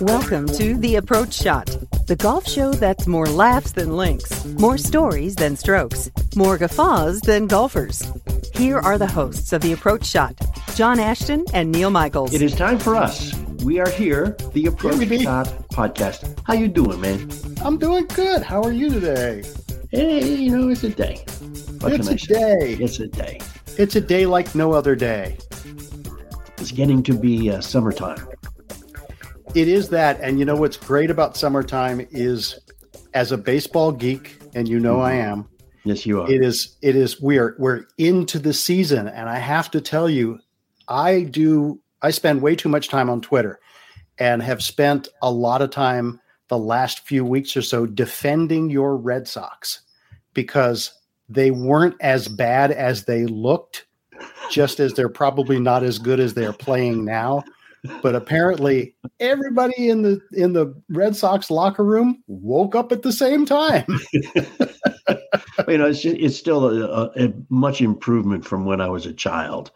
Welcome 0.00 0.46
to 0.48 0.76
The 0.76 0.96
Approach 0.96 1.32
Shot, 1.32 1.66
the 2.08 2.16
golf 2.18 2.48
show 2.48 2.72
that's 2.72 3.06
more 3.06 3.26
laughs 3.26 3.70
than 3.70 3.96
links, 3.96 4.44
more 4.44 4.76
stories 4.76 5.36
than 5.36 5.56
strokes, 5.56 6.10
more 6.34 6.58
guffaws 6.58 7.20
than 7.20 7.46
golfers. 7.46 8.02
Here 8.54 8.78
are 8.78 8.98
the 8.98 9.06
hosts 9.06 9.52
of 9.52 9.62
The 9.62 9.72
Approach 9.72 10.04
Shot, 10.04 10.34
John 10.74 10.98
Ashton 10.98 11.44
and 11.54 11.70
Neil 11.70 11.90
Michaels. 11.90 12.34
It 12.34 12.42
is 12.42 12.56
time 12.56 12.80
for 12.80 12.96
us. 12.96 13.32
We 13.62 13.78
are 13.78 13.88
here, 13.88 14.36
the 14.52 14.66
Approach 14.66 14.94
Here 14.94 15.00
we 15.00 15.18
be. 15.18 15.22
Shot 15.22 15.46
podcast. 15.68 16.36
How 16.44 16.54
you 16.54 16.66
doing, 16.66 17.00
man? 17.00 17.30
I'm 17.62 17.78
doing 17.78 18.06
good. 18.06 18.42
How 18.42 18.62
are 18.62 18.72
you 18.72 18.90
today? 18.90 19.44
Hey, 19.90 20.36
you 20.36 20.56
know, 20.56 20.68
it's 20.68 20.84
a 20.84 20.88
day. 20.88 21.24
What 21.80 21.92
It's 21.92 22.06
a 22.06 22.14
day. 22.14 22.76
It's 22.78 23.00
a 23.00 23.08
day. 23.08 23.40
It's 23.76 23.96
a 23.96 24.00
day 24.00 24.24
like 24.24 24.54
no 24.54 24.72
other 24.72 24.94
day. 24.94 25.36
It's 26.58 26.70
getting 26.70 27.02
to 27.02 27.12
be 27.12 27.50
uh, 27.50 27.60
summertime. 27.60 28.24
It 29.56 29.66
is 29.66 29.88
that, 29.88 30.20
and 30.20 30.38
you 30.38 30.44
know 30.44 30.54
what's 30.54 30.76
great 30.76 31.10
about 31.10 31.36
summertime 31.36 32.06
is, 32.12 32.60
as 33.14 33.32
a 33.32 33.38
baseball 33.38 33.90
geek, 33.90 34.40
and 34.54 34.68
you 34.68 34.78
know 34.78 35.00
I 35.00 35.14
am. 35.14 35.48
Yes, 35.82 36.06
you 36.06 36.22
are. 36.22 36.30
It 36.30 36.44
is. 36.44 36.76
It 36.82 36.94
is. 36.94 37.20
We 37.20 37.38
are. 37.38 37.56
We're 37.58 37.86
into 37.98 38.38
the 38.38 38.54
season, 38.54 39.08
and 39.08 39.28
I 39.28 39.38
have 39.38 39.72
to 39.72 39.80
tell 39.80 40.08
you, 40.08 40.38
I 40.86 41.22
do. 41.22 41.80
I 42.00 42.12
spend 42.12 42.42
way 42.42 42.54
too 42.54 42.68
much 42.68 42.90
time 42.90 43.10
on 43.10 43.20
Twitter, 43.20 43.58
and 44.18 44.40
have 44.40 44.62
spent 44.62 45.08
a 45.20 45.32
lot 45.32 45.62
of 45.62 45.70
time 45.70 46.19
the 46.50 46.58
last 46.58 47.06
few 47.06 47.24
weeks 47.24 47.56
or 47.56 47.62
so 47.62 47.86
defending 47.86 48.68
your 48.68 48.96
Red 48.96 49.26
Sox 49.26 49.80
because 50.34 50.92
they 51.28 51.52
weren't 51.52 51.94
as 52.00 52.28
bad 52.28 52.72
as 52.72 53.04
they 53.04 53.24
looked, 53.24 53.86
just 54.50 54.80
as 54.80 54.92
they're 54.92 55.08
probably 55.08 55.60
not 55.60 55.84
as 55.84 55.98
good 55.98 56.20
as 56.20 56.34
they're 56.34 56.52
playing 56.52 57.04
now. 57.04 57.42
But 58.02 58.14
apparently, 58.14 58.94
everybody 59.20 59.88
in 59.88 60.02
the 60.02 60.20
in 60.32 60.52
the 60.52 60.74
Red 60.90 61.16
Sox 61.16 61.50
locker 61.50 61.84
room 61.84 62.22
woke 62.26 62.74
up 62.74 62.92
at 62.92 63.02
the 63.02 63.12
same 63.12 63.46
time. 63.46 63.86
you 64.12 65.78
know, 65.78 65.86
it's 65.86 66.02
just, 66.02 66.16
it's 66.18 66.36
still 66.36 66.66
a, 66.66 66.84
a, 66.84 67.26
a 67.26 67.32
much 67.48 67.80
improvement 67.80 68.44
from 68.44 68.66
when 68.66 68.82
I 68.82 68.88
was 68.88 69.06
a 69.06 69.14
child. 69.14 69.70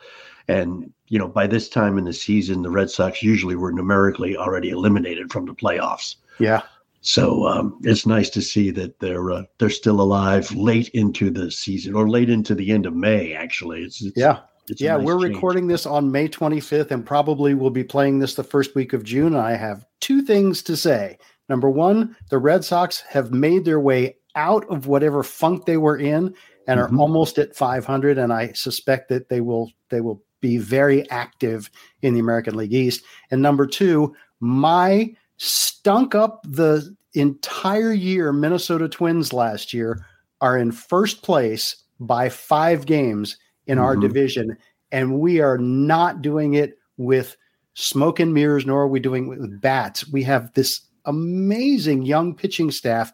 And 0.49 0.93
you 1.09 1.19
know, 1.19 1.29
by 1.29 1.47
this 1.47 1.69
time 1.69 1.97
in 1.97 2.05
the 2.05 2.13
season, 2.13 2.63
the 2.63 2.71
Red 2.71 2.91
Sox 2.91 3.23
usually 3.23 3.57
were 3.57 3.73
numerically 3.73 4.37
already 4.37 4.71
eliminated 4.71 5.33
from 5.33 5.47
the 5.47 5.55
playoffs. 5.55 6.17
Yeah, 6.39 6.63
So 7.01 7.47
um, 7.47 7.79
it's 7.83 8.07
nice 8.07 8.31
to 8.31 8.43
see 8.43 8.71
that 8.73 8.99
they're 9.01 9.31
uh, 9.31 9.45
they're 9.59 9.71
still 9.71 10.01
alive 10.01 10.51
late 10.55 10.89
into 10.91 11.31
the 11.31 11.51
season 11.51 11.95
or 11.95 12.09
late 12.09 12.31
into 12.31 12.55
the 12.55 12.71
end 12.73 12.87
of 12.87 12.95
May. 12.95 13.35
Actually, 13.35 13.83
it's, 13.83 14.03
it's 14.03 14.17
yeah. 14.17 14.41
it's 14.69 14.81
yeah, 14.81 14.97
nice 14.97 15.07
we're 15.07 15.21
change. 15.21 15.35
recording 15.35 15.67
this 15.69 15.87
on 15.87 16.11
May 16.11 16.29
25th 16.29 16.91
and 16.91 17.05
probably 17.07 17.55
we'll 17.55 17.71
be 17.71 17.85
playing 17.85 18.19
this 18.19 18.35
the 18.35 18.43
first 18.45 18.75
week 18.75 18.93
of 18.93 19.05
June. 19.05 19.37
I 19.37 19.53
have 19.53 19.85
two 20.01 20.23
things 20.23 20.63
to 20.65 20.77
say. 20.77 21.19
Number 21.49 21.69
one, 21.71 22.17
the 22.31 22.39
Red 22.39 22.65
Sox 22.65 23.01
have 23.01 23.31
made 23.33 23.65
their 23.67 23.81
way 23.81 24.17
out 24.35 24.65
of 24.71 24.87
whatever 24.87 25.23
funk 25.23 25.67
they 25.67 25.77
were 25.77 25.99
in 25.99 26.35
and 26.67 26.81
are 26.81 26.89
Mhm. 26.89 26.99
almost 26.99 27.39
at 27.39 27.55
500 27.55 28.17
and 28.19 28.33
I 28.33 28.53
suspect 28.53 29.09
that 29.11 29.29
they 29.29 29.41
will 29.43 29.71
they 29.91 30.01
will 30.01 30.23
be 30.41 30.57
very 30.59 31.09
active 31.11 31.71
in 32.03 32.15
the 32.15 32.21
American 32.21 32.57
League 32.57 32.73
East. 32.73 33.03
And 33.31 33.41
number 33.43 33.67
2, 33.67 34.15
my 34.41 35.15
stunk 35.37 36.15
up 36.15 36.41
the 36.49 36.95
entire 37.15 37.93
year 37.93 38.33
Minnesota 38.33 38.89
Twins 38.89 39.33
last 39.33 39.73
year 39.73 40.05
are 40.41 40.59
in 40.59 40.73
first 40.73 41.23
place 41.23 41.77
by 42.01 42.29
5 42.29 42.87
games 42.87 43.37
in 43.67 43.79
our 43.79 43.97
Mhm. 43.97 44.01
division 44.03 44.57
and 44.93 45.19
we 45.21 45.41
are 45.41 45.59
not 45.59 46.23
doing 46.23 46.55
it 46.55 46.79
with 46.97 47.37
smoke 47.75 48.21
and 48.21 48.35
mirrors 48.35 48.67
nor 48.67 48.83
are 48.83 48.89
we 48.89 49.01
doing 49.01 49.25
it 49.33 49.41
with 49.41 49.61
bats 49.61 50.07
we 50.09 50.23
have 50.23 50.53
this 50.55 50.81
amazing 51.07 52.03
young 52.03 52.35
pitching 52.35 52.71
staff 52.71 53.13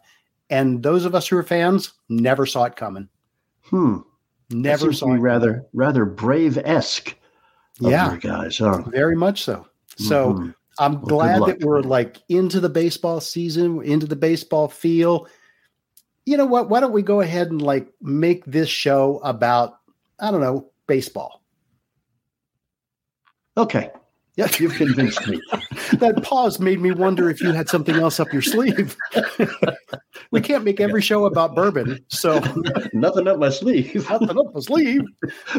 and 0.49 0.83
those 0.83 1.05
of 1.05 1.15
us 1.15 1.27
who 1.27 1.37
are 1.37 1.43
fans 1.43 1.93
never 2.09 2.45
saw 2.45 2.63
it 2.65 2.75
coming 2.75 3.07
Hmm. 3.69 3.97
Never 4.49 4.91
saw 4.91 5.13
it 5.13 5.19
rather 5.19 5.65
rather 5.73 6.03
brave 6.05 6.57
esque. 6.57 7.15
Yeah. 7.79 8.17
guys. 8.17 8.57
Huh? 8.57 8.81
very 8.89 9.15
much 9.15 9.43
so 9.43 9.65
so 9.95 10.33
Mhm. 10.33 10.55
I'm 10.79 10.99
good 10.99 11.09
glad 11.09 11.41
that 11.45 11.59
we're 11.61 11.81
like 11.81 12.17
into 12.29 12.59
the 12.59 12.69
baseball 12.69 13.21
season 13.21 13.83
into 13.83 14.05
the 14.05 14.15
baseball 14.15 14.67
feel. 14.67 15.27
You 16.25 16.37
know 16.37 16.45
what? 16.45 16.69
Why 16.69 16.79
don't 16.79 16.93
we 16.93 17.01
go 17.01 17.21
ahead 17.21 17.49
and 17.49 17.61
like 17.61 17.91
make 18.01 18.45
this 18.45 18.69
show 18.69 19.19
about 19.23 19.79
i 20.19 20.31
don't 20.31 20.41
know 20.41 20.69
baseball? 20.87 21.41
Okay, 23.57 23.91
yeah 24.35 24.47
you've 24.59 24.73
convinced 24.75 25.27
me. 25.27 25.41
that 25.99 26.21
pause 26.23 26.59
made 26.59 26.79
me 26.79 26.91
wonder 26.91 27.29
if 27.29 27.41
you 27.41 27.51
had 27.51 27.67
something 27.69 27.95
else 27.95 28.19
up 28.19 28.31
your 28.31 28.41
sleeve. 28.41 28.95
we 30.31 30.39
can't 30.41 30.63
make 30.63 30.79
every 30.79 31.01
show 31.01 31.25
about 31.25 31.53
bourbon, 31.55 31.99
so 32.07 32.39
Nothing 32.93 33.27
up 33.27 33.39
my 33.39 33.49
sleeve. 33.49 34.09
nothing 34.09 34.29
up 34.37 34.53
my 34.53 34.59
sleeve. 34.61 35.01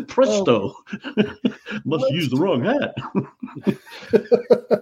Presto! 0.09 0.75
Oh. 1.17 1.33
Must 1.85 2.09
use 2.11 2.31
the 2.31 2.37
wrong 2.37 2.65
hat. 2.65 2.95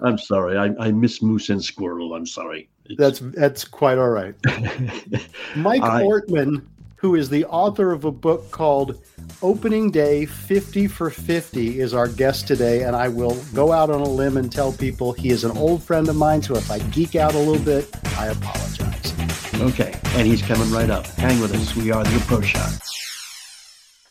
I'm 0.03 0.19
sorry. 0.19 0.57
I, 0.57 0.71
I 0.87 0.93
miss 0.93 1.22
moose 1.22 1.49
and 1.51 1.62
squirrel. 1.62 2.15
I'm 2.15 2.27
sorry. 2.27 2.69
It's- 2.89 2.97
That's 2.99 3.21
that's 3.37 3.65
quite 3.65 3.99
all 3.99 4.11
right. 4.11 4.34
Mike 5.57 5.83
I- 5.83 6.03
Ortman, 6.03 6.65
who 7.00 7.15
is 7.15 7.31
the 7.31 7.47
author 7.47 7.93
of 7.93 8.05
a 8.05 8.11
book 8.11 8.50
called 8.50 9.00
Opening 9.43 9.91
Day 9.91 10.27
50 10.27 10.87
for 10.87 11.09
50, 11.09 11.81
is 11.81 11.94
our 11.94 12.06
guest 12.06 12.47
today, 12.47 12.83
and 12.83 12.94
I 12.94 13.09
will 13.09 13.43
go 13.55 13.72
out 13.72 13.88
on 13.88 14.03
a 14.03 14.09
limb 14.09 14.37
and 14.37 14.53
tell 14.53 14.71
people 14.71 15.12
he 15.12 15.31
is 15.31 15.43
an 15.43 15.56
old 15.56 15.83
friend 15.83 16.06
of 16.10 16.16
mine. 16.16 16.43
So 16.43 16.56
if 16.56 16.71
I 16.71 16.78
geek 16.91 17.16
out 17.16 17.34
a 17.34 17.39
little 17.39 17.65
bit, 17.65 17.89
I 18.19 18.27
apologize. 18.27 19.15
okay, 19.55 19.99
and 20.09 20.27
he's 20.27 20.43
coming 20.43 20.71
right 20.71 20.91
up. 20.91 21.06
Hang 21.06 21.41
with 21.41 21.55
us. 21.55 21.75
We 21.75 21.91
are 21.91 22.05
the 22.05 22.16
approach 22.19 22.49
shot. 22.49 22.78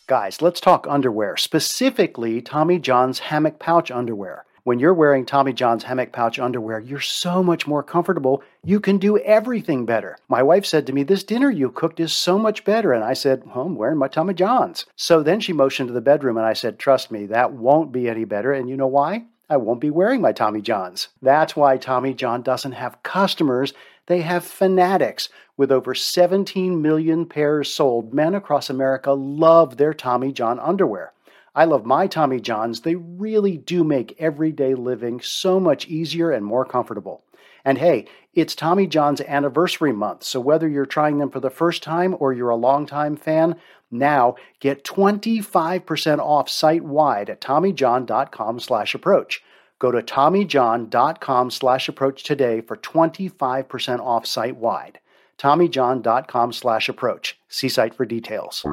Guys, 0.07 0.41
let's 0.41 0.59
talk 0.59 0.87
underwear, 0.89 1.37
specifically 1.37 2.41
Tommy 2.41 2.79
John's 2.79 3.19
hammock 3.19 3.59
pouch 3.59 3.91
underwear. 3.91 4.45
When 4.63 4.79
you're 4.79 4.93
wearing 4.93 5.25
Tommy 5.25 5.53
John's 5.53 5.83
hammock 5.83 6.11
pouch 6.11 6.37
underwear, 6.37 6.79
you're 6.79 6.99
so 6.99 7.41
much 7.41 7.65
more 7.65 7.81
comfortable. 7.81 8.43
You 8.63 8.79
can 8.79 8.97
do 8.97 9.17
everything 9.19 9.85
better. 9.85 10.17
My 10.27 10.43
wife 10.43 10.65
said 10.65 10.85
to 10.87 10.93
me, 10.93 11.03
This 11.03 11.23
dinner 11.23 11.49
you 11.49 11.71
cooked 11.71 11.99
is 11.99 12.11
so 12.11 12.37
much 12.37 12.65
better. 12.65 12.91
And 12.91 13.03
I 13.03 13.13
said, 13.13 13.43
Well, 13.45 13.65
I'm 13.65 13.75
wearing 13.75 13.97
my 13.97 14.07
Tommy 14.07 14.33
John's. 14.33 14.85
So 14.95 15.23
then 15.23 15.39
she 15.39 15.53
motioned 15.53 15.87
to 15.87 15.93
the 15.93 16.01
bedroom 16.01 16.37
and 16.37 16.45
I 16.45 16.53
said, 16.53 16.77
Trust 16.77 17.09
me, 17.09 17.25
that 17.27 17.53
won't 17.53 17.91
be 17.91 18.09
any 18.09 18.25
better. 18.25 18.51
And 18.51 18.69
you 18.69 18.75
know 18.75 18.87
why? 18.87 19.23
I 19.49 19.57
won't 19.57 19.81
be 19.81 19.89
wearing 19.89 20.21
my 20.21 20.31
Tommy 20.31 20.61
Johns. 20.61 21.07
That's 21.21 21.55
why 21.55 21.77
Tommy 21.77 22.13
John 22.13 22.43
doesn't 22.43 22.73
have 22.73 23.01
customers, 23.01 23.73
they 24.05 24.21
have 24.21 24.43
fanatics. 24.43 25.29
With 25.57 25.71
over 25.71 25.93
17 25.93 26.81
million 26.81 27.25
pairs 27.25 27.73
sold, 27.73 28.13
men 28.13 28.33
across 28.33 28.69
America 28.69 29.11
love 29.11 29.77
their 29.77 29.93
Tommy 29.93 30.31
John 30.31 30.59
underwear. 30.59 31.11
I 31.59 31.65
love 31.65 31.85
my 31.85 32.07
Tommy 32.07 32.39
Johns. 32.39 32.79
They 32.79 32.95
really 32.95 33.57
do 33.57 33.83
make 33.83 34.15
everyday 34.17 34.75
living 34.75 35.19
so 35.19 35.59
much 35.59 35.87
easier 35.87 36.31
and 36.31 36.45
more 36.45 36.63
comfortable. 36.63 37.25
And 37.65 37.77
hey, 37.77 38.05
it's 38.33 38.55
Tommy 38.55 38.87
John's 38.87 39.19
anniversary 39.19 39.91
month, 39.91 40.23
so 40.23 40.39
whether 40.39 40.69
you're 40.69 40.85
trying 40.85 41.17
them 41.17 41.29
for 41.29 41.41
the 41.41 41.49
first 41.49 41.83
time 41.83 42.15
or 42.17 42.31
you're 42.31 42.49
a 42.49 42.55
longtime 42.55 43.17
fan, 43.17 43.57
Now 43.91 44.35
get 44.61 44.85
25% 44.85 46.19
off 46.19 46.47
site 46.47 46.85
wide 46.85 47.29
at 47.29 47.41
TommyJohn.com 47.41 48.61
slash 48.61 48.95
approach. 48.95 49.43
Go 49.79 49.91
to 49.91 50.01
TommyJohn.com 50.01 51.51
slash 51.51 51.89
approach 51.89 52.23
today 52.23 52.61
for 52.61 52.77
25% 52.77 53.99
off 53.99 54.25
site 54.25 54.55
wide. 54.55 55.01
TommyJohn.com 55.39 56.51
slash 56.51 56.89
approach. 56.89 57.39
See 57.47 57.69
site 57.69 57.95
for 57.95 58.05
details. 58.05 58.65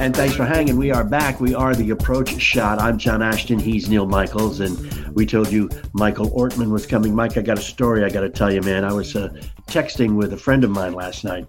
And 0.00 0.14
thanks 0.14 0.36
for 0.36 0.44
hanging. 0.44 0.76
We 0.76 0.92
are 0.92 1.02
back. 1.02 1.40
We 1.40 1.54
are 1.54 1.74
the 1.74 1.90
approach 1.90 2.40
shot. 2.40 2.80
I'm 2.80 2.96
John 2.96 3.20
Ashton. 3.20 3.58
He's 3.58 3.88
Neil 3.88 4.06
Michaels. 4.06 4.60
And 4.60 4.78
we 5.14 5.26
told 5.26 5.50
you 5.50 5.68
Michael 5.92 6.30
Ortman 6.30 6.70
was 6.70 6.86
coming. 6.86 7.14
Mike, 7.14 7.36
I 7.36 7.42
got 7.42 7.58
a 7.58 7.62
story 7.62 8.04
I 8.04 8.10
got 8.10 8.20
to 8.20 8.30
tell 8.30 8.52
you, 8.52 8.60
man. 8.60 8.84
I 8.84 8.92
was 8.92 9.16
uh, 9.16 9.28
texting 9.66 10.14
with 10.14 10.32
a 10.32 10.38
friend 10.38 10.62
of 10.62 10.70
mine 10.70 10.94
last 10.94 11.24
night, 11.24 11.46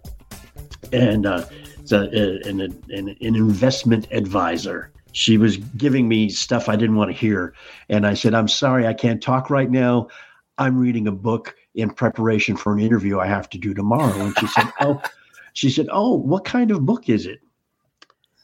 and 0.92 1.26
uh, 1.26 1.46
it's 1.80 1.92
a, 1.92 2.02
a, 2.02 2.50
an, 2.50 2.62
an, 2.62 2.82
an 2.90 3.36
investment 3.36 4.08
advisor 4.12 4.92
she 5.16 5.38
was 5.38 5.56
giving 5.56 6.10
me 6.10 6.28
stuff 6.28 6.68
I 6.68 6.76
didn't 6.76 6.98
want 6.98 7.10
to 7.10 7.18
hear. 7.18 7.54
And 7.88 8.06
I 8.06 8.16
said, 8.16 8.34
I'm 8.34 8.50
sorry, 8.50 8.86
I 8.86 8.94
can't 8.94 9.24
talk 9.24 9.50
right 9.50 9.72
now. 9.72 10.10
I'm 10.58 10.78
reading 10.78 11.08
a 11.08 11.12
book 11.14 11.56
in 11.74 11.90
preparation 11.90 12.58
for 12.58 12.74
an 12.74 12.80
interview 12.80 13.18
I 13.18 13.28
have 13.28 13.50
to 13.52 13.58
do 13.58 13.74
tomorrow. 13.74 14.14
And 14.14 14.38
she 14.38 14.48
said, 14.48 14.68
Oh, 14.82 15.02
she 15.54 15.70
said, 15.70 15.88
Oh, 15.90 16.16
what 16.16 16.44
kind 16.44 16.70
of 16.70 16.86
book 16.86 17.08
is 17.08 17.26
it? 17.26 17.40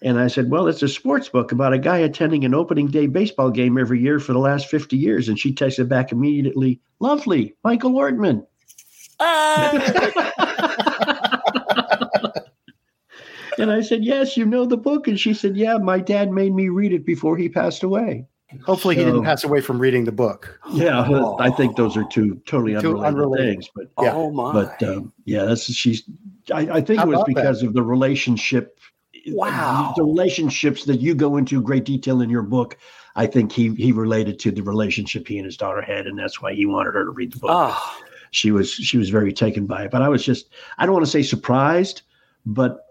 And 0.01 0.17
I 0.17 0.27
said, 0.27 0.49
Well, 0.49 0.67
it's 0.67 0.81
a 0.81 0.87
sports 0.87 1.27
book 1.27 1.51
about 1.51 1.73
a 1.73 1.77
guy 1.77 1.97
attending 1.97 2.45
an 2.45 2.53
opening 2.53 2.87
day 2.87 3.07
baseball 3.07 3.51
game 3.51 3.77
every 3.77 3.99
year 3.99 4.17
for 4.19 4.31
the 4.31 4.39
last 4.39 4.67
50 4.67 4.95
years. 4.95 5.27
And 5.27 5.37
she 5.37 5.53
texted 5.53 5.89
back 5.89 6.13
immediately, 6.13 6.79
Lovely, 7.01 7.53
Michael 7.65 7.91
Ortman. 7.91 8.47
Uh. 9.19 10.87
and 13.61 13.71
I 13.71 13.81
said, 13.81 14.03
Yes, 14.03 14.35
you 14.35 14.45
know 14.45 14.65
the 14.65 14.77
book. 14.77 15.07
And 15.07 15.19
she 15.19 15.33
said, 15.33 15.55
Yeah, 15.55 15.77
my 15.77 15.99
dad 15.99 16.31
made 16.31 16.53
me 16.53 16.69
read 16.69 16.93
it 16.93 17.05
before 17.05 17.37
he 17.37 17.49
passed 17.49 17.83
away. 17.83 18.25
Hopefully, 18.65 18.95
he 18.95 19.03
didn't 19.05 19.23
pass 19.23 19.43
away 19.43 19.61
from 19.61 19.79
reading 19.79 20.03
the 20.03 20.11
book. 20.11 20.59
Yeah, 20.73 21.05
oh. 21.07 21.37
I 21.39 21.51
think 21.51 21.77
those 21.77 21.95
are 21.95 22.03
two 22.03 22.41
totally 22.45 22.75
unrelated, 22.75 23.05
unrelated. 23.05 23.53
things. 23.53 23.69
But 23.73 23.85
yeah, 24.01 24.13
oh 24.13 24.31
my. 24.31 24.51
but 24.51 24.83
um, 24.83 25.13
yeah, 25.25 25.45
that's 25.45 25.71
she's. 25.71 26.03
I, 26.53 26.59
I 26.59 26.81
think 26.81 26.99
How 26.99 27.05
it 27.05 27.15
was 27.15 27.23
because 27.25 27.61
that? 27.61 27.67
of 27.67 27.73
the 27.73 27.83
relationship. 27.83 28.77
Wow, 29.27 29.93
the 29.95 30.03
relationships 30.03 30.83
that 30.85 30.99
you 30.99 31.15
go 31.15 31.37
into 31.37 31.61
great 31.61 31.85
detail 31.85 32.21
in 32.21 32.29
your 32.29 32.41
book. 32.41 32.77
I 33.15 33.25
think 33.25 33.51
he 33.51 33.73
he 33.75 33.91
related 33.91 34.39
to 34.39 34.51
the 34.51 34.63
relationship 34.63 35.27
he 35.27 35.37
and 35.37 35.45
his 35.45 35.55
daughter 35.55 35.81
had, 35.81 36.07
and 36.07 36.17
that's 36.17 36.41
why 36.41 36.53
he 36.53 36.65
wanted 36.65 36.95
her 36.95 37.05
to 37.05 37.11
read 37.11 37.33
the 37.33 37.39
book. 37.39 37.51
Oh. 37.53 37.97
She 38.31 38.51
was 38.51 38.71
she 38.71 38.97
was 38.97 39.09
very 39.09 39.31
taken 39.31 39.65
by 39.65 39.85
it, 39.85 39.91
but 39.91 40.01
I 40.01 40.09
was 40.09 40.25
just 40.25 40.49
I 40.77 40.85
don't 40.85 40.93
want 40.93 41.05
to 41.05 41.11
say 41.11 41.21
surprised, 41.21 42.01
but 42.45 42.85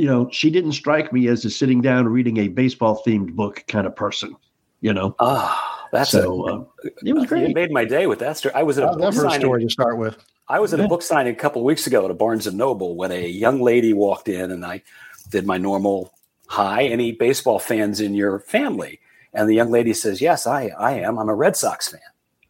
you 0.00 0.06
know 0.06 0.28
she 0.30 0.50
didn't 0.50 0.72
strike 0.72 1.12
me 1.12 1.28
as 1.28 1.44
a 1.44 1.50
sitting 1.50 1.80
down 1.80 2.08
reading 2.08 2.38
a 2.38 2.48
baseball 2.48 3.02
themed 3.06 3.34
book 3.34 3.64
kind 3.68 3.86
of 3.86 3.94
person 3.94 4.36
you 4.80 4.92
know. 4.92 5.14
Ah, 5.20 5.88
that's 5.92 6.10
so. 6.10 6.48
A, 6.48 6.60
uh, 6.60 6.64
it 7.04 7.12
was 7.12 7.26
great. 7.26 7.44
It 7.44 7.54
made 7.54 7.70
my 7.70 7.84
day 7.84 8.06
with 8.06 8.18
that 8.20 8.36
story. 8.36 8.54
I 8.54 8.62
was 8.62 8.78
at 8.78 8.84
a 8.84 8.96
book 8.96 9.14
signing, 9.14 9.40
story 9.40 9.62
to 9.62 9.70
start 9.70 9.98
with. 9.98 10.16
I 10.48 10.58
was 10.58 10.74
at 10.74 10.80
a 10.80 10.88
book 10.88 11.02
signing 11.02 11.32
a 11.32 11.36
couple 11.36 11.62
weeks 11.62 11.86
ago 11.86 12.04
at 12.04 12.10
a 12.10 12.14
Barnes 12.14 12.46
and 12.46 12.56
Noble 12.56 12.96
when 12.96 13.12
a 13.12 13.26
young 13.26 13.60
lady 13.60 13.92
walked 13.92 14.28
in, 14.28 14.50
and 14.50 14.64
I 14.64 14.82
did 15.30 15.46
my 15.46 15.58
normal 15.58 16.12
hi. 16.48 16.84
Any 16.84 17.12
baseball 17.12 17.58
fans 17.58 18.00
in 18.00 18.14
your 18.14 18.40
family? 18.40 19.00
And 19.32 19.48
the 19.48 19.54
young 19.54 19.70
lady 19.70 19.94
says, 19.94 20.20
"Yes, 20.20 20.46
I, 20.46 20.68
I 20.78 20.92
am. 20.92 21.18
I'm 21.18 21.28
a 21.28 21.34
Red 21.34 21.56
Sox 21.56 21.88
fan." 21.88 22.00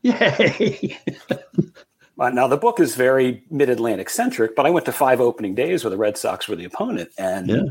Yay! 0.03 0.99
now 2.29 2.47
the 2.47 2.59
book 2.59 2.81
is 2.81 2.95
very 2.97 3.43
mid-Atlantic 3.51 4.11
centric, 4.11 4.55
but 4.55 4.67
I 4.67 4.71
went 4.71 4.85
to 4.87 4.93
five 4.93 5.21
opening 5.21 5.55
days 5.55 5.83
where 5.83 5.91
the 5.91 5.97
Red 5.97 6.19
Sox 6.19 6.47
were 6.49 6.57
the 6.57 6.67
opponent, 6.67 7.11
and 7.17 7.49
yeah. 7.49 7.63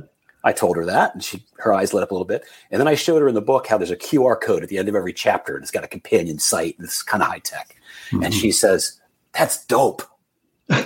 I 0.43 0.53
told 0.53 0.75
her 0.77 0.85
that, 0.85 1.13
and 1.13 1.23
she 1.23 1.45
her 1.57 1.71
eyes 1.71 1.93
lit 1.93 2.01
up 2.01 2.09
a 2.09 2.13
little 2.15 2.25
bit. 2.25 2.43
And 2.71 2.79
then 2.79 2.87
I 2.87 2.95
showed 2.95 3.21
her 3.21 3.27
in 3.27 3.35
the 3.35 3.41
book 3.41 3.67
how 3.67 3.77
there's 3.77 3.91
a 3.91 3.95
QR 3.95 4.41
code 4.41 4.63
at 4.63 4.69
the 4.69 4.79
end 4.79 4.89
of 4.89 4.95
every 4.95 5.13
chapter, 5.13 5.53
and 5.55 5.61
it's 5.61 5.69
got 5.69 5.83
a 5.83 5.87
companion 5.87 6.39
site, 6.39 6.75
and 6.79 6.85
it's 6.85 7.03
kind 7.03 7.21
of 7.21 7.29
high 7.29 7.39
tech. 7.39 7.75
Mm-hmm. 8.09 8.23
And 8.23 8.33
she 8.33 8.51
says, 8.51 8.99
"That's 9.33 9.63
dope." 9.65 10.01
and 10.69 10.85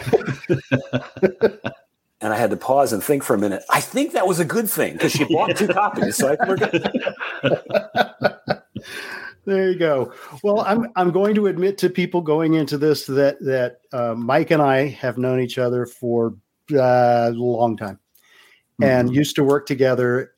I 2.21 2.37
had 2.37 2.49
to 2.49 2.57
pause 2.57 2.91
and 2.91 3.03
think 3.03 3.23
for 3.23 3.33
a 3.33 3.39
minute. 3.39 3.63
I 3.69 3.79
think 3.79 4.13
that 4.13 4.27
was 4.27 4.39
a 4.39 4.45
good 4.45 4.69
thing 4.69 4.93
because 4.93 5.13
she 5.13 5.23
bought 5.25 5.55
two 5.55 5.67
copies, 5.67 6.17
so 6.17 6.31
I 6.31 6.35
good. 6.35 7.01
there 9.45 9.71
you 9.71 9.77
go. 9.77 10.13
Well, 10.43 10.61
I'm 10.61 10.91
I'm 10.95 11.11
going 11.11 11.35
to 11.35 11.47
admit 11.47 11.77
to 11.79 11.89
people 11.89 12.21
going 12.21 12.53
into 12.53 12.77
this 12.77 13.05
that 13.07 13.39
that 13.41 13.81
uh, 13.91 14.15
Mike 14.15 14.51
and 14.51 14.61
I 14.61 14.87
have 14.87 15.17
known 15.17 15.39
each 15.39 15.57
other 15.57 15.85
for 15.85 16.35
uh, 16.71 17.29
a 17.29 17.31
long 17.31 17.77
time 17.77 17.99
and 18.81 19.07
mm-hmm. 19.07 19.15
used 19.15 19.35
to 19.35 19.43
work 19.43 19.65
together 19.65 20.33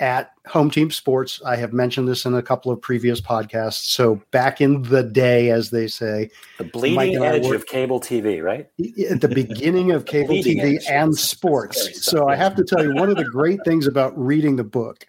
at 0.00 0.32
Home 0.46 0.70
Team 0.70 0.90
Sports. 0.90 1.42
I 1.44 1.56
have 1.56 1.72
mentioned 1.72 2.08
this 2.08 2.24
in 2.24 2.34
a 2.34 2.42
couple 2.42 2.70
of 2.70 2.80
previous 2.80 3.20
podcasts. 3.20 3.90
So 3.90 4.22
back 4.30 4.60
in 4.60 4.82
the 4.82 5.02
day, 5.02 5.50
as 5.50 5.70
they 5.70 5.88
say, 5.88 6.30
the 6.58 6.64
bleeding 6.64 7.22
edge 7.22 7.44
worked, 7.44 7.54
of 7.54 7.66
cable 7.66 8.00
TV, 8.00 8.42
right? 8.42 8.68
At 9.10 9.20
the 9.20 9.28
beginning 9.28 9.90
of 9.90 10.04
cable 10.04 10.36
TV 10.36 10.76
edge. 10.76 10.86
and 10.88 11.16
sports. 11.16 12.04
So 12.04 12.28
I 12.28 12.36
have 12.36 12.54
to 12.56 12.64
tell 12.64 12.84
you, 12.84 12.94
one 12.94 13.10
of 13.10 13.16
the 13.16 13.24
great 13.24 13.58
things 13.64 13.86
about 13.86 14.16
reading 14.16 14.56
the 14.56 14.64
book 14.64 15.06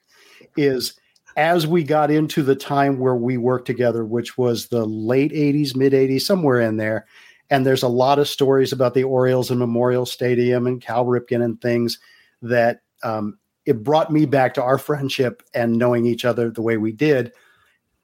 is 0.58 0.99
as 1.40 1.66
we 1.66 1.86
got 1.86 2.12
into 2.12 2.44
the 2.44 2.54
time 2.54 3.00
where 3.00 3.16
we 3.16 3.38
worked 3.38 3.66
together, 3.66 4.04
which 4.04 4.38
was 4.38 4.68
the 4.68 4.86
late 4.86 5.32
80s, 5.32 5.74
mid 5.74 5.94
80s, 5.94 6.24
somewhere 6.24 6.60
in 6.60 6.76
there. 6.76 7.06
And 7.50 7.66
there's 7.66 7.82
a 7.82 7.88
lot 7.88 8.20
of 8.20 8.28
stories 8.28 8.74
about 8.74 8.94
the 8.94 9.06
Orioles 9.06 9.50
and 9.50 9.58
Memorial 9.58 10.06
Stadium 10.06 10.68
and 10.68 10.82
Cal 10.82 11.06
Ripken 11.06 11.42
and 11.42 11.60
things 11.62 11.98
that 12.42 12.82
um, 13.04 13.40
it 13.66 13.84
brought 13.84 14.12
me 14.12 14.26
back 14.26 14.54
to 14.56 14.64
our 14.64 14.78
friendship 14.78 15.42
and 15.54 15.78
knowing 15.78 16.06
each 16.06 16.26
other 16.26 16.52
the 16.52 16.62
way 16.62 16.76
we 16.76 16.92
did. 16.92 17.32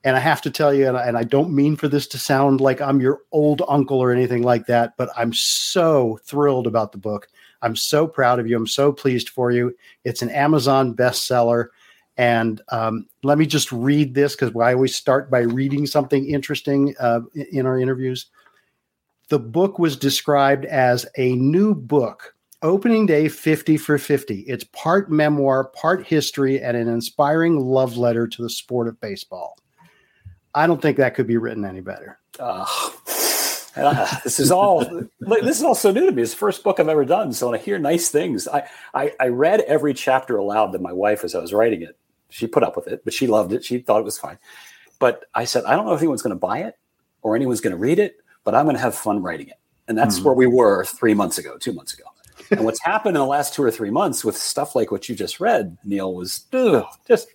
And 0.05 0.15
I 0.15 0.21
have 0.21 0.41
to 0.43 0.49
tell 0.49 0.73
you, 0.73 0.87
and 0.87 0.97
I, 0.97 1.05
and 1.05 1.17
I 1.17 1.25
don't 1.25 1.53
mean 1.53 1.75
for 1.75 1.89
this 1.89 2.07
to 2.07 2.17
sound 2.17 2.61
like 2.61 2.79
I'm 2.79 3.01
your 3.01 3.19
old 3.33 3.61
uncle 3.67 3.99
or 3.99 4.13
anything 4.13 4.43
like 4.43 4.65
that, 4.67 4.93
but 4.95 5.09
I'm 5.17 5.33
so 5.33 6.21
thrilled 6.23 6.67
about 6.67 6.93
the 6.93 6.99
book. 6.99 7.27
I'm 7.61 7.75
so 7.75 8.07
proud 8.07 8.39
of 8.39 8.47
you. 8.47 8.55
I'm 8.55 8.65
so 8.65 8.93
pleased 8.93 9.27
for 9.27 9.51
you. 9.51 9.75
It's 10.05 10.21
an 10.21 10.29
Amazon 10.29 10.95
bestseller. 10.95 11.67
And 12.17 12.61
um, 12.69 13.07
let 13.23 13.37
me 13.37 13.45
just 13.45 13.71
read 13.71 14.13
this 14.13 14.35
because 14.35 14.55
I 14.55 14.73
always 14.73 14.95
start 14.95 15.29
by 15.29 15.39
reading 15.39 15.85
something 15.85 16.25
interesting 16.25 16.95
uh, 16.99 17.21
in 17.33 17.65
our 17.65 17.79
interviews. 17.79 18.27
The 19.29 19.39
book 19.39 19.79
was 19.79 19.97
described 19.97 20.65
as 20.65 21.05
a 21.17 21.35
new 21.35 21.73
book 21.75 22.35
Opening 22.61 23.05
Day 23.05 23.27
50 23.27 23.77
for 23.77 23.97
50. 23.97 24.41
It's 24.41 24.63
part 24.65 25.11
memoir, 25.11 25.65
part 25.65 26.05
history, 26.05 26.61
and 26.61 26.77
an 26.77 26.87
inspiring 26.87 27.59
love 27.59 27.97
letter 27.97 28.27
to 28.27 28.41
the 28.41 28.49
sport 28.49 28.87
of 28.87 28.99
baseball. 28.99 29.57
I 30.53 30.67
don't 30.67 30.81
think 30.81 30.97
that 30.97 31.15
could 31.15 31.27
be 31.27 31.37
written 31.37 31.65
any 31.65 31.81
better. 31.81 32.17
Uh, 32.39 32.65
this 34.23 34.39
is 34.39 34.51
all 34.51 34.85
this 35.19 35.57
is 35.57 35.63
all 35.63 35.75
so 35.75 35.91
new 35.91 36.05
to 36.05 36.11
me. 36.11 36.21
It's 36.21 36.31
the 36.31 36.37
first 36.37 36.63
book 36.63 36.79
I've 36.79 36.87
ever 36.87 37.03
done. 37.03 37.33
So 37.33 37.49
when 37.49 37.59
I 37.59 37.61
hear 37.61 37.77
nice 37.77 38.09
things, 38.09 38.47
I, 38.47 38.67
I, 38.93 39.11
I 39.19 39.27
read 39.27 39.61
every 39.61 39.93
chapter 39.93 40.37
aloud 40.37 40.71
to 40.71 40.79
my 40.79 40.93
wife 40.93 41.25
as 41.25 41.35
I 41.35 41.39
was 41.39 41.53
writing 41.53 41.81
it. 41.81 41.97
She 42.29 42.47
put 42.47 42.63
up 42.63 42.75
with 42.75 42.87
it, 42.87 43.03
but 43.03 43.13
she 43.13 43.27
loved 43.27 43.53
it. 43.53 43.63
She 43.63 43.79
thought 43.79 43.99
it 43.99 44.05
was 44.05 44.17
fine. 44.17 44.37
But 44.99 45.25
I 45.33 45.45
said, 45.45 45.65
I 45.65 45.75
don't 45.75 45.85
know 45.85 45.93
if 45.93 45.99
anyone's 45.99 46.21
going 46.21 46.35
to 46.35 46.39
buy 46.39 46.59
it 46.59 46.77
or 47.21 47.35
anyone's 47.35 47.61
going 47.61 47.71
to 47.71 47.77
read 47.77 47.99
it, 47.99 48.17
but 48.43 48.55
I'm 48.55 48.65
going 48.65 48.75
to 48.75 48.81
have 48.81 48.95
fun 48.95 49.21
writing 49.21 49.47
it. 49.47 49.59
And 49.87 49.97
that's 49.97 50.15
mm-hmm. 50.15 50.25
where 50.25 50.33
we 50.33 50.47
were 50.47 50.85
three 50.85 51.13
months 51.13 51.37
ago, 51.37 51.57
two 51.57 51.73
months 51.73 51.93
ago 51.93 52.05
and 52.51 52.65
what's 52.65 52.81
happened 52.83 53.15
in 53.15 53.21
the 53.21 53.25
last 53.25 53.53
two 53.53 53.63
or 53.63 53.71
three 53.71 53.89
months 53.89 54.23
with 54.23 54.37
stuff 54.37 54.75
like 54.75 54.91
what 54.91 55.09
you 55.09 55.15
just 55.15 55.39
read, 55.39 55.77
Neil, 55.83 56.13
was 56.13 56.45
ugh, 56.53 56.85
just 57.07 57.27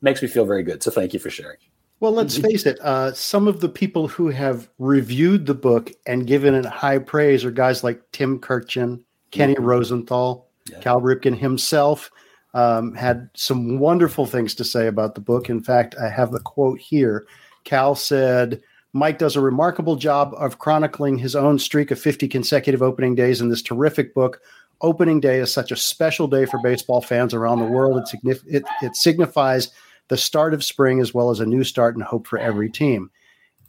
makes 0.00 0.22
me 0.22 0.28
feel 0.28 0.44
very 0.44 0.62
good. 0.62 0.82
So 0.82 0.90
thank 0.90 1.12
you 1.12 1.20
for 1.20 1.30
sharing. 1.30 1.58
Well, 1.98 2.12
let's 2.12 2.36
face 2.36 2.66
it. 2.66 2.78
Uh, 2.80 3.14
some 3.14 3.48
of 3.48 3.60
the 3.60 3.70
people 3.70 4.06
who 4.06 4.28
have 4.28 4.68
reviewed 4.78 5.46
the 5.46 5.54
book 5.54 5.90
and 6.06 6.26
given 6.26 6.54
it 6.54 6.66
high 6.66 6.98
praise 6.98 7.42
are 7.42 7.50
guys 7.50 7.82
like 7.82 8.02
Tim 8.12 8.38
Kurkjian, 8.38 9.02
Kenny 9.30 9.54
mm-hmm. 9.54 9.64
Rosenthal, 9.64 10.46
yeah. 10.70 10.80
Cal 10.80 11.00
Ripken 11.00 11.38
himself. 11.38 12.10
Um, 12.56 12.94
had 12.94 13.28
some 13.34 13.78
wonderful 13.78 14.24
things 14.24 14.54
to 14.54 14.64
say 14.64 14.86
about 14.86 15.14
the 15.14 15.20
book. 15.20 15.50
In 15.50 15.62
fact, 15.62 15.94
I 16.00 16.08
have 16.08 16.32
the 16.32 16.40
quote 16.40 16.78
here. 16.80 17.26
Cal 17.64 17.94
said, 17.94 18.62
Mike 18.94 19.18
does 19.18 19.36
a 19.36 19.42
remarkable 19.42 19.96
job 19.96 20.32
of 20.38 20.58
chronicling 20.58 21.18
his 21.18 21.36
own 21.36 21.58
streak 21.58 21.90
of 21.90 22.00
50 22.00 22.28
consecutive 22.28 22.80
opening 22.80 23.14
days 23.14 23.42
in 23.42 23.50
this 23.50 23.60
terrific 23.60 24.14
book. 24.14 24.40
Opening 24.80 25.20
day 25.20 25.38
is 25.38 25.52
such 25.52 25.70
a 25.70 25.76
special 25.76 26.28
day 26.28 26.46
for 26.46 26.58
baseball 26.62 27.02
fans 27.02 27.34
around 27.34 27.58
the 27.58 27.66
world. 27.66 27.98
It, 27.98 28.04
signif- 28.04 28.46
it, 28.46 28.64
it 28.80 28.96
signifies 28.96 29.70
the 30.08 30.16
start 30.16 30.54
of 30.54 30.64
spring 30.64 31.00
as 31.00 31.12
well 31.12 31.28
as 31.28 31.40
a 31.40 31.46
new 31.46 31.62
start 31.62 31.94
and 31.94 32.04
hope 32.04 32.26
for 32.26 32.38
every 32.38 32.70
team. 32.70 33.10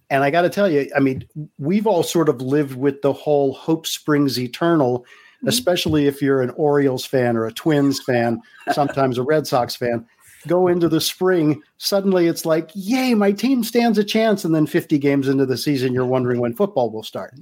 And 0.10 0.24
I 0.24 0.29
got 0.29 0.44
to 0.44 0.50
tell 0.50 0.72
you, 0.72 0.89
I 0.96 1.01
mean, 1.01 1.27
we've 1.58 1.88
all 1.88 2.03
sort 2.03 2.29
of 2.29 2.41
lived 2.41 2.77
with 2.77 3.01
the 3.01 3.12
whole 3.12 3.53
hope 3.53 3.86
springs 3.86 4.39
eternal. 4.39 5.06
Mm-hmm. 5.48 5.60
especially 5.60 6.08
if 6.08 6.22
you're 6.22 6.42
an 6.42 6.50
Orioles 6.51 7.06
fan 7.06 7.38
or 7.38 7.46
a 7.46 7.54
Twins 7.54 8.01
fan, 8.01 8.42
sometimes 8.74 9.18
a 9.18 9.24
Red 9.24 9.48
Sox 9.48 9.77
fan. 9.77 10.06
go 10.46 10.68
into 10.68 10.89
the 10.89 11.00
spring, 11.01 11.62
suddenly 11.77 12.27
it's 12.27 12.46
like, 12.46 12.70
yay, 12.74 13.13
my 13.13 13.32
team 13.32 13.63
stands 13.63 13.98
a 13.98 14.04
chance. 14.04 14.44
And 14.44 14.54
then 14.54 14.68
50 14.68 14.98
games 14.98 15.27
into 15.27 15.46
the 15.46 15.58
season, 15.58 15.94
you're 15.94 16.06
wondering 16.06 16.39
when 16.42 16.54
football 16.54 16.89
will 16.92 17.04
start. 17.04 17.34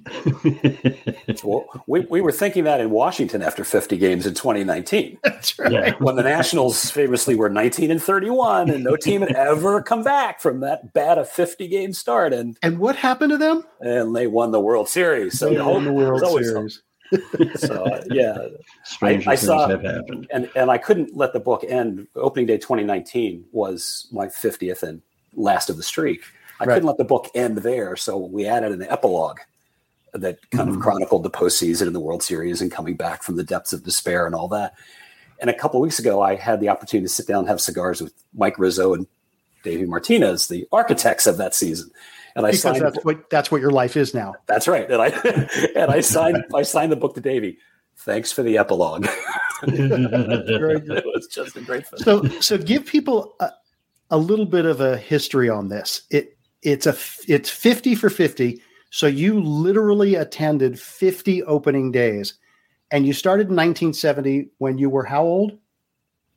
well, 1.43 1.65
we, 1.87 2.01
we 2.01 2.21
were 2.21 2.31
thinking 2.31 2.63
that 2.65 2.79
in 2.79 2.91
Washington 2.91 3.41
after 3.41 3.63
50 3.63 3.97
games 3.97 4.25
in 4.25 4.33
2019. 4.33 5.17
That's 5.23 5.57
right. 5.57 5.71
Yeah. 5.71 5.93
When 5.99 6.15
the 6.15 6.23
Nationals 6.23 6.91
famously 6.91 7.35
were 7.35 7.49
19 7.49 7.91
and 7.91 8.01
31, 8.01 8.69
and 8.69 8.83
no 8.83 8.95
team 8.95 9.21
had 9.21 9.35
ever 9.35 9.81
come 9.81 10.03
back 10.03 10.41
from 10.41 10.59
that 10.59 10.93
bad 10.93 11.17
a 11.17 11.25
50 11.25 11.67
game 11.67 11.93
start. 11.93 12.33
And 12.33 12.57
and 12.61 12.79
what 12.79 12.95
happened 12.95 13.31
to 13.31 13.37
them? 13.37 13.63
And 13.81 14.15
they 14.15 14.27
won 14.27 14.51
the 14.51 14.59
World 14.59 14.89
Series. 14.89 15.39
So 15.39 15.49
they 15.49 15.59
won 15.59 15.85
the 15.85 15.93
World 15.93 16.21
Series 16.21 16.81
so 17.55 17.85
uh, 17.85 18.03
yeah, 18.09 18.47
Stranger 18.83 19.29
I, 19.29 19.33
I 19.33 19.35
saw, 19.35 19.67
have 19.67 19.83
happened, 19.83 20.27
and 20.31 20.49
and 20.55 20.71
I 20.71 20.77
couldn't 20.77 21.15
let 21.15 21.33
the 21.33 21.39
book 21.39 21.63
end. 21.67 22.07
Opening 22.15 22.45
day 22.45 22.57
2019 22.57 23.45
was 23.51 24.07
my 24.11 24.27
50th 24.27 24.83
and 24.83 25.01
last 25.33 25.69
of 25.69 25.77
the 25.77 25.83
streak. 25.83 26.23
I 26.59 26.65
right. 26.65 26.75
couldn't 26.75 26.87
let 26.87 26.97
the 26.97 27.03
book 27.03 27.29
end 27.35 27.59
there, 27.59 27.95
so 27.95 28.17
we 28.17 28.45
added 28.45 28.71
an 28.71 28.83
epilogue 28.83 29.39
that 30.13 30.39
kind 30.49 30.69
mm-hmm. 30.69 30.77
of 30.77 30.83
chronicled 30.83 31.23
the 31.23 31.29
postseason 31.29 31.87
and 31.87 31.95
the 31.95 31.99
World 31.99 32.23
Series 32.23 32.61
and 32.61 32.71
coming 32.71 32.95
back 32.95 33.21
from 33.21 33.35
the 33.35 33.43
depths 33.43 33.73
of 33.73 33.83
despair 33.83 34.25
and 34.25 34.33
all 34.33 34.47
that. 34.47 34.73
And 35.39 35.49
a 35.49 35.53
couple 35.53 35.81
weeks 35.81 35.99
ago, 35.99 36.21
I 36.21 36.35
had 36.35 36.61
the 36.61 36.69
opportunity 36.69 37.05
to 37.05 37.13
sit 37.13 37.27
down 37.27 37.39
and 37.39 37.47
have 37.49 37.59
cigars 37.59 38.01
with 38.01 38.13
Mike 38.33 38.57
Rizzo 38.57 38.93
and 38.93 39.05
Davey 39.63 39.85
Martinez, 39.85 40.47
the 40.47 40.67
architects 40.71 41.27
of 41.27 41.37
that 41.37 41.53
season. 41.53 41.91
And 42.35 42.45
I 42.45 42.49
because 42.49 42.61
signed 42.61 42.81
that's 42.81 43.03
what 43.03 43.29
that's 43.29 43.49
what 43.49 43.61
your 43.61 43.71
life 43.71 43.95
is 43.95 44.13
now. 44.13 44.33
That's 44.45 44.67
right. 44.67 44.89
And 44.89 45.01
I 45.01 45.07
and 45.75 45.91
I 45.91 45.99
signed 46.01 46.43
I 46.53 46.63
signed 46.63 46.91
the 46.91 46.97
book 46.97 47.15
to 47.15 47.21
Davey. 47.21 47.57
Thanks 47.97 48.31
for 48.31 48.43
the 48.43 48.57
epilogue. 48.57 49.07
it 49.63 51.05
was 51.05 51.27
just 51.27 51.55
a 51.55 51.61
great 51.61 51.87
film. 51.87 52.01
So 52.01 52.39
so 52.41 52.57
give 52.57 52.85
people 52.85 53.35
a, 53.39 53.51
a 54.11 54.17
little 54.17 54.45
bit 54.45 54.65
of 54.65 54.81
a 54.81 54.97
history 54.97 55.49
on 55.49 55.69
this. 55.69 56.01
It 56.09 56.37
it's 56.61 56.85
a 56.85 56.95
it's 57.27 57.49
50 57.49 57.95
for 57.95 58.09
50. 58.09 58.61
So 58.89 59.07
you 59.07 59.41
literally 59.41 60.15
attended 60.15 60.79
50 60.79 61.43
opening 61.43 61.91
days. 61.91 62.33
And 62.91 63.05
you 63.05 63.13
started 63.13 63.49
in 63.49 63.55
1970 63.55 64.49
when 64.59 64.77
you 64.77 64.89
were 64.89 65.03
how 65.03 65.23
old? 65.23 65.57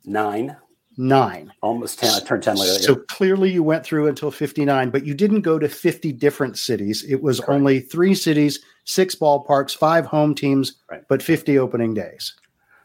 Nine 0.05 0.57
nine. 0.99 1.53
Almost 1.63 2.01
10. 2.01 2.11
I 2.11 2.21
turned 2.21 2.43
10 2.43 2.57
later. 2.57 2.83
So 2.83 2.97
clearly 2.97 3.51
you 3.51 3.63
went 3.63 3.85
through 3.85 4.09
until 4.09 4.31
59, 4.31 4.91
but 4.91 5.07
you 5.07 5.15
didn't 5.15 5.43
go 5.43 5.59
to 5.59 5.69
50 5.69 6.13
different 6.13 6.59
cities. 6.59 7.05
It 7.09 7.23
was 7.23 7.41
Correct. 7.41 7.53
only 7.53 7.81
three 7.81 8.15
cities, 8.15 8.59
six 8.85 9.15
ballparks, 9.15 9.77
five 9.77 10.07
home 10.07 10.35
teams, 10.35 10.75
right. 10.91 11.03
but 11.09 11.23
50 11.23 11.59
opening 11.59 11.95
days. 11.95 12.35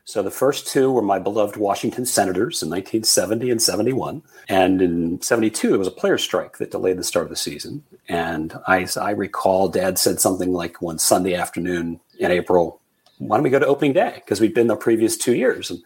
So 0.05 0.21
the 0.21 0.31
first 0.31 0.67
two 0.67 0.91
were 0.91 1.01
my 1.01 1.17
beloved 1.17 1.55
Washington 1.55 2.05
Senators 2.05 2.61
in 2.61 2.69
1970 2.69 3.49
and 3.49 3.61
71. 3.61 4.21
And 4.49 4.81
in 4.81 5.21
72, 5.21 5.69
there 5.69 5.79
was 5.79 5.87
a 5.87 5.91
player 5.91 6.17
strike 6.17 6.57
that 6.57 6.71
delayed 6.71 6.97
the 6.97 7.05
start 7.05 7.25
of 7.25 7.29
the 7.29 7.37
season. 7.37 7.83
And 8.09 8.53
I, 8.67 8.85
I 8.99 9.11
recall 9.11 9.69
dad 9.69 9.97
said 9.97 10.19
something 10.19 10.51
like 10.51 10.81
one 10.81 10.99
Sunday 10.99 11.35
afternoon 11.35 12.01
in 12.19 12.31
April, 12.31 12.81
why 13.19 13.37
don't 13.37 13.43
we 13.43 13.49
go 13.49 13.59
to 13.59 13.65
opening 13.65 13.93
day? 13.93 14.15
Because 14.15 14.41
we'd 14.41 14.53
been 14.53 14.67
the 14.67 14.75
previous 14.75 15.15
two 15.15 15.35
years. 15.35 15.71
And 15.71 15.81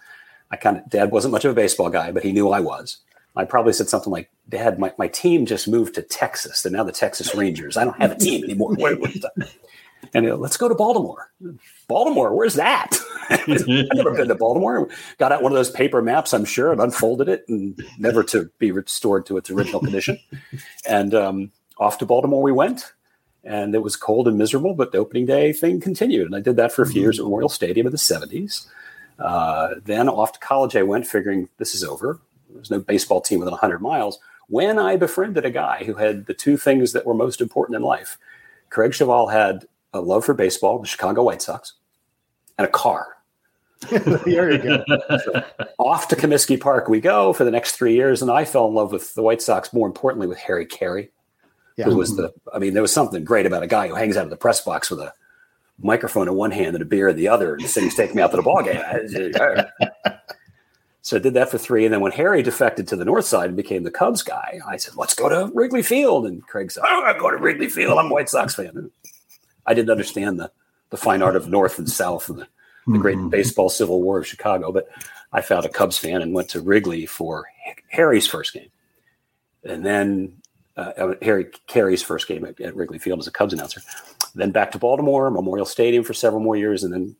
I 0.51 0.56
kind 0.56 0.77
of, 0.77 0.89
dad 0.89 1.12
wasn't 1.12 1.32
much 1.34 1.46
of 1.46 1.51
a 1.51 1.56
baseball 1.56 1.89
guy, 1.89 2.12
but 2.12 2.24
he 2.24 2.32
knew 2.32 2.50
I 2.50 2.60
was. 2.60 2.98
I 3.36 3.46
probably 3.46 3.74
said 3.74 3.88
something 3.88 4.12
like, 4.12 4.32
Dad, 4.50 4.80
my, 4.80 4.92
my 4.98 5.08
team 5.08 5.46
just 5.46 5.68
moved 5.68 5.96
to 5.96 6.01
Texas. 6.01 6.63
They're 6.63 6.72
now 6.72 6.84
the 6.84 6.92
Texas 6.92 7.36
Rangers. 7.36 7.77
I 7.77 7.84
don't 7.84 8.01
have 8.01 8.12
a 8.12 8.16
team 8.16 8.44
anymore. 8.44 8.75
and 10.13 10.25
you 10.25 10.32
know, 10.32 10.36
let's 10.36 10.58
go 10.58 10.68
to 10.68 10.74
Baltimore. 10.74 11.32
Baltimore, 11.88 12.34
where's 12.34 12.56
that? 12.56 12.98
I've 13.30 13.68
never 13.68 14.16
been 14.16 14.30
to 14.30 14.36
Baltimore. 14.36 14.89
Got 15.20 15.32
out 15.32 15.44
one 15.44 15.51
of 15.51 15.56
those 15.56 15.70
paper 15.70 16.01
maps, 16.01 16.34
I'm 16.34 16.46
sure, 16.46 16.72
and 16.72 16.82
unfolded 16.82 17.30
it, 17.30 17.46
and 17.48 17.80
never 18.00 18.24
to 18.24 18.50
be 18.58 18.72
restored 18.72 19.25
to 19.27 19.38
its 19.38 19.51
original 19.51 19.82
condition. 19.82 20.20
And 20.88 21.13
um, 21.13 21.51
off 21.77 22.00
to 22.00 22.06
Baltimore 22.06 22.42
we 22.42 22.51
went. 22.51 22.94
And 23.44 23.75
it 23.75 23.84
was 23.84 23.96
cold 23.96 24.27
and 24.27 24.38
miserable, 24.38 24.74
but 24.74 24.92
the 24.92 24.98
opening 24.98 25.25
day 25.25 25.54
thing 25.54 25.80
continued. 25.80 26.25
And 26.25 26.36
I 26.36 26.42
did 26.42 26.58
that 26.58 26.74
for 26.74 26.82
a 26.82 26.88
few 26.88 27.01
years 27.01 27.18
at 27.18 27.24
Memorial 27.24 27.48
Stadium 27.48 27.88
in 27.88 27.92
the 27.92 27.98
70s. 27.98 28.68
Uh, 29.20 29.76
then 29.86 30.10
off 30.10 30.34
to 30.34 30.40
college 30.40 30.76
I 30.76 30.84
went, 30.84 31.08
figuring 31.08 31.50
this 31.58 31.74
is 31.74 31.84
over. 31.84 32.20
There's 32.50 32.72
no 32.72 32.80
baseball 32.80 33.22
team 33.22 33.40
within 33.40 33.52
100 33.52 33.82
miles. 33.82 34.20
When 34.48 34.80
I 34.80 34.96
befriended 34.96 35.46
a 35.46 35.52
guy 35.52 35.84
who 35.84 35.96
had 35.96 36.26
the 36.26 36.34
two 36.34 36.58
things 36.58 36.94
that 36.94 37.06
were 37.06 37.14
most 37.14 37.42
important 37.42 37.76
in 37.76 37.82
life, 37.82 38.18
Craig 38.70 38.94
Cheval 38.94 39.28
had 39.28 39.66
a 39.94 40.00
love 40.00 40.26
for 40.26 40.34
baseball, 40.34 40.80
the 40.80 40.88
Chicago 40.88 41.24
White 41.24 41.42
Sox, 41.42 41.74
and 42.58 42.66
a 42.68 42.72
car. 42.72 43.18
there 43.92 44.52
you 44.52 44.58
go. 44.58 44.84
so 45.24 45.44
off 45.78 46.08
to 46.08 46.16
Comiskey 46.16 46.60
Park 46.60 46.90
we 46.90 47.00
go 47.00 47.32
for 47.32 47.44
the 47.44 47.52
next 47.52 47.74
three 47.74 47.94
years, 47.94 48.22
and 48.22 48.32
I 48.32 48.44
fell 48.44 48.68
in 48.68 48.74
love 48.74 48.92
with 48.92 49.14
the 49.14 49.22
White 49.22 49.42
Sox. 49.42 49.72
More 49.72 49.86
importantly, 49.86 50.28
with 50.28 50.40
Harry 50.40 50.66
Caray, 50.66 51.10
yeah. 51.76 51.86
who 51.86 51.96
was 51.96 52.16
the. 52.16 52.34
I 52.52 52.60
mean, 52.60 52.74
there 52.74 52.82
was 52.82 52.92
something 52.92 53.24
great 53.24 53.46
about 53.46 53.62
a 53.64 53.68
guy 53.68 53.88
who 53.88 53.96
hangs 53.96 54.18
out 54.18 54.24
of 54.24 54.32
the 54.32 54.38
press 54.38 54.62
box 54.62 54.90
with 54.90 55.00
a 55.00 55.14
microphone 55.81 56.27
in 56.27 56.36
one 56.36 56.51
hand 56.51 56.75
and 56.75 56.81
a 56.81 56.86
beer 56.86 57.10
in 57.10 57.15
the 57.15 57.27
other, 57.27 57.55
and 57.55 57.63
the 57.63 57.91
taking 57.96 58.15
me 58.15 58.22
out 58.22 58.31
to 58.31 58.38
the 58.38 58.43
ball 58.43 58.63
game. 58.63 58.81
so 61.01 61.17
I 61.17 61.19
did 61.19 61.34
that 61.36 61.50
for 61.50 61.57
three, 61.57 61.86
and 61.86 61.93
then 61.93 62.01
when 62.01 62.12
Harry 62.12 62.41
defected 62.41 62.88
to 62.89 62.96
the 62.96 63.05
north 63.05 63.25
side 63.25 63.48
and 63.48 63.57
became 63.57 63.84
the 63.84 63.91
Cubs 63.91 64.24
guy, 64.24 64.60
I 64.67 64.77
said, 64.77 64.96
"Let's 64.96 65.13
go 65.13 65.29
to 65.29 65.51
Wrigley 65.53 65.84
Field." 65.84 66.25
And 66.25 66.46
Craig 66.48 66.72
said, 66.72 66.84
"I'm 66.86 67.01
going 67.01 67.13
to 67.13 67.19
go 67.19 67.31
to 67.31 67.38
Wrigley 67.38 67.69
Field. 67.69 67.98
I'm 67.98 68.12
a 68.12 68.13
White 68.13 68.29
Sox 68.29 68.55
fan." 68.55 68.91
I 69.65 69.74
didn't 69.74 69.91
understand 69.91 70.39
the 70.39 70.51
the 70.89 70.98
fine 70.98 71.22
art 71.22 71.36
of 71.36 71.50
North 71.50 71.77
and 71.77 71.89
South 71.89 72.29
and 72.29 72.39
the, 72.39 72.48
the 72.88 72.98
great 72.98 73.17
mm-hmm. 73.17 73.29
baseball 73.29 73.69
civil 73.69 74.01
war 74.01 74.17
of 74.17 74.27
Chicago, 74.27 74.72
but 74.72 74.88
I 75.34 75.41
found 75.41 75.65
a 75.65 75.69
Cubs 75.69 75.98
fan 75.98 76.22
and 76.22 76.34
went 76.34 76.50
to 76.50 76.62
Wrigley 76.62 77.05
for 77.05 77.46
Harry's 77.89 78.25
first 78.25 78.53
game, 78.53 78.69
and 79.63 79.86
then 79.86 80.41
uh, 80.77 81.15
Harry 81.22 81.48
Caray's 81.67 82.03
first 82.03 82.27
game 82.27 82.46
at, 82.46 82.60
at 82.62 82.75
Wrigley 82.75 83.00
Field 83.00 83.19
as 83.19 83.27
a 83.27 83.31
Cubs 83.31 83.53
announcer 83.53 83.81
then 84.38 84.51
back 84.51 84.72
to 84.72 84.77
Baltimore, 84.77 85.29
Memorial 85.31 85.65
Stadium 85.65 86.03
for 86.03 86.13
several 86.13 86.41
more 86.41 86.55
years, 86.55 86.84
and 86.84 86.93
then 86.93 87.15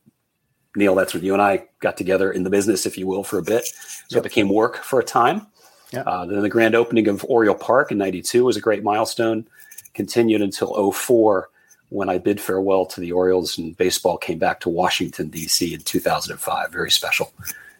Neil, 0.76 0.94
that's 0.94 1.12
when 1.12 1.24
you 1.24 1.32
and 1.32 1.42
I 1.42 1.66
got 1.80 1.96
together 1.96 2.30
in 2.30 2.44
the 2.44 2.50
business, 2.50 2.86
if 2.86 2.96
you 2.96 3.06
will, 3.06 3.24
for 3.24 3.38
a 3.38 3.42
bit. 3.42 3.66
So 3.66 4.16
yep. 4.16 4.24
it 4.24 4.28
became 4.28 4.48
work 4.48 4.76
for 4.76 5.00
a 5.00 5.04
time. 5.04 5.46
Yep. 5.92 6.06
Uh, 6.06 6.26
then 6.26 6.40
the 6.40 6.48
grand 6.48 6.74
opening 6.74 7.08
of 7.08 7.24
Oriole 7.24 7.54
Park 7.54 7.90
in 7.90 7.98
'92 7.98 8.44
was 8.44 8.56
a 8.56 8.60
great 8.60 8.84
milestone. 8.84 9.48
Continued 9.94 10.42
until 10.42 10.92
04 10.92 11.50
when 11.88 12.08
I 12.08 12.18
bid 12.18 12.40
farewell 12.40 12.86
to 12.86 13.00
the 13.00 13.10
Orioles 13.10 13.58
and 13.58 13.76
baseball 13.76 14.16
came 14.16 14.38
back 14.38 14.60
to 14.60 14.68
Washington 14.68 15.28
D.C. 15.28 15.74
in 15.74 15.80
2005. 15.80 16.70
Very 16.70 16.90
special. 16.90 17.32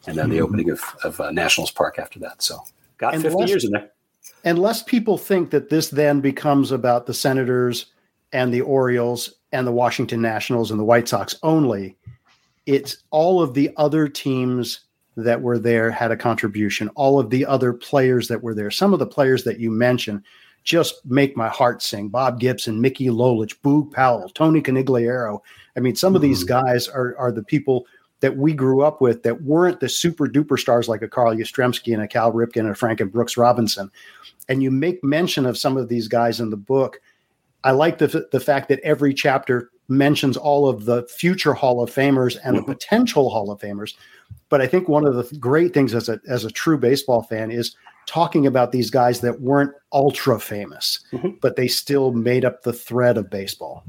And 0.07 0.17
then 0.17 0.25
mm-hmm. 0.25 0.33
the 0.33 0.41
opening 0.41 0.71
of, 0.71 0.83
of 1.05 1.21
uh, 1.21 1.31
Nationals 1.31 1.71
Park 1.71 1.99
after 1.99 2.19
that. 2.21 2.43
So 2.43 2.65
got 2.97 3.15
and 3.15 3.23
50 3.23 3.39
lest, 3.39 3.51
years 3.51 3.65
in 3.65 3.73
there. 3.73 3.91
And 4.45 4.59
lest 4.59 4.87
people 4.87 5.19
think 5.19 5.51
that 5.51 5.69
this 5.69 5.89
then 5.89 6.21
becomes 6.21 6.73
about 6.73 7.07
the 7.07 7.15
Senators 7.15 7.87
and 8.33 8.53
the 8.53 8.61
Orioles 8.61 9.35
and 9.53 9.67
the 9.67 9.73
Washington 9.73 10.21
Nationals 10.21 10.71
and 10.71 10.79
the 10.79 10.85
White 10.85 11.09
Sox 11.09 11.37
only. 11.43 11.97
It's 12.67 12.99
all 13.11 13.43
of 13.43 13.55
the 13.55 13.71
other 13.77 14.09
teams 14.09 14.81
that 15.17 15.41
were 15.43 15.59
there 15.59 15.91
had 15.91 16.13
a 16.13 16.17
contribution. 16.17 16.89
All 16.91 17.19
of 17.19 17.31
the 17.31 17.45
other 17.45 17.73
players 17.73 18.29
that 18.29 18.43
were 18.43 18.55
there. 18.55 18.71
Some 18.71 18.93
of 18.93 18.99
the 18.99 19.07
players 19.07 19.43
that 19.45 19.59
you 19.59 19.71
mentioned 19.71 20.23
just 20.63 21.05
make 21.07 21.37
my 21.37 21.49
heart 21.49 21.83
sing. 21.83 22.09
Bob 22.09 22.39
Gibson, 22.39 22.81
Mickey 22.81 23.07
Lolich, 23.07 23.59
Boog 23.63 23.91
Powell, 23.91 24.29
Tony 24.29 24.61
Conigliaro. 24.61 25.41
I 25.77 25.81
mean, 25.81 25.97
some 25.97 26.15
of 26.15 26.23
these 26.23 26.45
mm-hmm. 26.45 26.67
guys 26.67 26.89
are 26.89 27.17
are 27.17 27.33
the 27.33 27.43
people 27.43 27.87
that 28.21 28.37
we 28.37 28.53
grew 28.53 28.83
up 28.83 29.01
with 29.01 29.23
that 29.23 29.43
weren't 29.43 29.81
the 29.81 29.89
super 29.89 30.27
duper 30.27 30.59
stars 30.59 30.89
like 30.89 31.03
a 31.03 31.09
Carl 31.09 31.35
Yastrzemski 31.35 31.95
and 31.95 32.03
a 32.03 32.09
Cal 32.09 32.33
Ripken 32.33 32.61
and 32.61 32.71
a 32.71 32.75
Frank 32.75 33.01
and 33.01 33.13
Brooks 33.13 33.37
Robinson. 33.37 33.91
And 34.49 34.63
you 34.63 34.71
make 34.71 35.05
mention 35.05 35.47
of 35.47 35.59
some 35.59 35.77
of 35.77 35.89
these 35.89 36.09
guys 36.09 36.41
in 36.41 36.51
the 36.51 36.57
book 36.57 36.99
I 37.65 37.73
like 37.73 37.99
the 37.99 38.29
the 38.31 38.41
fact 38.41 38.69
that 38.69 38.81
every 38.81 39.13
chapter 39.13 39.71
mentions 39.89 40.37
all 40.37 40.69
of 40.69 40.85
the 40.85 41.07
future 41.09 41.55
Hall 41.55 41.83
of 41.83 41.91
Famers 41.91 42.39
and 42.45 42.57
mm-hmm. 42.57 42.67
the 42.67 42.75
potential 42.75 43.31
Hall 43.31 43.51
of 43.51 43.61
Famers. 43.61 43.95
But 44.49 44.61
I 44.61 44.67
think 44.67 44.89
one 44.89 45.07
of 45.07 45.15
the 45.15 45.37
great 45.39 45.75
things 45.75 45.95
as 45.95 46.09
a 46.09 46.21
as 46.29 46.45
a 46.45 46.51
true 46.51 46.79
baseball 46.79 47.23
fan 47.23 47.51
is 47.51 47.77
talking 48.07 48.47
about 48.47 48.73
these 48.73 48.91
guys 48.91 49.21
that 49.21 49.41
weren't 49.41 49.73
ultra 49.93 50.41
famous, 50.41 51.01
mm-hmm. 51.13 51.31
but 51.41 51.57
they 51.57 51.69
still 51.69 52.13
made 52.13 52.45
up 52.45 52.63
the 52.63 52.73
thread 52.73 53.19
of 53.19 53.29
baseball. 53.29 53.85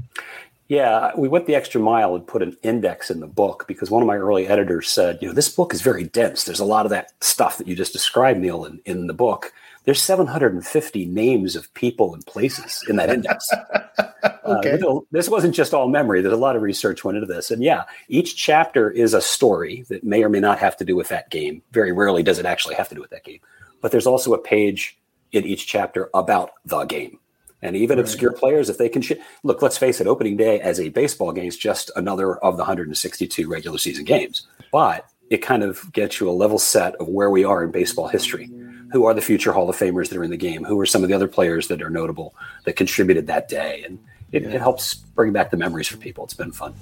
Yeah, 0.69 1.11
we 1.17 1.27
went 1.27 1.47
the 1.47 1.55
extra 1.55 1.81
mile 1.81 2.13
and 2.13 2.25
put 2.25 2.43
an 2.43 2.55
index 2.61 3.09
in 3.09 3.21
the 3.21 3.27
book 3.27 3.65
because 3.67 3.89
one 3.89 4.03
of 4.03 4.07
my 4.07 4.17
early 4.17 4.47
editors 4.47 4.87
said, 4.87 5.17
you 5.19 5.27
know, 5.27 5.33
this 5.33 5.49
book 5.49 5.73
is 5.73 5.81
very 5.81 6.03
dense. 6.03 6.43
There's 6.43 6.59
a 6.59 6.65
lot 6.65 6.85
of 6.85 6.91
that 6.91 7.11
stuff 7.21 7.57
that 7.57 7.67
you 7.67 7.75
just 7.75 7.91
described, 7.91 8.39
Neil, 8.39 8.65
in, 8.65 8.79
in 8.85 9.07
the 9.07 9.13
book. 9.15 9.51
There's 9.85 9.99
750 9.99 11.07
names 11.07 11.55
of 11.55 11.73
people 11.73 12.13
and 12.13 12.23
places 12.27 12.85
in 12.87 12.97
that 12.97 13.09
index. 13.09 13.49
okay. 14.45 14.79
Uh, 14.79 14.99
this 15.11 15.27
wasn't 15.27 15.55
just 15.55 15.73
all 15.73 15.89
memory. 15.89 16.21
There's 16.21 16.35
a 16.35 16.37
lot 16.37 16.55
of 16.55 16.61
research 16.61 17.03
went 17.03 17.17
into 17.17 17.33
this. 17.33 17.49
And 17.49 17.63
yeah, 17.63 17.85
each 18.07 18.35
chapter 18.35 18.91
is 18.91 19.15
a 19.15 19.21
story 19.21 19.85
that 19.89 20.03
may 20.03 20.23
or 20.23 20.29
may 20.29 20.39
not 20.39 20.59
have 20.59 20.77
to 20.77 20.85
do 20.85 20.95
with 20.95 21.07
that 21.07 21.31
game. 21.31 21.63
Very 21.71 21.91
rarely 21.91 22.21
does 22.21 22.37
it 22.37 22.45
actually 22.45 22.75
have 22.75 22.89
to 22.89 22.95
do 22.95 23.01
with 23.01 23.09
that 23.09 23.23
game. 23.23 23.39
But 23.81 23.91
there's 23.91 24.05
also 24.05 24.35
a 24.35 24.37
page 24.37 24.99
in 25.31 25.45
each 25.45 25.65
chapter 25.65 26.11
about 26.13 26.51
the 26.63 26.85
game. 26.85 27.17
And 27.61 27.75
even 27.75 27.97
right. 27.97 28.05
obscure 28.05 28.31
players, 28.31 28.69
if 28.69 28.77
they 28.77 28.89
can 28.89 29.01
sh- 29.01 29.13
look, 29.43 29.61
let's 29.61 29.77
face 29.77 29.99
it, 29.99 30.07
opening 30.07 30.37
day 30.37 30.61
as 30.61 30.79
a 30.79 30.89
baseball 30.89 31.31
game 31.33 31.47
is 31.47 31.57
just 31.57 31.91
another 31.95 32.37
of 32.37 32.55
the 32.55 32.61
162 32.61 33.49
regular 33.49 33.77
season 33.77 34.05
games. 34.05 34.47
But 34.71 35.09
it 35.29 35.39
kind 35.39 35.63
of 35.63 35.91
gets 35.91 36.19
you 36.19 36.29
a 36.29 36.31
level 36.31 36.57
set 36.57 36.95
of 36.95 37.07
where 37.07 37.29
we 37.29 37.43
are 37.43 37.63
in 37.63 37.71
baseball 37.71 38.07
history. 38.07 38.49
who 38.91 39.05
are 39.05 39.13
the 39.13 39.21
future 39.21 39.51
Hall 39.51 39.69
of 39.69 39.77
Famers 39.77 40.09
that 40.09 40.17
are 40.17 40.23
in 40.23 40.31
the 40.31 40.37
game? 40.37 40.63
Who 40.63 40.79
are 40.79 40.85
some 40.85 41.03
of 41.03 41.09
the 41.09 41.15
other 41.15 41.27
players 41.27 41.67
that 41.67 41.81
are 41.81 41.91
notable 41.91 42.33
that 42.65 42.73
contributed 42.73 43.27
that 43.27 43.47
day? 43.47 43.83
And 43.85 43.99
it, 44.31 44.43
yeah. 44.43 44.49
it 44.49 44.61
helps 44.61 44.95
bring 44.95 45.31
back 45.31 45.51
the 45.51 45.57
memories 45.57 45.87
for 45.87 45.97
people. 45.97 46.23
It's 46.23 46.33
been 46.33 46.51
fun. 46.51 46.73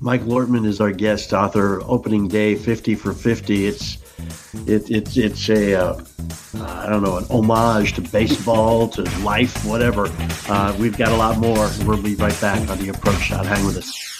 Michael 0.00 0.28
Ortman 0.28 0.66
is 0.66 0.80
our 0.80 0.90
guest 0.92 1.32
author. 1.32 1.80
Opening 1.82 2.26
day, 2.26 2.56
fifty 2.56 2.94
for 2.94 3.12
fifty. 3.12 3.66
It's 3.66 3.98
it, 4.66 4.90
it 4.90 5.16
it's 5.16 5.48
a 5.48 5.74
uh, 5.74 6.04
I 6.54 6.88
don't 6.88 7.02
know 7.02 7.16
an 7.16 7.24
homage 7.30 7.94
to 7.94 8.00
baseball, 8.00 8.88
to 8.88 9.02
life, 9.20 9.64
whatever. 9.64 10.06
Uh, 10.48 10.76
we've 10.78 10.96
got 10.96 11.08
a 11.08 11.16
lot 11.16 11.38
more. 11.38 11.70
We'll 11.84 12.02
be 12.02 12.14
right 12.16 12.38
back 12.40 12.68
on 12.68 12.78
the 12.78 12.88
approach 12.90 13.20
shot. 13.20 13.46
Hang 13.46 13.64
with 13.64 13.78
us. 13.78 14.11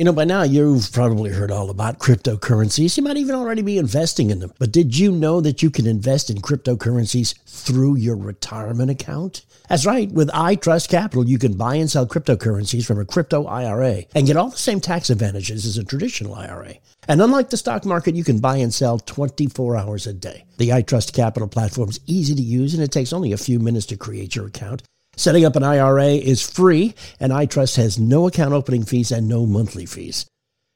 You 0.00 0.06
know, 0.06 0.14
by 0.14 0.24
now 0.24 0.44
you've 0.44 0.90
probably 0.92 1.28
heard 1.28 1.50
all 1.50 1.68
about 1.68 1.98
cryptocurrencies. 1.98 2.96
You 2.96 3.02
might 3.02 3.18
even 3.18 3.34
already 3.34 3.60
be 3.60 3.76
investing 3.76 4.30
in 4.30 4.38
them. 4.38 4.50
But 4.58 4.72
did 4.72 4.96
you 4.96 5.12
know 5.12 5.42
that 5.42 5.62
you 5.62 5.68
can 5.68 5.86
invest 5.86 6.30
in 6.30 6.38
cryptocurrencies 6.38 7.38
through 7.44 7.96
your 7.96 8.16
retirement 8.16 8.90
account? 8.90 9.44
That's 9.68 9.84
right. 9.84 10.10
With 10.10 10.30
iTrust 10.30 10.88
Capital, 10.88 11.28
you 11.28 11.38
can 11.38 11.52
buy 11.52 11.74
and 11.74 11.90
sell 11.90 12.06
cryptocurrencies 12.06 12.86
from 12.86 12.98
a 12.98 13.04
crypto 13.04 13.44
IRA 13.44 14.04
and 14.14 14.26
get 14.26 14.38
all 14.38 14.48
the 14.48 14.56
same 14.56 14.80
tax 14.80 15.10
advantages 15.10 15.66
as 15.66 15.76
a 15.76 15.84
traditional 15.84 16.34
IRA. 16.34 16.76
And 17.06 17.20
unlike 17.20 17.50
the 17.50 17.58
stock 17.58 17.84
market, 17.84 18.14
you 18.14 18.24
can 18.24 18.38
buy 18.38 18.56
and 18.56 18.72
sell 18.72 19.00
24 19.00 19.76
hours 19.76 20.06
a 20.06 20.14
day. 20.14 20.46
The 20.56 20.70
iTrust 20.70 21.12
Capital 21.12 21.46
platform 21.46 21.90
is 21.90 22.00
easy 22.06 22.34
to 22.34 22.40
use 22.40 22.72
and 22.72 22.82
it 22.82 22.90
takes 22.90 23.12
only 23.12 23.32
a 23.32 23.36
few 23.36 23.58
minutes 23.58 23.84
to 23.88 23.98
create 23.98 24.34
your 24.34 24.46
account. 24.46 24.82
Setting 25.16 25.44
up 25.44 25.56
an 25.56 25.62
IRA 25.62 26.12
is 26.14 26.48
free, 26.48 26.94
and 27.18 27.32
iTrust 27.32 27.76
has 27.76 27.98
no 27.98 28.26
account 28.26 28.52
opening 28.52 28.84
fees 28.84 29.10
and 29.12 29.28
no 29.28 29.46
monthly 29.46 29.86
fees. 29.86 30.26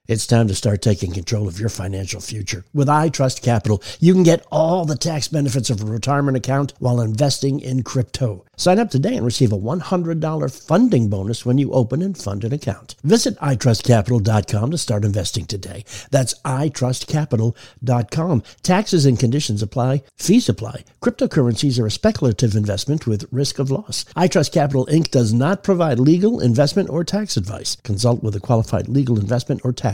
It's 0.07 0.27
time 0.27 0.49
to 0.49 0.55
start 0.55 0.83
taking 0.83 1.13
control 1.13 1.49
of 1.49 1.59
your 1.59 1.71
financial 1.71 2.21
future. 2.21 2.67
With 2.75 2.89
iTrust 2.89 3.41
Capital, 3.41 3.83
you 4.01 4.13
can 4.13 4.23
get 4.23 4.45
all 4.53 4.85
the 4.85 4.99
tax 4.99 5.29
benefits 5.29 5.71
of 5.71 5.81
a 5.81 5.87
retirement 5.87 6.37
account 6.37 6.75
while 6.79 7.01
investing 7.01 7.59
in 7.59 7.85
crypto. 7.85 8.45
Sign 8.59 8.79
up 8.79 8.91
today 8.91 9.17
and 9.17 9.25
receive 9.25 9.51
a 9.51 9.59
$100 9.59 10.67
funding 10.69 11.09
bonus 11.09 11.47
when 11.47 11.57
you 11.57 11.73
open 11.73 12.03
and 12.03 12.19
fund 12.19 12.45
an 12.45 12.53
account. 12.53 12.97
Visit 13.03 13.39
itrustcapital.com 13.39 14.71
to 14.71 14.77
start 14.77 15.07
investing 15.07 15.47
today. 15.47 15.87
That's 16.11 16.35
itrustcapital.com. 16.43 18.43
Taxes 18.63 19.07
and 19.07 19.19
conditions 19.19 19.63
apply. 19.63 20.03
Fees 20.19 20.51
apply. 20.51 20.85
Cryptocurrencies 21.01 21.81
are 21.81 21.87
a 21.87 21.91
speculative 21.91 22.55
investment 22.55 23.07
with 23.07 23.25
risk 23.33 23.59
of 23.59 23.71
loss. 23.71 24.05
iTrust 24.19 24.53
Capital 24.53 24.85
Inc. 24.85 25.11
does 25.11 25.33
not 25.33 25.65
provide 25.65 25.99
legal, 25.99 26.41
investment, 26.41 26.91
or 26.91 27.05
tax 27.05 27.39
advice. 27.39 27.77
Consult 27.77 28.23
with 28.23 28.37
a 28.37 28.41
qualified 28.41 28.87
legal 28.87 29.19
investment 29.19 29.63
or 29.65 29.73
tax 29.73 29.94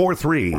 443. 0.00 0.52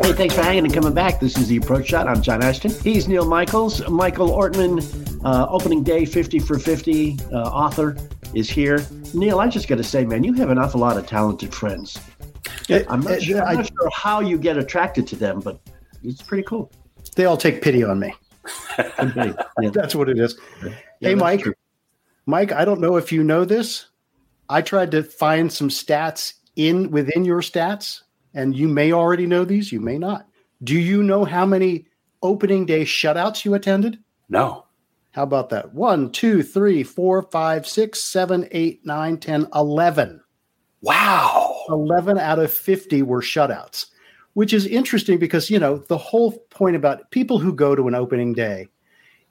Hey, 0.00 0.12
thanks 0.12 0.36
for 0.36 0.42
hanging 0.42 0.64
and 0.64 0.72
coming 0.72 0.94
back. 0.94 1.18
This 1.18 1.36
is 1.36 1.48
the 1.48 1.56
Approach 1.56 1.88
Shot. 1.88 2.06
I'm 2.06 2.22
John 2.22 2.40
Ashton. 2.40 2.70
He's 2.70 3.08
Neil 3.08 3.26
Michaels. 3.26 3.88
Michael 3.88 4.28
Ortman, 4.28 5.24
uh, 5.24 5.48
opening 5.50 5.82
day 5.82 6.04
50 6.04 6.38
for 6.38 6.56
50 6.56 7.18
uh, 7.32 7.50
author, 7.50 7.96
is 8.32 8.48
here. 8.48 8.86
Neil, 9.12 9.40
I 9.40 9.48
just 9.48 9.66
got 9.66 9.78
to 9.78 9.84
say, 9.84 10.04
man, 10.04 10.22
you 10.22 10.34
have 10.34 10.50
an 10.50 10.58
awful 10.58 10.78
lot 10.78 10.96
of 10.96 11.08
talented 11.08 11.52
friends. 11.52 11.98
I'm 12.70 13.00
not, 13.00 13.20
sure, 13.20 13.42
I'm 13.42 13.56
not 13.56 13.66
sure 13.66 13.90
how 13.92 14.20
you 14.20 14.38
get 14.38 14.56
attracted 14.56 15.08
to 15.08 15.16
them, 15.16 15.40
but 15.40 15.58
it's 16.04 16.22
pretty 16.22 16.44
cool. 16.44 16.70
They 17.16 17.24
all 17.24 17.36
take 17.36 17.60
pity 17.60 17.82
on 17.82 17.98
me. 17.98 18.14
yeah. 18.78 19.32
That's 19.72 19.96
what 19.96 20.08
it 20.08 20.20
is. 20.20 20.38
Yeah, 20.62 20.70
hey, 21.00 21.14
Mike. 21.16 21.40
True. 21.40 21.54
Mike, 22.26 22.52
I 22.52 22.64
don't 22.64 22.80
know 22.80 22.96
if 22.96 23.12
you 23.12 23.24
know 23.24 23.44
this. 23.44 23.86
I 24.48 24.62
tried 24.62 24.90
to 24.92 25.02
find 25.02 25.52
some 25.52 25.68
stats 25.68 26.34
in 26.56 26.90
within 26.90 27.24
your 27.24 27.40
stats, 27.40 28.02
and 28.34 28.54
you 28.54 28.68
may 28.68 28.92
already 28.92 29.26
know 29.26 29.44
these, 29.44 29.72
you 29.72 29.80
may 29.80 29.98
not. 29.98 30.26
Do 30.62 30.78
you 30.78 31.02
know 31.02 31.24
how 31.24 31.44
many 31.46 31.86
opening 32.22 32.66
day 32.66 32.82
shutouts 32.82 33.44
you 33.44 33.54
attended? 33.54 33.98
No. 34.28 34.66
How 35.12 35.24
about 35.24 35.50
that? 35.50 35.74
One, 35.74 36.10
two, 36.10 36.42
three, 36.42 36.82
four, 36.82 37.22
five, 37.22 37.66
six, 37.66 38.02
seven, 38.02 38.48
eight, 38.52 38.84
nine, 38.84 39.18
ten, 39.18 39.46
eleven. 39.54 40.22
Wow. 40.80 41.64
11 41.68 42.18
out 42.18 42.38
of 42.38 42.52
50 42.52 43.02
were 43.02 43.22
shutouts, 43.22 43.86
which 44.34 44.52
is 44.52 44.66
interesting 44.66 45.18
because, 45.18 45.48
you 45.48 45.58
know, 45.58 45.78
the 45.88 45.98
whole 45.98 46.38
point 46.50 46.76
about 46.76 47.10
people 47.10 47.38
who 47.38 47.52
go 47.52 47.76
to 47.76 47.86
an 47.88 47.94
opening 47.94 48.32
day 48.32 48.68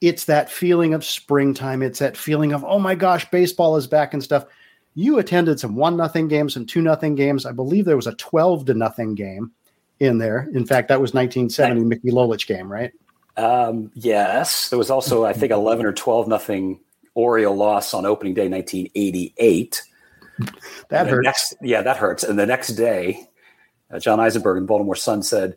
it's 0.02 0.26
that 0.26 0.52
feeling 0.52 0.96
of 0.96 1.06
springtime. 1.06 1.84
It's 1.84 2.00
that 2.00 2.18
feeling 2.18 2.54
of, 2.54 2.66
oh 2.66 2.80
my 2.80 2.96
gosh, 2.96 3.30
baseball 3.30 3.78
is 3.78 3.86
back 3.86 4.14
and 4.14 4.24
stuff. 4.24 4.46
You 4.96 5.20
attended 5.20 5.60
some 5.60 5.76
one 5.76 5.96
nothing 5.96 6.28
games 6.28 6.56
some 6.56 6.66
two 6.66 6.82
nothing 6.82 7.16
games. 7.16 7.46
I 7.46 7.52
believe 7.52 7.86
there 7.86 7.96
was 7.96 8.08
a 8.08 8.16
12 8.16 8.66
to 8.66 8.74
nothing 8.74 9.16
game 9.16 9.52
in 10.00 10.18
there. 10.18 10.50
In 10.54 10.66
fact, 10.66 10.90
that 10.90 11.00
was 11.00 11.14
1970 11.14 11.86
Mickey 11.86 12.10
Lolich 12.10 12.48
game, 12.48 12.70
right? 12.70 12.92
Um, 13.38 13.92
yes. 13.94 14.70
There 14.70 14.80
was 14.80 14.90
also, 14.90 15.24
I 15.24 15.34
think, 15.34 15.52
11 15.52 15.86
or 15.86 15.94
12 15.94 16.28
nothing 16.28 16.80
Oriole 17.14 17.56
loss 17.56 17.94
on 17.94 18.06
opening 18.06 18.34
day 18.34 18.50
1988. 18.50 19.84
That 20.90 21.08
hurts. 21.08 21.24
Next, 21.24 21.54
yeah, 21.62 21.84
that 21.84 21.98
hurts. 21.98 22.24
And 22.24 22.38
the 22.38 22.48
next 22.48 22.70
day, 22.70 23.30
uh, 23.92 24.00
John 24.00 24.20
Eisenberg 24.20 24.58
in 24.58 24.66
Baltimore 24.66 24.96
Sun 24.96 25.24
said, 25.24 25.56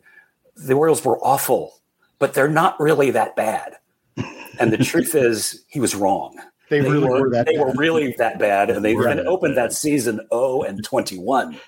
the 0.55 0.73
Orioles 0.73 1.03
were 1.03 1.17
awful, 1.19 1.81
but 2.19 2.33
they're 2.33 2.47
not 2.47 2.79
really 2.79 3.11
that 3.11 3.35
bad 3.35 3.77
and 4.59 4.71
the 4.71 4.77
truth 4.77 5.15
is, 5.15 5.63
he 5.67 5.79
was 5.79 5.95
wrong. 5.95 6.37
They, 6.69 6.79
they 6.79 6.89
really 6.89 7.07
were, 7.07 7.21
were 7.21 7.29
that. 7.31 7.45
They 7.45 7.57
bad. 7.57 7.65
were 7.65 7.73
really 7.73 8.15
that 8.17 8.39
bad, 8.39 8.69
and 8.69 8.83
they 8.83 8.95
right. 8.95 9.19
opened 9.19 9.55
that 9.57 9.73
season 9.73 10.19
0 10.31 10.63
and 10.63 10.83
21. 10.83 11.59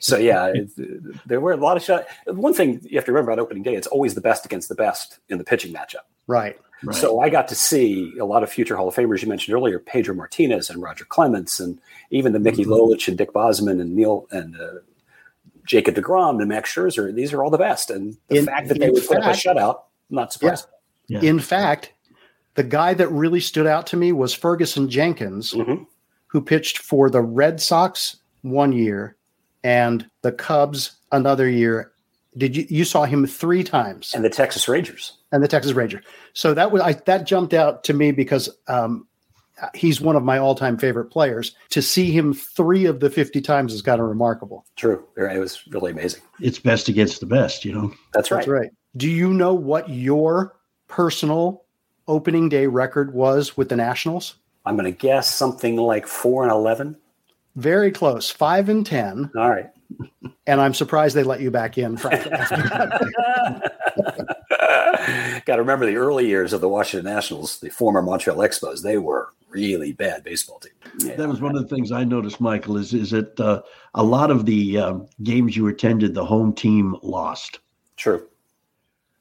So 0.00 0.16
yeah, 0.16 0.52
there 1.26 1.40
were 1.40 1.52
a 1.52 1.56
lot 1.56 1.76
of 1.76 1.82
shots. 1.82 2.10
One 2.26 2.54
thing 2.54 2.80
you 2.82 2.96
have 2.96 3.04
to 3.06 3.12
remember 3.12 3.30
about 3.30 3.42
opening 3.42 3.62
day: 3.62 3.74
it's 3.74 3.86
always 3.86 4.14
the 4.14 4.20
best 4.20 4.44
against 4.44 4.68
the 4.68 4.74
best 4.74 5.18
in 5.28 5.38
the 5.38 5.44
pitching 5.44 5.72
matchup. 5.72 6.06
Right. 6.26 6.58
right. 6.82 6.96
So 6.96 7.20
I 7.20 7.28
got 7.28 7.48
to 7.48 7.54
see 7.54 8.12
a 8.18 8.24
lot 8.24 8.42
of 8.42 8.50
future 8.50 8.76
Hall 8.76 8.88
of 8.88 8.94
Famers 8.94 9.22
you 9.22 9.28
mentioned 9.28 9.54
earlier: 9.54 9.78
Pedro 9.78 10.14
Martinez 10.14 10.70
and 10.70 10.82
Roger 10.82 11.04
Clemens, 11.04 11.60
and 11.60 11.78
even 12.10 12.32
the 12.32 12.38
Mickey 12.38 12.62
mm-hmm. 12.62 12.72
Lolich 12.72 13.08
and 13.08 13.18
Dick 13.18 13.32
Bosman 13.32 13.80
and 13.80 13.94
Neil 13.94 14.26
and 14.30 14.58
uh, 14.60 14.80
Jacob 15.64 15.94
deGrom 15.94 16.40
and 16.40 16.48
Max 16.48 16.74
Scherzer. 16.74 17.14
These 17.14 17.32
are 17.32 17.42
all 17.42 17.50
the 17.50 17.58
best, 17.58 17.90
and 17.90 18.16
the 18.28 18.38
in, 18.38 18.46
fact 18.46 18.68
that 18.68 18.78
they 18.78 18.90
would 18.90 19.02
fact, 19.02 19.22
put 19.22 19.28
up 19.28 19.34
a 19.34 19.38
shutout, 19.38 19.80
not 20.10 20.32
surprising. 20.32 20.68
Yeah. 20.70 20.75
Yeah. 21.08 21.20
In 21.20 21.38
fact, 21.38 21.92
the 22.54 22.64
guy 22.64 22.94
that 22.94 23.08
really 23.08 23.40
stood 23.40 23.66
out 23.66 23.86
to 23.88 23.96
me 23.96 24.12
was 24.12 24.34
Ferguson 24.34 24.88
Jenkins, 24.88 25.52
mm-hmm. 25.52 25.84
who 26.26 26.40
pitched 26.40 26.78
for 26.78 27.08
the 27.10 27.20
Red 27.20 27.60
Sox 27.60 28.16
one 28.42 28.72
year 28.72 29.16
and 29.62 30.08
the 30.22 30.32
Cubs 30.32 30.96
another 31.12 31.48
year. 31.48 31.92
Did 32.36 32.56
you 32.56 32.66
you 32.68 32.84
saw 32.84 33.04
him 33.04 33.26
three 33.26 33.64
times? 33.64 34.12
And 34.14 34.24
the 34.24 34.30
Texas 34.30 34.68
Rangers. 34.68 35.18
And 35.32 35.42
the 35.42 35.48
Texas 35.48 35.72
Rangers. 35.72 36.04
So 36.34 36.54
that 36.54 36.70
was 36.70 36.82
I, 36.82 36.92
that 36.92 37.26
jumped 37.26 37.54
out 37.54 37.82
to 37.84 37.94
me 37.94 38.12
because 38.12 38.48
um, 38.68 39.06
he's 39.74 40.00
one 40.00 40.16
of 40.16 40.22
my 40.22 40.38
all-time 40.38 40.76
favorite 40.76 41.06
players. 41.06 41.54
To 41.70 41.82
see 41.82 42.10
him 42.10 42.34
three 42.34 42.84
of 42.84 43.00
the 43.00 43.10
50 43.10 43.40
times 43.40 43.72
is 43.72 43.82
kind 43.82 44.00
of 44.00 44.06
remarkable. 44.06 44.66
True. 44.76 45.02
It 45.16 45.38
was 45.38 45.66
really 45.68 45.92
amazing. 45.92 46.20
It's 46.40 46.58
best 46.58 46.88
against 46.88 47.20
the 47.20 47.26
best, 47.26 47.64
you 47.64 47.72
know. 47.72 47.92
That's 48.12 48.30
right. 48.30 48.38
That's 48.38 48.48
right. 48.48 48.70
Do 48.96 49.10
you 49.10 49.32
know 49.32 49.54
what 49.54 49.88
your 49.88 50.56
personal 50.88 51.64
opening 52.08 52.48
day 52.48 52.66
record 52.66 53.12
was 53.14 53.56
with 53.56 53.68
the 53.68 53.76
Nationals? 53.76 54.36
I'm 54.64 54.76
going 54.76 54.92
to 54.92 54.98
guess 54.98 55.32
something 55.32 55.76
like 55.76 56.06
four 56.06 56.42
and 56.42 56.52
eleven. 56.52 56.96
Very 57.54 57.90
close, 57.90 58.30
five 58.30 58.68
and 58.68 58.84
ten. 58.84 59.30
All 59.36 59.50
right. 59.50 59.70
And 60.46 60.60
I'm 60.60 60.74
surprised 60.74 61.16
they 61.16 61.22
let 61.22 61.40
you 61.40 61.50
back 61.50 61.78
in. 61.78 61.96
Frankly, 61.96 62.30
Got 65.44 65.56
to 65.56 65.62
remember 65.62 65.86
the 65.86 65.96
early 65.96 66.26
years 66.26 66.52
of 66.52 66.60
the 66.60 66.68
Washington 66.68 67.12
Nationals, 67.12 67.60
the 67.60 67.70
former 67.70 68.02
Montreal 68.02 68.38
Expos. 68.38 68.82
They 68.82 68.98
were 68.98 69.28
really 69.48 69.92
bad 69.92 70.24
baseball 70.24 70.58
team. 70.58 70.72
Yeah. 70.98 71.14
That 71.16 71.28
was 71.28 71.40
one 71.40 71.56
of 71.56 71.62
the 71.62 71.74
things 71.74 71.92
I 71.92 72.04
noticed, 72.04 72.40
Michael. 72.40 72.76
Is 72.76 72.92
is 72.92 73.10
that 73.10 73.38
uh, 73.38 73.62
a 73.94 74.02
lot 74.02 74.30
of 74.30 74.44
the 74.46 74.78
um, 74.78 75.08
games 75.22 75.56
you 75.56 75.68
attended, 75.68 76.14
the 76.14 76.24
home 76.24 76.52
team 76.52 76.96
lost. 77.02 77.60
True. 77.96 78.26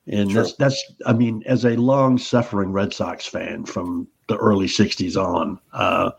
And 0.08 0.32
that's 0.32 0.54
that's 0.54 0.84
I 1.06 1.13
mean, 1.13 1.44
as 1.46 1.65
a 1.65 1.76
long 1.76 2.18
suffering 2.18 2.72
Red 2.72 2.94
Sox 2.94 3.26
fan 3.26 3.65
from 3.65 4.08
the 4.28 4.38
early 4.38 4.68
'60s 4.68 5.15
on, 5.15 5.60
uh, 5.74 6.12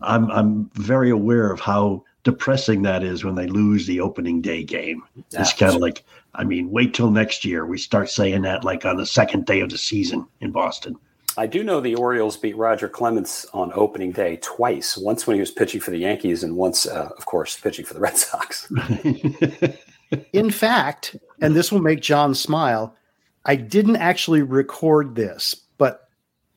I'm 0.00 0.30
I'm 0.30 0.70
very 0.74 1.10
aware 1.10 1.52
of 1.52 1.60
how 1.60 2.04
depressing 2.24 2.82
that 2.82 3.02
is 3.02 3.24
when 3.24 3.36
they 3.36 3.46
lose 3.46 3.86
the 3.86 4.00
opening 4.00 4.40
day 4.40 4.62
game. 4.64 5.02
It's 5.32 5.52
kind 5.52 5.74
of 5.74 5.80
like, 5.80 6.04
I 6.34 6.44
mean, 6.44 6.70
wait 6.70 6.94
till 6.94 7.10
next 7.10 7.44
year. 7.44 7.64
We 7.64 7.78
start 7.78 8.10
saying 8.10 8.42
that 8.42 8.64
like 8.64 8.84
on 8.84 8.96
the 8.96 9.06
second 9.06 9.46
day 9.46 9.60
of 9.60 9.70
the 9.70 9.78
season 9.78 10.26
in 10.40 10.50
Boston. 10.50 10.96
I 11.36 11.46
do 11.46 11.62
know 11.62 11.80
the 11.80 11.94
Orioles 11.94 12.36
beat 12.36 12.56
Roger 12.56 12.88
Clemens 12.88 13.46
on 13.54 13.70
opening 13.72 14.10
day 14.10 14.38
twice. 14.42 14.96
Once 14.96 15.24
when 15.24 15.34
he 15.36 15.40
was 15.40 15.52
pitching 15.52 15.80
for 15.80 15.92
the 15.92 15.98
Yankees, 15.98 16.42
and 16.42 16.56
once, 16.56 16.84
uh, 16.84 17.10
of 17.16 17.26
course, 17.26 17.56
pitching 17.56 17.84
for 17.84 17.94
the 17.94 18.00
Red 18.00 18.16
Sox. 18.16 18.68
In 20.32 20.50
fact, 20.50 21.14
and 21.40 21.54
this 21.54 21.70
will 21.70 21.80
make 21.80 22.00
John 22.00 22.34
smile, 22.34 22.96
I 23.44 23.56
didn't 23.56 23.96
actually 23.96 24.42
record 24.42 25.14
this, 25.14 25.54
but 25.78 26.08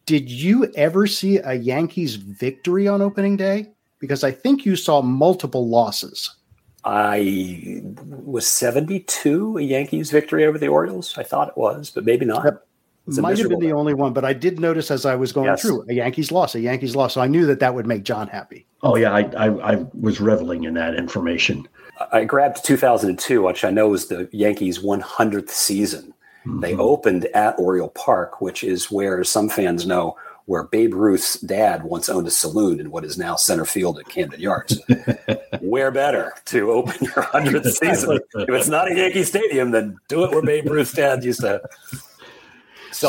did 0.06 0.30
you 0.30 0.72
ever 0.76 1.08
see 1.08 1.38
a 1.38 1.54
Yankees 1.54 2.15
victory 2.15 2.88
on 2.88 3.02
opening 3.02 3.38
day? 3.38 3.72
Because 4.00 4.24
I 4.24 4.32
think 4.32 4.65
you 4.65 4.76
saw 4.76 5.02
multiple 5.02 5.67
losses. 5.67 6.36
I 6.84 7.82
was 8.06 8.48
72 8.48 9.58
a 9.58 9.62
Yankees 9.62 10.10
victory 10.10 10.46
over 10.46 10.58
the 10.58 10.67
Orioles. 10.67 11.15
I 11.17 11.24
thought 11.24 11.50
it 11.50 11.58
was, 11.58 11.91
but 11.91 12.06
maybe 12.06 12.26
not. 12.26 12.44
Yep. 12.44 12.67
Might 13.08 13.38
have 13.39 13.50
been 13.50 13.60
the 13.60 13.74
only 13.74 13.94
one, 13.94 14.13
but 14.13 14.24
I 14.24 14.34
did 14.34 14.60
notice 14.60 14.91
as 14.91 15.06
I 15.06 15.15
was 15.15 15.32
going 15.32 15.48
yes. 15.48 15.62
through 15.62 15.86
a 15.89 15.94
Yankees 15.94 16.32
loss, 16.32 16.56
a 16.56 16.60
Yankees 16.60 16.96
loss. 16.96 17.15
So 17.15 17.22
I 17.22 17.28
knew 17.28 17.46
that 17.48 17.60
that 17.60 17.74
would 17.74 17.88
make 17.88 18.04
John 18.04 18.28
happy. 18.28 18.65
Oh 18.84 18.96
yeah, 18.96 19.12
I, 19.12 19.22
I, 19.38 19.74
I 19.74 19.86
was 20.00 20.22
reveling 20.22 20.63
in 20.63 20.76
that 20.76 20.96
information. 20.96 21.67
I 22.12 22.26
grabbed 22.26 22.63
2002, 22.63 23.41
which 23.41 23.65
I 23.65 23.72
know 23.72 23.89
was 23.89 24.08
the 24.08 24.30
Yankees' 24.32 24.80
100th 24.80 25.50
season. 25.50 26.13
Mm-hmm. 26.45 26.60
They 26.62 26.75
opened 26.75 27.25
at 27.27 27.58
Oriole 27.60 27.89
Park, 27.89 28.41
which 28.41 28.63
is 28.63 28.91
where 28.91 29.23
some 29.23 29.49
fans 29.49 29.86
know 29.86 30.15
where 30.45 30.63
Babe 30.63 30.93
Ruth's 30.93 31.39
dad 31.39 31.84
once 31.84 32.10
owned 32.10 32.27
a 32.27 32.32
saloon 32.32 32.80
in 32.80 32.91
what 32.91 33.06
is 33.06 33.17
now 33.17 33.36
center 33.36 33.63
field 33.63 33.99
at 33.99 34.10
Camden 34.10 34.39
Yards. 34.39 34.82
where 35.62 35.91
better 35.91 36.34
to 36.45 36.71
open 36.71 37.06
your 37.06 37.23
100th 37.25 37.71
season? 37.71 38.19
if 38.34 38.49
it's 38.49 38.67
not 38.67 38.91
a 38.91 38.95
Yankee 38.95 39.23
Stadium, 39.23 39.71
then 39.71 39.97
do 40.08 40.23
it 40.23 40.32
where 40.32 40.41
Babe 40.41 40.69
Ruth's 40.69 40.93
dad 40.93 41.23
used 41.23 41.41
to 41.41 41.62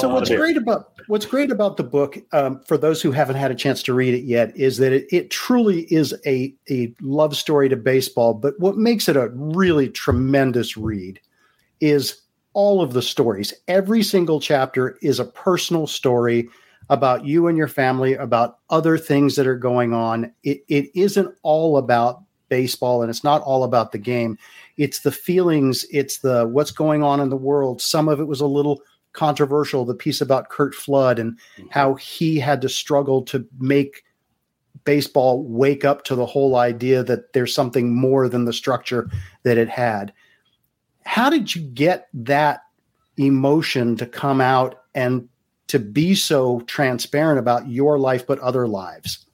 so 0.00 0.08
what's 0.08 0.30
great 0.30 0.56
about 0.56 0.92
what's 1.08 1.26
great 1.26 1.50
about 1.50 1.76
the 1.76 1.84
book 1.84 2.18
um, 2.32 2.60
for 2.66 2.78
those 2.78 3.02
who 3.02 3.12
haven't 3.12 3.36
had 3.36 3.50
a 3.50 3.54
chance 3.54 3.82
to 3.84 3.94
read 3.94 4.14
it 4.14 4.24
yet 4.24 4.56
is 4.56 4.78
that 4.78 4.92
it, 4.92 5.06
it 5.10 5.30
truly 5.30 5.82
is 5.92 6.14
a 6.24 6.54
a 6.70 6.94
love 7.00 7.36
story 7.36 7.68
to 7.68 7.76
baseball. 7.76 8.34
But 8.34 8.58
what 8.58 8.76
makes 8.76 9.08
it 9.08 9.16
a 9.16 9.30
really 9.34 9.88
tremendous 9.88 10.76
read 10.76 11.20
is 11.80 12.21
all 12.54 12.80
of 12.80 12.92
the 12.92 13.02
stories. 13.02 13.52
Every 13.68 14.02
single 14.02 14.40
chapter 14.40 14.98
is 15.02 15.18
a 15.18 15.24
personal 15.24 15.86
story 15.86 16.48
about 16.90 17.24
you 17.24 17.46
and 17.46 17.56
your 17.56 17.68
family, 17.68 18.14
about 18.14 18.58
other 18.70 18.98
things 18.98 19.36
that 19.36 19.46
are 19.46 19.56
going 19.56 19.94
on. 19.94 20.32
It, 20.42 20.64
it 20.68 20.90
isn't 20.94 21.34
all 21.42 21.76
about 21.76 22.22
baseball 22.48 23.02
and 23.02 23.08
it's 23.08 23.24
not 23.24 23.40
all 23.42 23.64
about 23.64 23.92
the 23.92 23.98
game. 23.98 24.36
It's 24.76 25.00
the 25.00 25.12
feelings, 25.12 25.86
it's 25.90 26.18
the 26.18 26.46
what's 26.46 26.70
going 26.70 27.02
on 27.02 27.20
in 27.20 27.30
the 27.30 27.36
world. 27.36 27.80
Some 27.80 28.08
of 28.08 28.20
it 28.20 28.26
was 28.26 28.40
a 28.40 28.46
little 28.46 28.82
controversial 29.12 29.84
the 29.84 29.94
piece 29.94 30.20
about 30.20 30.48
Curt 30.48 30.74
Flood 30.74 31.18
and 31.18 31.32
mm-hmm. 31.32 31.68
how 31.70 31.94
he 31.94 32.38
had 32.38 32.60
to 32.62 32.68
struggle 32.68 33.22
to 33.22 33.46
make 33.58 34.04
baseball 34.84 35.44
wake 35.44 35.84
up 35.84 36.04
to 36.04 36.14
the 36.14 36.26
whole 36.26 36.56
idea 36.56 37.02
that 37.04 37.32
there's 37.32 37.54
something 37.54 37.94
more 37.94 38.28
than 38.28 38.44
the 38.44 38.52
structure 38.52 39.08
that 39.44 39.58
it 39.58 39.68
had. 39.68 40.12
How 41.04 41.30
did 41.30 41.54
you 41.54 41.62
get 41.62 42.08
that 42.14 42.62
emotion 43.16 43.96
to 43.96 44.06
come 44.06 44.40
out 44.40 44.82
and 44.94 45.28
to 45.68 45.78
be 45.78 46.14
so 46.14 46.60
transparent 46.62 47.38
about 47.38 47.68
your 47.68 47.98
life 47.98 48.26
but 48.26 48.38
other 48.40 48.66
lives? 48.66 49.24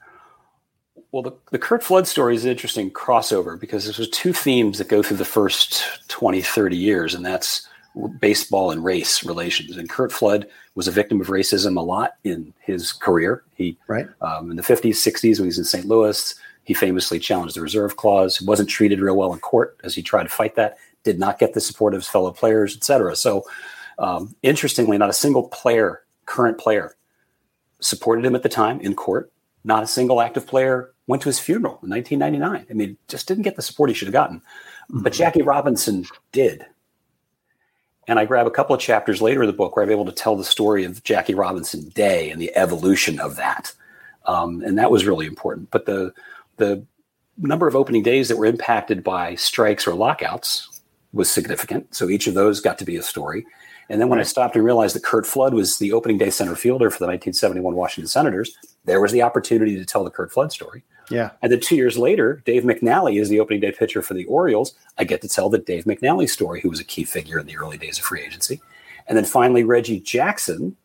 Well, 1.11 1.23
the, 1.23 1.33
the 1.51 1.59
Curt 1.59 1.83
Flood 1.83 2.07
story 2.07 2.35
is 2.35 2.45
an 2.45 2.51
interesting 2.51 2.91
crossover 2.91 3.59
because 3.59 3.85
there's 3.85 4.09
two 4.11 4.33
themes 4.33 4.79
that 4.79 4.89
go 4.89 5.03
through 5.03 5.17
the 5.17 5.25
first 5.25 6.09
20, 6.09 6.43
30 6.43 6.77
years, 6.77 7.15
and 7.15 7.25
that's 7.25 7.67
baseball 8.21 8.71
and 8.71 8.85
race 8.85 9.25
relations. 9.25 9.77
And 9.77 9.89
Curt 9.89 10.13
Flood 10.13 10.47
was 10.75 10.87
a 10.87 10.93
victim 10.93 11.21
of 11.21 11.29
racism 11.29 11.77
a 11.77 11.81
lot 11.81 12.17
in 12.25 12.53
his 12.61 12.93
career. 12.93 13.43
He, 13.55 13.79
right. 13.89 14.07
Um, 14.21 14.51
in 14.51 14.57
the 14.57 14.63
50s, 14.63 14.97
60s, 14.97 15.39
when 15.39 15.45
he 15.45 15.47
was 15.47 15.59
in 15.59 15.65
St. 15.65 15.87
Louis, 15.87 16.35
he 16.65 16.75
famously 16.75 17.19
challenged 17.19 17.57
the 17.57 17.63
reserve 17.63 17.97
clause, 17.97 18.37
He 18.37 18.45
wasn't 18.45 18.69
treated 18.69 19.01
real 19.01 19.17
well 19.17 19.33
in 19.33 19.39
court 19.39 19.79
as 19.85 19.95
he 19.95 20.03
tried 20.03 20.25
to 20.25 20.29
fight 20.29 20.55
that, 20.57 20.77
did 21.09 21.19
not 21.19 21.39
get 21.39 21.55
the 21.55 21.61
support 21.61 21.95
of 21.95 22.01
his 22.01 22.09
fellow 22.09 22.33
players, 22.33 22.77
etc. 22.77 23.17
So, 23.17 23.45
um, 23.99 24.35
interestingly, 24.43 24.99
not 24.99 25.09
a 25.09 25.15
single 25.15 25.49
player, 25.49 26.03
current 26.27 26.59
player, 26.59 26.97
supported 27.81 28.27
him 28.27 28.35
at 28.35 28.43
the 28.43 28.49
time 28.51 28.79
in 28.81 28.95
court. 28.95 29.33
Not 29.65 29.83
a 29.83 29.87
single 29.87 30.21
active 30.21 30.47
player 30.47 30.93
went 31.07 31.23
to 31.23 31.31
his 31.31 31.41
funeral 31.41 31.81
in 31.83 31.89
1999. 31.89 32.67
I 32.69 32.75
mean, 32.75 32.99
just 33.09 33.27
didn't 33.27 33.45
get 33.45 33.57
the 33.57 33.63
support 33.63 33.89
he 33.89 33.95
should 33.95 34.09
have 34.09 34.13
gotten. 34.13 34.39
Mm-hmm. 34.39 35.03
But 35.03 35.15
Jackie 35.15 35.43
Robinson 35.43 36.05
did. 36.31 36.67
And 38.07 38.19
I 38.19 38.27
grab 38.27 38.47
a 38.47 38.51
couple 38.51 38.75
of 38.75 38.81
chapters 38.81 39.23
later 39.23 39.43
in 39.43 39.47
the 39.47 39.55
book 39.55 39.75
where 39.75 39.85
I'm 39.85 39.91
able 39.91 40.05
to 40.05 40.13
tell 40.13 40.37
the 40.37 40.45
story 40.45 40.85
of 40.85 41.03
Jackie 41.05 41.35
Robinson 41.35 41.89
Day 41.91 42.31
and 42.31 42.41
the 42.41 42.55
evolution 42.55 43.19
of 43.19 43.37
that. 43.37 43.73
Um, 44.27 44.63
and 44.63 44.79
that 44.79 44.91
was 44.91 45.07
really 45.07 45.27
important. 45.27 45.71
But 45.71 45.87
the 45.87 46.13
the 46.59 46.85
number 47.39 47.69
of 47.69 47.77
opening 47.77 48.03
days 48.03 48.29
that 48.29 48.37
were 48.37 48.47
impacted 48.47 49.05
by 49.05 49.35
strikes 49.37 49.87
or 49.87 49.95
lockouts 49.95 50.68
was 51.13 51.31
significant. 51.31 51.95
So 51.95 52.09
each 52.09 52.27
of 52.27 52.35
those 52.35 52.61
got 52.61 52.79
to 52.79 52.85
be 52.85 52.97
a 52.97 53.03
story. 53.03 53.47
And 53.91 54.01
then 54.01 54.09
when 54.09 54.19
I 54.19 54.25
stopped 54.25 54.55
and 54.55 54.65
realized 54.65 54.95
that 54.95 55.05
Curt 55.05 55.27
Flood 55.27 55.55
was 55.55 55.79
the 55.79 55.93
opening 55.93 56.19
day 56.19 56.31
center 56.31 56.55
fielder 56.55 56.91
for 56.91 56.99
the 56.99 57.07
1971 57.07 57.75
Washington 57.75 58.09
Senators, 58.09 58.57
there 58.85 59.01
was 59.01 59.13
the 59.13 59.23
opportunity 59.23 59.77
to 59.77 59.85
tell 59.85 60.05
the 60.05 60.11
Curt 60.11 60.31
Flood 60.31 60.53
story. 60.53 60.83
Yeah. 61.11 61.31
And 61.41 61.51
then 61.51 61.61
two 61.61 61.77
years 61.77 61.97
later, 61.97 62.43
Dave 62.45 62.65
McNally 62.65 63.21
is 63.21 63.31
the 63.31 63.41
opening 63.41 63.61
day 63.61 63.73
pitcher 63.73 64.03
for 64.03 64.13
the 64.13 64.27
Orioles. 64.27 64.75
I 64.99 65.05
get 65.05 65.23
to 65.23 65.29
tell 65.29 65.49
the 65.49 65.59
Dave 65.59 65.85
McNally 65.85 66.29
story, 66.29 66.61
who 66.61 66.69
was 66.69 66.81
a 66.81 66.85
key 66.85 67.05
figure 67.05 67.39
in 67.39 67.47
the 67.47 67.57
early 67.57 67.79
days 67.79 67.99
of 67.99 68.05
free 68.05 68.23
agency. 68.23 68.61
And 69.07 69.17
then 69.17 69.25
finally, 69.25 69.65
Reggie 69.65 70.01
Jackson. 70.01 70.77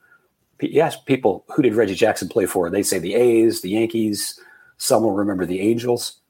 Yes, 0.61 0.95
people, 0.95 1.43
who 1.53 1.61
did 1.61 1.75
Reggie 1.75 1.95
Jackson 1.95 2.29
play 2.29 2.45
for? 2.45 2.69
They 2.69 2.83
say 2.83 2.99
the 2.99 3.15
A's, 3.15 3.61
the 3.61 3.71
Yankees. 3.71 4.39
Some 4.77 5.03
will 5.03 5.11
remember 5.11 5.45
the 5.45 5.59
Angels. 5.59 6.21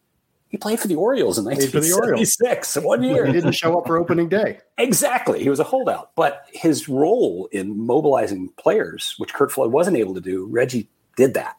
He 0.54 0.58
played 0.58 0.80
for 0.80 0.88
the 0.88 0.96
Orioles 0.96 1.40
in 1.40 1.46
1976, 1.46 2.76
one 2.76 3.02
year. 3.02 3.26
He 3.26 3.32
didn't 3.32 3.54
show 3.54 3.76
up 3.76 3.88
for 3.88 3.98
opening 3.98 4.30
day. 4.30 4.60
Exactly. 4.78 5.42
He 5.42 5.50
was 5.50 5.60
a 5.60 5.64
holdout. 5.64 6.12
But 6.16 6.46
his 6.54 6.88
role 6.88 7.50
in 7.52 7.76
mobilizing 7.76 8.50
players, 8.60 9.16
which 9.18 9.34
Curt 9.34 9.52
Flood 9.52 9.72
wasn't 9.72 9.98
able 9.98 10.14
to 10.14 10.22
do, 10.22 10.46
Reggie 10.46 10.88
did 11.18 11.34
that 11.34 11.56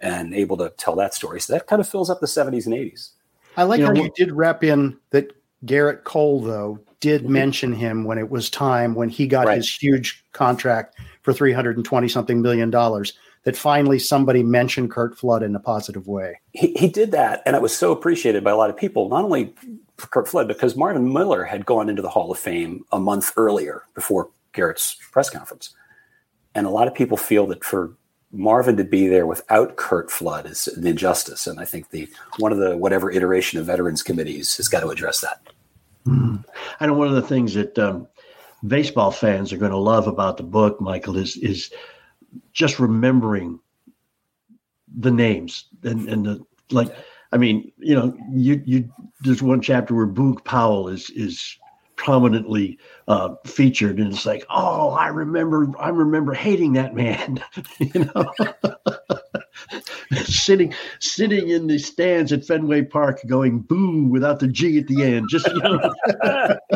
and 0.00 0.32
able 0.32 0.56
to 0.58 0.72
tell 0.76 0.94
that 0.94 1.12
story. 1.12 1.40
So 1.40 1.54
that 1.54 1.66
kind 1.66 1.80
of 1.80 1.88
fills 1.88 2.08
up 2.08 2.20
the 2.20 2.28
70s 2.28 2.66
and 2.66 2.74
80s. 2.76 3.10
I 3.56 3.64
like 3.64 3.80
you 3.80 3.86
how 3.86 3.92
know, 3.92 4.04
you 4.04 4.12
did 4.14 4.30
wrap 4.30 4.62
in 4.62 4.96
that 5.10 5.32
Gerrit 5.64 6.04
Cole, 6.04 6.40
though, 6.40 6.78
did 7.00 7.22
mm-hmm. 7.22 7.32
mention 7.32 7.72
him 7.72 8.04
when 8.04 8.16
it 8.16 8.30
was 8.30 8.48
time 8.48 8.94
when 8.94 9.08
he 9.08 9.26
got 9.26 9.48
right. 9.48 9.56
his 9.56 9.68
huge 9.74 10.24
contract 10.30 10.94
for 11.22 11.32
320 11.32 12.06
something 12.06 12.42
million 12.42 12.70
dollars 12.70 13.14
that 13.46 13.56
finally 13.56 14.00
somebody 14.00 14.42
mentioned 14.42 14.90
Curt 14.90 15.16
Flood 15.16 15.44
in 15.44 15.54
a 15.54 15.60
positive 15.60 16.08
way. 16.08 16.40
He, 16.50 16.74
he 16.76 16.88
did 16.88 17.12
that, 17.12 17.44
and 17.46 17.54
it 17.54 17.62
was 17.62 17.74
so 17.74 17.92
appreciated 17.92 18.42
by 18.42 18.50
a 18.50 18.56
lot 18.56 18.70
of 18.70 18.76
people, 18.76 19.08
not 19.08 19.22
only 19.22 19.54
for 19.96 20.08
Curt 20.08 20.26
Flood, 20.26 20.48
because 20.48 20.74
Marvin 20.74 21.12
Miller 21.12 21.44
had 21.44 21.64
gone 21.64 21.88
into 21.88 22.02
the 22.02 22.08
Hall 22.08 22.32
of 22.32 22.40
Fame 22.40 22.84
a 22.90 22.98
month 22.98 23.32
earlier 23.36 23.84
before 23.94 24.30
Gerrit's 24.52 24.96
press 25.12 25.30
conference. 25.30 25.72
And 26.56 26.66
a 26.66 26.70
lot 26.70 26.88
of 26.88 26.94
people 26.94 27.16
feel 27.16 27.46
that 27.46 27.62
for 27.62 27.92
Marvin 28.32 28.76
to 28.78 28.84
be 28.84 29.06
there 29.06 29.28
without 29.28 29.76
Curt 29.76 30.10
Flood 30.10 30.46
is 30.46 30.66
an 30.66 30.84
injustice, 30.84 31.46
and 31.46 31.60
I 31.60 31.64
think 31.64 31.90
the 31.90 32.08
one 32.38 32.50
of 32.50 32.58
the 32.58 32.76
whatever 32.76 33.12
iteration 33.12 33.60
of 33.60 33.66
veterans 33.66 34.02
committees 34.02 34.56
has 34.56 34.66
got 34.66 34.80
to 34.80 34.88
address 34.88 35.20
that. 35.20 35.40
Mm. 36.04 36.44
I 36.80 36.86
know 36.86 36.94
one 36.94 37.06
of 37.06 37.14
the 37.14 37.22
things 37.22 37.54
that 37.54 37.78
um, 37.78 38.08
baseball 38.66 39.12
fans 39.12 39.52
are 39.52 39.56
going 39.56 39.70
to 39.70 39.76
love 39.76 40.08
about 40.08 40.36
the 40.36 40.42
book, 40.42 40.80
Michael, 40.80 41.16
is 41.16 41.36
is 41.36 41.70
just 42.52 42.78
remembering 42.78 43.58
the 44.98 45.10
names 45.10 45.66
and 45.82 46.08
and 46.08 46.26
the 46.26 46.46
like. 46.70 46.94
I 47.32 47.38
mean, 47.38 47.72
you 47.78 47.94
know, 47.94 48.16
you 48.32 48.62
you 48.64 48.88
there's 49.20 49.42
one 49.42 49.60
chapter 49.60 49.94
where 49.94 50.06
Boog 50.06 50.44
Powell 50.44 50.88
is 50.88 51.10
is 51.10 51.58
prominently 51.96 52.78
uh, 53.08 53.34
featured, 53.44 53.98
and 53.98 54.12
it's 54.12 54.26
like, 54.26 54.44
oh, 54.50 54.90
I 54.90 55.08
remember, 55.08 55.66
I 55.78 55.88
remember 55.88 56.34
hating 56.34 56.74
that 56.74 56.94
man, 56.94 57.42
you 57.78 58.04
know, 58.14 58.32
sitting 60.24 60.72
sitting 61.00 61.48
in 61.48 61.66
the 61.66 61.78
stands 61.78 62.32
at 62.32 62.44
Fenway 62.44 62.82
Park, 62.82 63.20
going 63.26 63.60
boo 63.60 64.04
without 64.04 64.38
the 64.38 64.48
G 64.48 64.78
at 64.78 64.86
the 64.86 65.02
end, 65.02 65.28
just 65.28 65.48
you 65.48 65.58
know. 65.58 65.92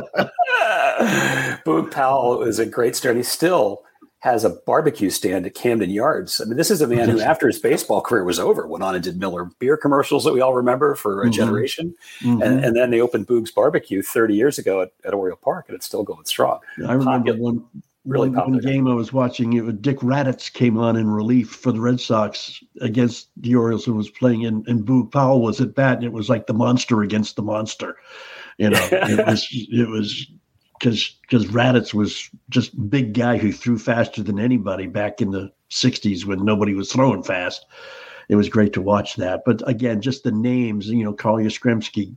Boog 1.65 1.91
Powell 1.91 2.43
is 2.43 2.59
a 2.59 2.67
great 2.67 2.97
story. 2.97 3.17
He's 3.17 3.29
still 3.29 3.85
has 4.21 4.45
a 4.45 4.51
barbecue 4.51 5.09
stand 5.09 5.47
at 5.47 5.55
Camden 5.55 5.91
Yards. 5.91 6.41
I 6.41 6.45
mean, 6.45 6.59
this 6.59 6.71
is 6.71 6.83
a 6.83 6.87
man 6.87 7.09
who, 7.09 7.21
after 7.21 7.47
his 7.47 7.59
baseball 7.59 8.03
career 8.03 8.23
was 8.23 8.39
over, 8.39 8.67
went 8.67 8.85
on 8.85 8.95
and 8.95 9.03
did 9.03 9.19
Miller 9.19 9.47
beer 9.59 9.79
commercials 9.79 10.25
that 10.25 10.35
we 10.35 10.43
all 10.43 10.55
remember 10.55 10.95
for 10.95 11.23
a 11.23 11.25
mm-hmm. 11.25 11.33
generation. 11.33 11.95
Mm-hmm. 12.21 12.43
And, 12.43 12.65
and, 12.65 12.77
then 12.77 12.91
they 12.91 13.01
opened 13.01 13.27
Boog's 13.27 13.51
Barbecue 13.51 14.03
30 14.03 14.35
years 14.35 14.59
ago 14.59 14.83
at, 14.83 14.93
at 15.05 15.15
Oriole 15.15 15.39
Park, 15.39 15.67
and 15.69 15.75
it's 15.75 15.87
still 15.87 16.03
going 16.03 16.27
strong. 16.27 16.61
I 16.87 16.93
remember 16.93 17.33
one 17.35 17.65
really 18.05 18.29
one, 18.29 18.37
popular. 18.37 18.59
one 18.59 18.73
game 18.73 18.89
I 18.89 18.95
was 18.95 19.13
watching, 19.13 19.55
it 19.55 19.65
was 19.65 19.75
Dick 19.81 19.99
Radatz 19.99 20.53
came 20.53 20.77
on 20.77 20.97
in 20.97 21.09
relief 21.09 21.51
for 21.51 21.73
the 21.73 21.81
Red 21.81 22.01
Sox 22.01 22.63
against 22.81 23.29
the 23.37 23.55
Orioles 23.55 23.87
and 23.87 23.97
was 23.97 24.11
playing, 24.11 24.45
and, 24.45 24.67
and 24.69 24.85
Boog 24.85 25.13
Powell 25.13 25.41
was 25.41 25.61
at 25.61 25.75
bat, 25.75 25.97
and 25.97 26.05
it 26.05 26.13
was 26.13 26.29
like 26.29 26.47
the 26.47 26.55
monster 26.55 27.03
against 27.03 27.37
the 27.37 27.43
monster. 27.43 27.97
You 28.59 28.71
know, 28.71 28.89
it 28.93 29.27
was 29.27 29.49
it 29.51 29.89
was 29.89 30.27
because 30.81 31.17
because 31.23 31.45
Radatz 31.47 31.95
was 31.95 32.29
just 32.49 32.89
big 32.91 33.13
guy 33.15 33.37
who 33.37 33.53
threw 33.53 33.79
faster 33.79 34.23
than 34.23 34.41
anybody 34.41 34.87
back 34.87 35.21
in 35.21 35.31
the 35.31 35.53
'60s 35.71 36.25
when 36.25 36.45
nobody 36.45 36.75
was 36.75 36.91
throwing 36.93 37.23
fast. 37.23 37.67
It 38.29 38.37
was 38.37 38.49
great 38.49 38.73
to 38.75 38.83
watch 38.83 39.17
that, 39.17 39.43
but 39.45 39.61
again, 39.69 40.01
just 40.01 40.23
the 40.25 40.31
names, 40.33 40.89
you 40.89 41.05
know, 41.05 41.13
Carl 41.13 41.37
Yastrzemski 41.39 42.15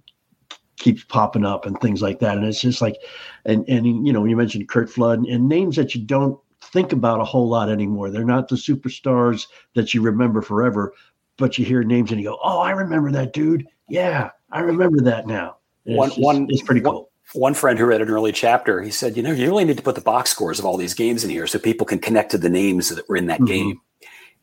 keeps 0.77 1.03
popping 1.03 1.45
up 1.45 1.65
and 1.65 1.79
things 1.79 2.01
like 2.01 2.19
that. 2.19 2.37
And 2.37 2.45
it's 2.45 2.61
just 2.61 2.81
like, 2.81 2.97
and 3.45 3.67
and 3.67 3.85
you 4.07 4.13
know, 4.13 4.23
you 4.25 4.37
mentioned 4.37 4.69
Curt 4.69 4.89
Flood 4.89 5.25
and 5.25 5.49
names 5.49 5.75
that 5.75 5.93
you 5.95 6.01
don't 6.01 6.39
think 6.61 6.93
about 6.93 7.19
a 7.19 7.25
whole 7.25 7.49
lot 7.49 7.69
anymore. 7.69 8.09
They're 8.09 8.23
not 8.23 8.47
the 8.47 8.55
superstars 8.55 9.47
that 9.75 9.93
you 9.93 10.01
remember 10.01 10.41
forever, 10.41 10.93
but 11.37 11.57
you 11.57 11.65
hear 11.65 11.83
names 11.83 12.11
and 12.11 12.19
you 12.21 12.27
go, 12.29 12.39
"Oh, 12.43 12.59
I 12.59 12.71
remember 12.71 13.11
that 13.11 13.33
dude. 13.33 13.67
Yeah, 13.89 14.29
I 14.51 14.59
remember 14.61 15.01
that 15.01 15.25
now." 15.27 15.57
And 15.85 15.97
One- 15.97 16.07
it's, 16.07 16.15
just- 16.15 16.25
one- 16.25 16.47
it's 16.49 16.61
pretty 16.61 16.81
one- 16.81 16.93
cool. 16.93 17.09
One 17.33 17.53
friend 17.53 17.79
who 17.79 17.85
read 17.85 18.01
an 18.01 18.09
early 18.09 18.31
chapter, 18.31 18.81
he 18.81 18.91
said, 18.91 19.17
"You 19.17 19.23
know, 19.23 19.31
you 19.31 19.47
really 19.47 19.65
need 19.65 19.77
to 19.77 19.83
put 19.83 19.95
the 19.95 20.01
box 20.01 20.29
scores 20.29 20.59
of 20.59 20.65
all 20.65 20.77
these 20.77 20.93
games 20.93 21.23
in 21.23 21.29
here 21.29 21.47
so 21.47 21.57
people 21.57 21.85
can 21.85 21.99
connect 21.99 22.31
to 22.31 22.37
the 22.37 22.49
names 22.49 22.89
that 22.89 23.07
were 23.09 23.17
in 23.17 23.25
that 23.27 23.39
Mhm. 23.41 23.47
game." 23.47 23.81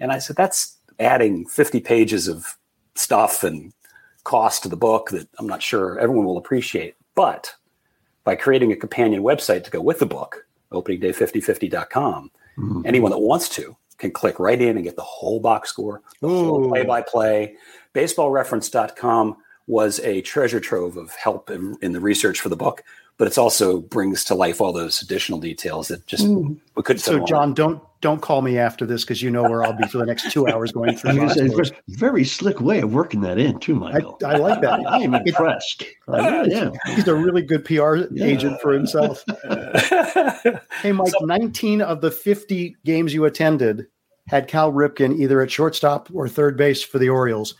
And 0.01 0.11
I 0.11 0.19
said, 0.19 0.37
"That's 0.37 0.77
adding 0.99 1.47
50 1.47 1.81
pages 1.81 2.27
of 2.27 2.57
stuff 2.97 3.45
and 3.45 3.73
cost 4.25 4.65
to 4.65 4.69
the 4.69 4.77
book 4.77 5.11
that 5.11 5.29
I'm 5.39 5.47
not 5.47 5.63
sure 5.63 5.99
everyone 5.99 6.27
will 6.27 6.37
appreciate." 6.37 6.95
But 7.15 7.55
by 8.25 8.35
creating 8.35 8.73
a 8.73 8.77
companion 8.77 9.23
website 9.23 9.65
to 9.65 9.71
go 9.71 9.81
with 9.81 9.99
the 9.99 10.07
book, 10.07 10.47
openingday5050.com, 10.73 12.31
Mhm. 12.59 12.83
anyone 12.85 13.13
that 13.13 13.19
wants 13.19 13.49
to 13.51 13.77
can 13.99 14.11
click 14.11 14.41
right 14.41 14.61
in 14.61 14.77
and 14.77 14.85
get 14.85 14.97
the 14.97 15.03
whole 15.03 15.41
box 15.41 15.69
score, 15.69 16.03
the 16.21 16.29
whole 16.29 16.65
Ooh. 16.65 16.69
play 16.69 16.85
by 16.85 17.03
play. 17.03 17.57
Baseballreference.com 17.95 19.37
was 19.71 20.01
a 20.01 20.21
treasure 20.23 20.61
trove 20.61 20.97
of 20.97 21.15
help 21.15 21.49
in, 21.49 21.77
in 21.81 21.93
the 21.93 22.01
research 22.01 22.41
for 22.41 22.49
the 22.49 22.57
book, 22.57 22.83
but 23.19 23.29
it's 23.29 23.39
also 23.39 23.81
brings 23.81 24.25
to 24.25 24.35
life 24.35 24.61
all 24.61 24.73
those 24.73 25.01
additional 25.01 25.39
details 25.39 25.89
that 25.89 26.07
just 26.07 26.27
mm. 26.27 26.59
we 26.75 26.83
couldn't. 26.83 27.01
So, 27.01 27.13
fit 27.13 27.21
all 27.21 27.27
John, 27.27 27.55
don't 27.55 27.81
don't 28.01 28.21
call 28.21 28.43
me 28.43 28.59
after 28.59 28.85
this 28.85 29.05
because 29.05 29.23
you 29.23 29.31
know 29.31 29.43
where 29.43 29.63
I'll 29.63 29.77
be 29.77 29.87
for 29.87 29.99
the 29.99 30.07
next 30.07 30.33
two 30.33 30.49
hours 30.49 30.73
going 30.73 30.97
through. 30.97 31.11
I 31.21 31.25
was 31.25 31.35
say, 31.35 31.49
box 31.49 31.71
very 31.89 32.25
slick 32.25 32.61
way 32.61 32.81
of 32.81 32.93
working 32.93 33.21
that 33.21 33.39
in 33.39 33.61
too, 33.61 33.75
Michael. 33.75 34.19
I 34.25 34.37
like 34.37 34.61
that. 34.63 34.81
I'm 34.89 35.15
impressed. 35.15 35.85
I 36.09 36.29
really 36.29 36.55
am. 36.55 36.73
He's 36.87 37.07
a 37.07 37.15
really 37.15 37.43
good 37.43 37.65
PR 37.65 37.97
Yeah. 38.11 38.25
agent 38.25 38.61
for 38.61 38.73
himself. 38.73 39.25
Hey, 40.83 40.93
Mike, 40.93 41.13
19 41.21 41.83
of 41.83 42.01
the 42.01 42.11
50 42.11 42.75
games 42.87 43.13
you 43.13 43.27
attended 43.27 43.87
had 44.29 44.49
Cal 44.49 44.73
Ripken 44.73 45.19
either 45.19 45.43
at 45.43 45.51
shortstop 45.51 46.09
or 46.15 46.27
third 46.27 46.57
base 46.57 46.83
for 46.83 46.99
the 46.99 47.11
Orioles. 47.11 47.55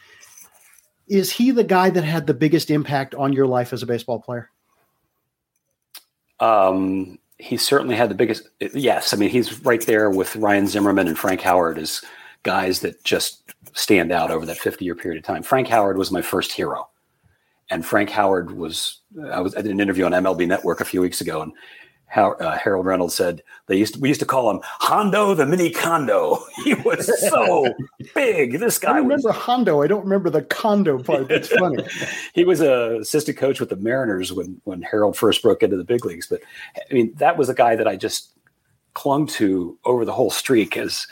Is 1.11 1.33
he 1.33 1.51
the 1.51 1.65
guy 1.65 1.91
that 1.91 2.05
had 2.05 2.27
the 2.27 2.35
biggest 2.35 2.71
impact 2.71 3.15
on 3.15 3.33
your 3.33 3.47
life 3.47 3.73
as 3.73 3.83
a 3.83 3.87
baseball 3.87 4.21
player? 4.21 4.49
um, 6.41 7.19
he 7.39 7.57
certainly 7.57 7.95
had 7.95 8.11
the 8.11 8.15
biggest. 8.15 8.49
Yes, 8.75 9.15
I 9.15 9.17
mean 9.17 9.31
he's 9.31 9.65
right 9.65 9.85
there 9.87 10.11
with 10.11 10.37
Ryan 10.37 10.67
Zimmerman 10.67 11.09
and 11.09 11.19
Frank 11.19 11.41
Howard 11.43 11.79
as 11.79 12.03
guys 12.43 12.81
that 12.81 13.03
just 13.05 13.55
stand 13.75 14.11
out 14.11 14.31
over 14.31 14.45
that 14.47 14.59
50 14.59 14.85
year 14.85 14.95
period 14.95 15.19
of 15.19 15.25
time. 15.25 15.43
Frank 15.43 15.69
Howard 15.69 15.97
was 15.97 16.11
my 16.11 16.23
first 16.23 16.53
hero, 16.53 16.89
and 17.71 17.85
Frank 17.85 18.11
Howard 18.11 18.51
was. 18.51 19.01
I 19.31 19.41
was 19.41 19.55
did 19.55 19.67
an 19.67 19.81
interview 19.81 20.05
on 20.05 20.13
MLB 20.13 20.49
Network 20.49 20.81
a 20.81 20.85
few 20.85 21.01
weeks 21.01 21.21
ago, 21.21 21.43
and 21.43 21.53
how, 22.11 22.33
uh, 22.33 22.59
Harold 22.59 22.87
Reynolds 22.87 23.15
said 23.15 23.41
they 23.67 23.77
used 23.77 23.95
to, 23.95 24.01
we 24.01 24.09
used 24.09 24.19
to 24.19 24.27
call 24.27 24.51
him 24.51 24.61
Hondo 24.65 25.33
the 25.33 25.47
Mini 25.47 25.71
Condo. 25.71 26.45
He 26.65 26.75
was 26.75 27.07
so 27.31 27.73
big. 28.15 28.59
This 28.59 28.79
guy 28.79 28.99
I 28.99 29.01
was 29.01 29.25
remember 29.25 29.33
Hondo. 29.33 29.81
I 29.83 29.87
don't 29.87 30.03
remember 30.03 30.29
the 30.29 30.43
condo 30.43 31.03
part. 31.03 31.29
That's 31.29 31.49
funny. 31.59 31.85
he 32.35 32.45
was 32.45 32.61
a 32.61 32.99
assistant 32.99 33.39
coach 33.39 33.61
with 33.61 33.71
the 33.71 33.77
Mariners 33.77 34.33
when 34.33 34.61
when 34.65 34.83
Harold 34.83 35.17
first 35.17 35.41
broke 35.41 35.63
into 35.63 35.77
the 35.77 35.85
big 35.85 36.05
leagues. 36.05 36.27
But 36.27 36.43
I 36.77 36.93
mean, 36.93 37.15
that 37.15 37.39
was 37.39 37.49
a 37.49 37.55
guy 37.55 37.77
that 37.77 37.89
I 37.89 37.97
just 37.97 38.33
clung 38.95 39.27
to 39.29 39.79
over 39.85 40.05
the 40.05 40.13
whole 40.13 40.31
streak 40.31 40.77
as 40.77 41.07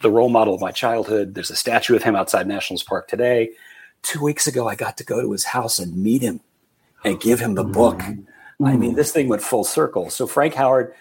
the 0.00 0.10
role 0.10 0.28
model 0.28 0.54
of 0.54 0.60
my 0.60 0.70
childhood. 0.70 1.34
There's 1.34 1.50
a 1.50 1.56
statue 1.56 1.96
of 1.96 2.04
him 2.04 2.16
outside 2.16 2.46
Nationals 2.46 2.84
Park 2.84 3.08
today. 3.08 3.50
Two 4.02 4.22
weeks 4.22 4.46
ago, 4.46 4.68
I 4.68 4.76
got 4.76 4.96
to 4.98 5.04
go 5.04 5.20
to 5.20 5.32
his 5.32 5.44
house 5.44 5.80
and 5.80 5.96
meet 5.96 6.22
him 6.22 6.40
and 7.04 7.20
give 7.20 7.40
him 7.40 7.54
the 7.56 7.64
book. 7.64 8.00
I 8.64 8.76
mean, 8.76 8.94
this 8.94 9.12
thing 9.12 9.28
went 9.28 9.42
full 9.42 9.64
circle. 9.64 10.08
So 10.10 10.26
Frank 10.26 10.54
Howard, 10.54 10.94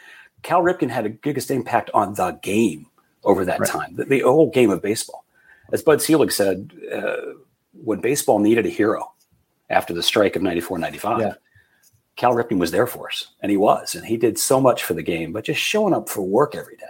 Cal 0.43 0.61
Ripken 0.61 0.89
had 0.89 1.05
the 1.05 1.09
biggest 1.09 1.49
impact 1.51 1.89
on 1.93 2.13
the 2.15 2.31
game 2.41 2.87
over 3.23 3.45
that 3.45 3.59
Right. 3.59 3.69
time, 3.69 3.95
the, 3.95 4.05
the 4.05 4.19
whole 4.21 4.49
game 4.51 4.69
of 4.69 4.81
baseball. 4.81 5.25
As 5.71 5.81
Bud 5.81 6.01
Selig 6.01 6.31
said, 6.31 6.71
uh, 6.93 7.15
when 7.83 7.99
baseball 7.99 8.39
needed 8.39 8.65
a 8.65 8.69
hero 8.69 9.11
after 9.69 9.93
the 9.93 10.03
strike 10.03 10.35
of 10.35 10.41
94 10.41 10.77
95, 10.79 11.19
Yeah. 11.21 11.33
Cal 12.17 12.33
Ripken 12.33 12.59
was 12.59 12.71
there 12.71 12.87
for 12.87 13.07
us, 13.09 13.27
and 13.41 13.49
he 13.49 13.57
was, 13.57 13.93
and 13.95 14.05
he 14.05 14.15
did 14.15 14.37
so 14.39 14.61
much 14.61 14.83
for 14.83 14.93
the 14.93 15.03
game, 15.03 15.33
but 15.33 15.43
just 15.43 15.59
showing 15.59 15.93
up 15.93 16.07
for 16.07 16.21
work 16.21 16.55
every 16.55 16.77
day. 16.77 16.85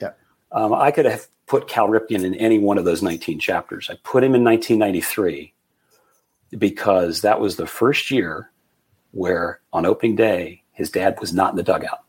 Yeah. 0.00 0.10
Um, 0.52 0.74
I 0.74 0.90
could 0.90 1.06
have 1.06 1.26
put 1.46 1.68
Cal 1.68 1.88
Ripken 1.88 2.24
in 2.24 2.34
any 2.34 2.58
one 2.58 2.76
of 2.76 2.84
those 2.84 3.02
19 3.02 3.38
chapters. 3.38 3.88
I 3.90 3.94
put 4.04 4.22
him 4.24 4.34
in 4.34 4.44
1993 4.44 5.54
because 6.58 7.20
that 7.22 7.40
was 7.40 7.56
the 7.56 7.66
first 7.66 8.10
year 8.10 8.50
where 9.12 9.60
on 9.72 9.86
opening 9.86 10.16
day, 10.16 10.62
his 10.72 10.90
dad 10.90 11.16
was 11.20 11.32
not 11.32 11.50
in 11.50 11.56
the 11.56 11.62
dugout. 11.62 12.04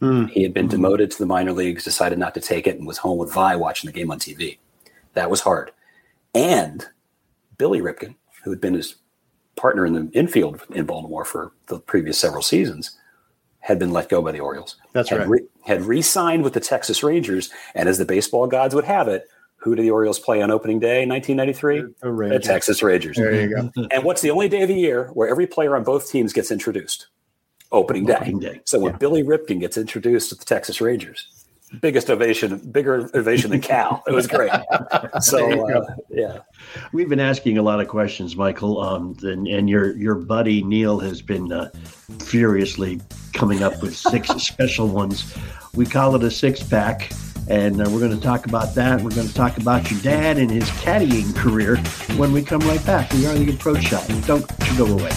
Hmm. 0.00 0.26
He 0.26 0.42
had 0.42 0.52
been 0.52 0.68
demoted 0.68 1.10
to 1.12 1.18
the 1.18 1.26
minor 1.26 1.52
leagues, 1.52 1.84
decided 1.84 2.18
not 2.18 2.34
to 2.34 2.40
take 2.40 2.66
it, 2.66 2.76
and 2.76 2.86
was 2.86 2.98
home 2.98 3.18
with 3.18 3.32
Vi 3.32 3.56
watching 3.56 3.88
the 3.88 3.92
game 3.92 4.10
on 4.10 4.18
TV. 4.18 4.58
That 5.14 5.30
was 5.30 5.40
hard. 5.40 5.70
And 6.34 6.86
Billy 7.56 7.80
Ripken, 7.80 8.16
who 8.42 8.50
had 8.50 8.60
been 8.60 8.74
his 8.74 8.96
partner 9.54 9.86
in 9.86 9.92
the 9.92 10.10
infield 10.12 10.60
in 10.70 10.86
Baltimore 10.86 11.24
for 11.24 11.52
the 11.66 11.78
previous 11.78 12.18
several 12.18 12.42
seasons, 12.42 12.98
had 13.60 13.78
been 13.78 13.92
let 13.92 14.08
go 14.08 14.20
by 14.20 14.32
the 14.32 14.40
Orioles. 14.40 14.76
That's 14.92 15.10
had 15.10 15.20
right. 15.20 15.28
Re- 15.28 15.46
had 15.64 15.82
re-signed 15.82 16.42
with 16.42 16.54
the 16.54 16.60
Texas 16.60 17.04
Rangers, 17.04 17.50
and 17.74 17.88
as 17.88 17.98
the 17.98 18.04
baseball 18.04 18.48
gods 18.48 18.74
would 18.74 18.84
have 18.84 19.06
it, 19.06 19.28
who 19.62 19.74
did 19.74 19.82
the 19.82 19.90
Orioles 19.90 20.18
play 20.18 20.42
on 20.42 20.50
opening 20.50 20.80
day 20.80 21.02
in 21.02 21.08
1993? 21.08 21.94
The 22.00 22.28
The 22.30 22.38
Texas 22.40 22.82
Rangers. 22.82 23.16
There 23.16 23.32
you 23.32 23.48
go. 23.48 23.86
And 23.90 24.04
what's 24.04 24.20
the 24.20 24.30
only 24.30 24.48
day 24.48 24.62
of 24.62 24.68
the 24.68 24.74
year 24.74 25.08
where 25.14 25.28
every 25.28 25.46
player 25.46 25.76
on 25.76 25.84
both 25.84 26.10
teams 26.10 26.32
gets 26.32 26.50
introduced? 26.50 27.06
Opening 27.70 28.04
day. 28.04 28.16
Opening 28.16 28.38
day, 28.38 28.60
So 28.64 28.78
when 28.78 28.92
yeah. 28.92 28.98
Billy 28.98 29.22
Ripken 29.22 29.60
gets 29.60 29.76
introduced 29.78 30.28
to 30.30 30.34
the 30.34 30.44
Texas 30.44 30.80
Rangers, 30.80 31.42
biggest 31.80 32.10
ovation, 32.10 32.58
bigger 32.70 33.08
ovation 33.14 33.50
than 33.50 33.60
Cal. 33.60 34.02
It 34.06 34.12
was 34.12 34.26
great. 34.26 34.52
So 35.20 35.68
uh, 35.68 35.84
yeah, 36.10 36.38
We've 36.92 37.08
been 37.08 37.20
asking 37.20 37.58
a 37.58 37.62
lot 37.62 37.80
of 37.80 37.88
questions, 37.88 38.34
Michael, 38.36 38.80
um, 38.80 39.16
and, 39.22 39.46
and 39.46 39.70
your 39.70 39.96
your 39.96 40.14
buddy 40.16 40.62
Neil 40.62 40.98
has 41.00 41.22
been 41.22 41.52
uh, 41.52 41.70
furiously 42.18 43.00
coming 43.32 43.62
up 43.62 43.80
with 43.82 43.96
six 43.96 44.28
special 44.42 44.88
ones. 44.88 45.34
We 45.74 45.86
call 45.86 46.16
it 46.16 46.22
a 46.24 46.30
six 46.30 46.62
pack, 46.62 47.12
and 47.52 47.82
uh, 47.82 47.90
we're 47.90 48.00
going 48.00 48.18
to 48.18 48.20
talk 48.20 48.46
about 48.46 48.74
that. 48.74 49.02
We're 49.02 49.10
going 49.10 49.28
to 49.28 49.34
talk 49.34 49.58
about 49.58 49.90
your 49.90 50.00
dad 50.00 50.38
and 50.38 50.50
his 50.50 50.64
caddying 50.70 51.36
career 51.36 51.76
when 52.16 52.32
we 52.32 52.42
come 52.42 52.60
right 52.62 52.84
back. 52.86 53.12
We 53.12 53.26
are 53.26 53.34
the 53.34 53.52
approach 53.52 53.82
shot. 53.82 54.08
Don't 54.26 54.50
you 54.70 54.78
go 54.78 54.86
away. 54.86 55.12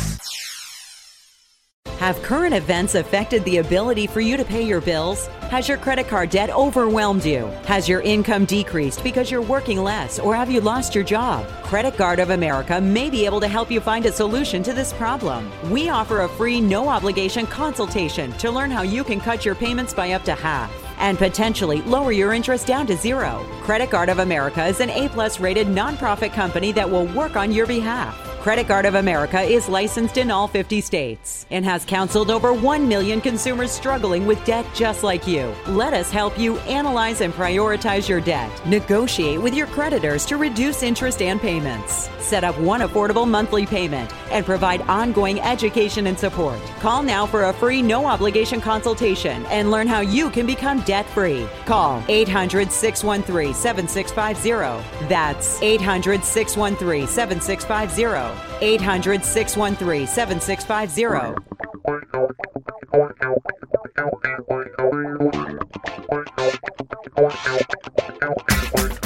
Have 2.00 2.22
current 2.22 2.54
events 2.54 2.94
affected 2.96 3.46
the 3.46 3.60
ability 3.60 4.06
for 4.06 4.20
you 4.20 4.36
to 4.36 4.44
pay 4.44 4.62
your 4.62 4.82
bills? 4.82 5.28
Has 5.50 5.70
your 5.70 5.78
credit 5.78 6.10
card 6.10 6.30
debt 6.30 6.50
overwhelmed 6.50 7.24
you? 7.24 7.46
Has 7.68 7.88
your 7.88 8.02
income 8.02 8.44
decreased 8.44 9.02
because 9.02 9.32
you're 9.32 9.42
working 9.42 9.82
less 9.82 10.20
or 10.20 10.36
have 10.36 10.52
you 10.52 10.60
lost 10.60 10.94
your 10.94 11.06
job? 11.06 11.48
Credit 11.64 11.96
Card 11.96 12.20
of 12.20 12.32
America 12.32 12.82
may 12.82 13.10
be 13.10 13.26
able 13.26 13.40
to 13.40 13.48
help 13.48 13.72
you 13.72 13.80
find 13.80 14.06
a 14.06 14.12
solution 14.12 14.62
to 14.64 14.74
this 14.74 14.92
problem. 14.92 15.50
We 15.72 15.88
offer 15.88 16.22
a 16.22 16.30
free, 16.30 16.60
no 16.60 16.90
obligation 16.90 17.48
consultation 17.48 18.34
to 18.34 18.52
learn 18.52 18.72
how 18.72 18.82
you 18.82 19.06
can 19.06 19.22
cut 19.22 19.46
your 19.46 19.56
payments 19.56 19.94
by 19.94 20.12
up 20.12 20.24
to 20.26 20.36
half 20.36 20.85
and 20.98 21.18
potentially 21.18 21.82
lower 21.84 22.12
your 22.12 22.34
interest 22.34 22.68
down 22.68 22.88
to 22.88 22.98
zero. 22.98 23.46
Credit 23.62 23.90
Card 23.90 24.10
of 24.10 24.20
America 24.20 24.66
is 24.66 24.80
an 24.80 24.90
A 24.90 25.10
plus 25.10 25.40
rated 25.40 25.68
nonprofit 25.68 26.34
company 26.34 26.72
that 26.72 26.90
will 26.90 27.06
work 27.08 27.36
on 27.36 27.52
your 27.52 27.68
behalf. 27.68 28.25
Credit 28.46 28.68
Card 28.68 28.86
of 28.86 28.94
America 28.94 29.42
is 29.42 29.68
licensed 29.68 30.18
in 30.18 30.30
all 30.30 30.48
50 30.48 30.80
states 30.80 31.48
and 31.50 31.66
has 31.66 31.84
counseled 31.84 32.30
over 32.30 32.54
1 32.54 32.88
million 32.88 33.20
consumers 33.20 33.72
struggling 33.72 34.28
with 34.28 34.46
debt 34.46 34.68
just 34.72 35.02
like 35.02 35.26
you. 35.26 35.52
Let 35.66 35.96
us 35.96 36.12
help 36.12 36.38
you 36.38 36.60
analyze 36.60 37.22
and 37.22 37.34
prioritize 37.34 38.08
your 38.08 38.22
debt, 38.22 38.52
negotiate 38.68 39.42
with 39.42 39.56
your 39.56 39.66
creditors 39.66 40.28
to 40.28 40.38
reduce 40.38 40.84
interest 40.84 41.24
and 41.24 41.42
payments, 41.42 42.08
set 42.20 42.44
up 42.44 42.56
one 42.60 42.82
affordable 42.82 43.28
monthly 43.28 43.66
payment, 43.66 44.14
and 44.30 44.46
provide 44.46 44.82
ongoing 44.82 45.42
education 45.42 46.06
and 46.06 46.20
support. 46.20 46.62
Call 46.82 47.02
now 47.02 47.26
for 47.26 47.46
a 47.46 47.54
free 47.54 47.82
no 47.82 48.06
obligation 48.06 48.62
consultation 48.62 49.44
and 49.48 49.72
learn 49.72 49.88
how 49.88 50.02
you 50.02 50.30
can 50.30 50.46
become 50.46 50.82
debt 50.82 51.08
free. 51.08 51.48
Call 51.66 52.04
800 52.10 52.72
613 52.72 53.56
7650. 53.56 55.08
That's 55.08 55.60
800 55.64 56.24
613 56.24 57.08
7650. 57.08 58.35
800 58.62 59.24
613 59.24 60.08
7650. 60.08 61.56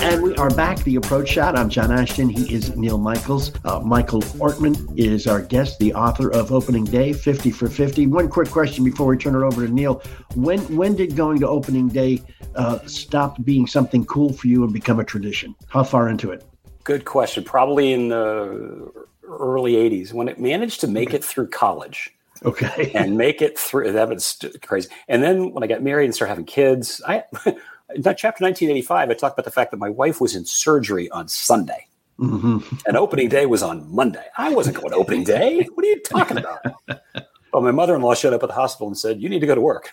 And 0.01 0.23
we 0.23 0.35
are 0.35 0.49
back. 0.51 0.79
The 0.83 0.95
Approach 0.95 1.29
Shot. 1.29 1.57
I'm 1.57 1.69
John 1.69 1.91
Ashton. 1.91 2.29
He 2.29 2.53
is 2.53 2.75
Neil 2.75 2.97
Michaels. 2.97 3.51
Uh, 3.65 3.79
Michael 3.79 4.21
Ortman 4.21 4.97
is 4.97 5.27
our 5.27 5.41
guest, 5.41 5.79
the 5.79 5.93
author 5.93 6.31
of 6.31 6.51
Opening 6.51 6.85
Day, 6.85 7.13
50 7.13 7.51
for 7.51 7.67
50. 7.67 8.07
One 8.07 8.29
quick 8.29 8.49
question 8.49 8.83
before 8.83 9.07
we 9.07 9.17
turn 9.17 9.35
it 9.35 9.45
over 9.45 9.65
to 9.65 9.71
Neil. 9.71 10.01
When 10.35 10.59
when 10.75 10.95
did 10.95 11.15
going 11.15 11.39
to 11.41 11.47
Opening 11.47 11.89
Day 11.89 12.21
uh, 12.55 12.79
stop 12.85 13.43
being 13.43 13.67
something 13.67 14.05
cool 14.05 14.33
for 14.33 14.47
you 14.47 14.63
and 14.63 14.73
become 14.73 14.99
a 14.99 15.03
tradition? 15.03 15.55
How 15.67 15.83
far 15.83 16.09
into 16.09 16.31
it? 16.31 16.45
Good 16.83 17.05
question. 17.05 17.43
Probably 17.43 17.93
in 17.93 18.07
the 18.07 18.91
early 19.29 19.73
80s 19.73 20.13
when 20.13 20.27
it 20.27 20.39
managed 20.39 20.81
to 20.81 20.87
make 20.87 21.13
it 21.13 21.23
through 21.23 21.47
college. 21.49 22.13
Okay. 22.43 22.91
and 22.95 23.17
make 23.17 23.41
it 23.41 23.57
through. 23.59 23.91
That 23.91 24.09
was 24.09 24.39
crazy. 24.61 24.89
And 25.07 25.21
then 25.21 25.51
when 25.51 25.63
I 25.63 25.67
got 25.67 25.81
married 25.83 26.05
and 26.05 26.15
started 26.15 26.31
having 26.31 26.45
kids, 26.45 27.01
I 27.05 27.23
in 27.45 28.03
chapter 28.03 28.43
1985, 28.43 29.09
I 29.09 29.13
talked 29.13 29.35
about 29.35 29.45
the 29.45 29.51
fact 29.51 29.71
that 29.71 29.77
my 29.77 29.89
wife 29.89 30.21
was 30.21 30.35
in 30.35 30.45
surgery 30.45 31.09
on 31.11 31.27
Sunday. 31.27 31.87
Mm-hmm. 32.19 32.75
And 32.85 32.97
opening 32.97 33.29
day 33.29 33.45
was 33.45 33.63
on 33.63 33.93
Monday. 33.93 34.25
I 34.37 34.53
wasn't 34.53 34.75
going 34.75 34.89
to 34.89 34.97
opening 34.97 35.23
day. 35.23 35.65
What 35.73 35.85
are 35.85 35.89
you 35.89 36.01
talking 36.01 36.37
about? 36.37 36.59
well, 37.53 37.61
my 37.61 37.71
mother 37.71 37.95
in 37.95 38.01
law 38.01 38.13
showed 38.13 38.33
up 38.33 38.43
at 38.43 38.49
the 38.49 38.55
hospital 38.55 38.87
and 38.87 38.97
said, 38.97 39.21
You 39.21 39.29
need 39.29 39.39
to 39.39 39.47
go 39.47 39.55
to 39.55 39.61
work. 39.61 39.91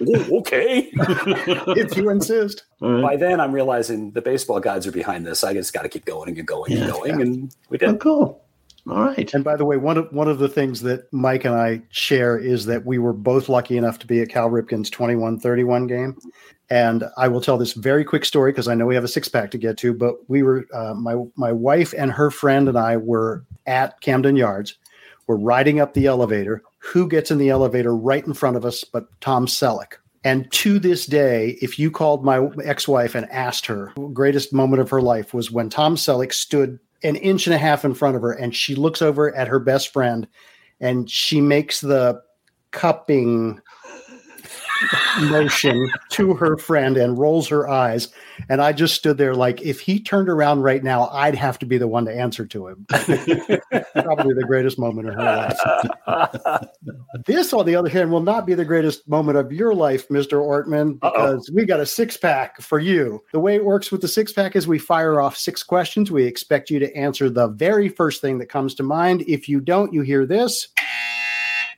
okay. 0.00 0.90
if 0.92 1.96
you 1.96 2.10
insist. 2.10 2.64
Right. 2.80 3.02
By 3.02 3.16
then, 3.16 3.38
I'm 3.38 3.52
realizing 3.52 4.10
the 4.10 4.22
baseball 4.22 4.58
gods 4.58 4.88
are 4.88 4.92
behind 4.92 5.24
this. 5.24 5.44
I 5.44 5.52
just 5.52 5.72
got 5.72 5.82
to 5.82 5.88
keep 5.88 6.04
going 6.04 6.36
and 6.36 6.46
going 6.46 6.72
yeah, 6.72 6.78
and 6.78 6.92
going. 6.92 7.10
Yeah. 7.10 7.20
And 7.20 7.56
we 7.68 7.78
did. 7.78 7.90
Oh, 7.90 7.96
cool. 7.96 8.41
All 8.88 9.00
right. 9.00 9.32
And 9.32 9.44
by 9.44 9.56
the 9.56 9.64
way, 9.64 9.76
one 9.76 9.96
of 9.96 10.12
one 10.12 10.28
of 10.28 10.38
the 10.38 10.48
things 10.48 10.80
that 10.82 11.12
Mike 11.12 11.44
and 11.44 11.54
I 11.54 11.82
share 11.90 12.36
is 12.36 12.66
that 12.66 12.84
we 12.84 12.98
were 12.98 13.12
both 13.12 13.48
lucky 13.48 13.76
enough 13.76 13.98
to 14.00 14.06
be 14.06 14.20
at 14.20 14.28
Cal 14.28 14.50
Ripken's 14.50 14.90
21-31 14.90 15.88
game. 15.88 16.18
And 16.68 17.04
I 17.16 17.28
will 17.28 17.40
tell 17.40 17.58
this 17.58 17.74
very 17.74 18.04
quick 18.04 18.24
story 18.24 18.50
because 18.50 18.66
I 18.66 18.74
know 18.74 18.86
we 18.86 18.96
have 18.96 19.04
a 19.04 19.08
six 19.08 19.28
pack 19.28 19.52
to 19.52 19.58
get 19.58 19.76
to. 19.78 19.94
But 19.94 20.28
we 20.28 20.42
were 20.42 20.66
uh, 20.74 20.94
my 20.94 21.14
my 21.36 21.52
wife 21.52 21.94
and 21.96 22.10
her 22.10 22.30
friend 22.30 22.68
and 22.68 22.76
I 22.76 22.96
were 22.96 23.44
at 23.66 24.00
Camden 24.00 24.34
Yards. 24.34 24.76
We're 25.28 25.36
riding 25.36 25.78
up 25.78 25.94
the 25.94 26.06
elevator. 26.06 26.62
Who 26.78 27.06
gets 27.06 27.30
in 27.30 27.38
the 27.38 27.50
elevator 27.50 27.94
right 27.94 28.26
in 28.26 28.34
front 28.34 28.56
of 28.56 28.64
us 28.64 28.82
but 28.82 29.06
Tom 29.20 29.46
Selleck? 29.46 29.94
And 30.24 30.50
to 30.52 30.78
this 30.78 31.06
day, 31.06 31.58
if 31.60 31.78
you 31.78 31.90
called 31.90 32.24
my 32.24 32.48
ex-wife 32.64 33.14
and 33.14 33.30
asked 33.30 33.66
her, 33.66 33.92
greatest 34.12 34.52
moment 34.52 34.80
of 34.80 34.90
her 34.90 35.02
life 35.02 35.34
was 35.34 35.50
when 35.50 35.68
Tom 35.68 35.96
Selleck 35.96 36.32
stood 36.32 36.78
an 37.02 37.16
inch 37.16 37.46
and 37.46 37.54
a 37.54 37.58
half 37.58 37.84
in 37.84 37.94
front 37.94 38.16
of 38.16 38.22
her, 38.22 38.32
and 38.32 38.54
she 38.54 38.74
looks 38.74 39.02
over 39.02 39.34
at 39.34 39.48
her 39.48 39.58
best 39.58 39.92
friend, 39.92 40.26
and 40.80 41.10
she 41.10 41.40
makes 41.40 41.80
the 41.80 42.20
cupping 42.70 43.60
motion 45.22 45.90
to 46.10 46.34
her 46.34 46.56
friend 46.56 46.96
and 46.96 47.18
rolls 47.18 47.48
her 47.48 47.68
eyes. 47.68 48.08
And 48.48 48.60
I 48.60 48.72
just 48.72 48.94
stood 48.94 49.18
there 49.18 49.34
like, 49.34 49.60
if 49.62 49.80
he 49.80 50.00
turned 50.00 50.28
around 50.28 50.62
right 50.62 50.82
now, 50.82 51.08
I'd 51.08 51.34
have 51.34 51.58
to 51.60 51.66
be 51.66 51.78
the 51.78 51.88
one 51.88 52.04
to 52.06 52.14
answer 52.14 52.46
to 52.46 52.68
him. 52.68 52.86
Probably 52.90 54.34
the 54.34 54.44
greatest 54.46 54.78
moment 54.78 55.08
of 55.08 55.14
her 55.14 55.22
life. 55.22 56.64
this, 57.26 57.52
on 57.52 57.66
the 57.66 57.76
other 57.76 57.88
hand, 57.88 58.10
will 58.10 58.20
not 58.20 58.46
be 58.46 58.54
the 58.54 58.64
greatest 58.64 59.08
moment 59.08 59.38
of 59.38 59.52
your 59.52 59.74
life, 59.74 60.08
Mr. 60.08 60.40
Ortman, 60.40 61.00
because 61.00 61.48
Uh-oh. 61.48 61.54
we 61.54 61.64
got 61.64 61.80
a 61.80 61.86
six 61.86 62.16
pack 62.16 62.60
for 62.60 62.78
you. 62.78 63.22
The 63.32 63.40
way 63.40 63.54
it 63.54 63.64
works 63.64 63.92
with 63.92 64.00
the 64.00 64.08
six 64.08 64.32
pack 64.32 64.56
is 64.56 64.66
we 64.66 64.78
fire 64.78 65.20
off 65.20 65.36
six 65.36 65.62
questions. 65.62 66.10
We 66.10 66.24
expect 66.24 66.70
you 66.70 66.78
to 66.78 66.94
answer 66.96 67.30
the 67.30 67.48
very 67.48 67.88
first 67.88 68.20
thing 68.20 68.38
that 68.38 68.46
comes 68.46 68.74
to 68.76 68.82
mind. 68.82 69.22
If 69.26 69.48
you 69.48 69.60
don't, 69.60 69.92
you 69.92 70.02
hear 70.02 70.26
this. 70.26 70.68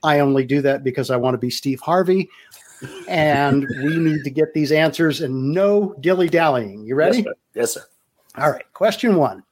I 0.03 0.21
only 0.21 0.45
do 0.45 0.61
that 0.63 0.85
because 0.85 1.11
I 1.11 1.17
want 1.17 1.35
to 1.35 1.39
be 1.39 1.51
Steve 1.51 1.81
Harvey 1.81 2.29
and 3.09 3.67
we 3.83 3.97
need 3.97 4.25
to 4.25 4.31
get 4.31 4.55
these 4.55 4.73
answers 4.73 5.21
and 5.21 5.53
no 5.53 5.95
dilly 6.01 6.29
dallying. 6.29 6.85
You 6.85 6.95
ready? 6.95 7.19
Yes 7.19 7.25
sir. 7.25 7.35
yes, 7.55 7.75
sir. 7.75 7.83
All 8.37 8.51
right. 8.51 8.65
Question 8.73 9.17
one 9.17 9.43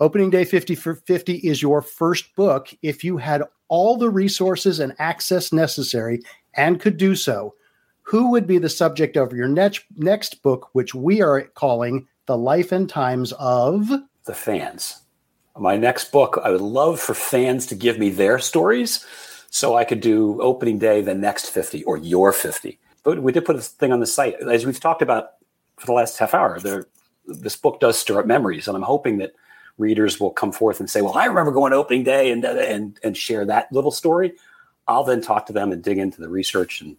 Opening 0.00 0.30
Day 0.30 0.44
50 0.44 0.74
for 0.76 0.94
50 0.94 1.34
is 1.36 1.60
your 1.60 1.82
first 1.82 2.34
book. 2.36 2.68
If 2.82 3.02
you 3.02 3.16
had 3.16 3.42
all 3.68 3.96
the 3.96 4.10
resources 4.10 4.80
and 4.80 4.94
access 4.98 5.52
necessary 5.52 6.20
and 6.54 6.80
could 6.80 6.96
do 6.96 7.14
so, 7.14 7.54
who 8.02 8.30
would 8.30 8.46
be 8.46 8.58
the 8.58 8.68
subject 8.68 9.16
of 9.16 9.32
your 9.32 9.48
next, 9.48 9.84
next 9.96 10.42
book, 10.42 10.70
which 10.72 10.94
we 10.94 11.20
are 11.20 11.42
calling 11.42 12.06
The 12.26 12.38
Life 12.38 12.72
and 12.72 12.88
Times 12.88 13.32
of 13.32 13.90
the 14.24 14.34
Fans? 14.34 15.02
My 15.58 15.76
next 15.76 16.12
book, 16.12 16.40
I 16.42 16.50
would 16.50 16.60
love 16.60 17.00
for 17.00 17.14
fans 17.14 17.66
to 17.66 17.74
give 17.74 17.98
me 17.98 18.10
their 18.10 18.38
stories 18.38 19.04
so 19.50 19.76
I 19.76 19.84
could 19.84 20.00
do 20.00 20.40
opening 20.40 20.78
day 20.78 21.00
the 21.00 21.14
next 21.14 21.50
50 21.50 21.84
or 21.84 21.96
your 21.96 22.32
50. 22.32 22.78
But 23.02 23.22
we 23.22 23.32
did 23.32 23.44
put 23.44 23.56
a 23.56 23.60
thing 23.60 23.92
on 23.92 24.00
the 24.00 24.06
site. 24.06 24.36
As 24.42 24.66
we've 24.66 24.80
talked 24.80 25.02
about 25.02 25.30
for 25.76 25.86
the 25.86 25.92
last 25.92 26.18
half 26.18 26.34
hour, 26.34 26.60
there, 26.60 26.86
this 27.26 27.56
book 27.56 27.80
does 27.80 27.98
stir 27.98 28.20
up 28.20 28.26
memories. 28.26 28.68
And 28.68 28.76
I'm 28.76 28.82
hoping 28.82 29.18
that 29.18 29.32
readers 29.78 30.20
will 30.20 30.30
come 30.30 30.52
forth 30.52 30.80
and 30.80 30.90
say, 30.90 31.00
well, 31.00 31.16
I 31.16 31.26
remember 31.26 31.52
going 31.52 31.70
to 31.72 31.78
opening 31.78 32.02
day 32.02 32.30
and, 32.30 32.44
and, 32.44 32.98
and 33.02 33.16
share 33.16 33.46
that 33.46 33.72
little 33.72 33.90
story. 33.90 34.34
I'll 34.86 35.04
then 35.04 35.20
talk 35.20 35.46
to 35.46 35.52
them 35.52 35.72
and 35.72 35.82
dig 35.82 35.98
into 35.98 36.20
the 36.20 36.28
research 36.28 36.80
and 36.80 36.96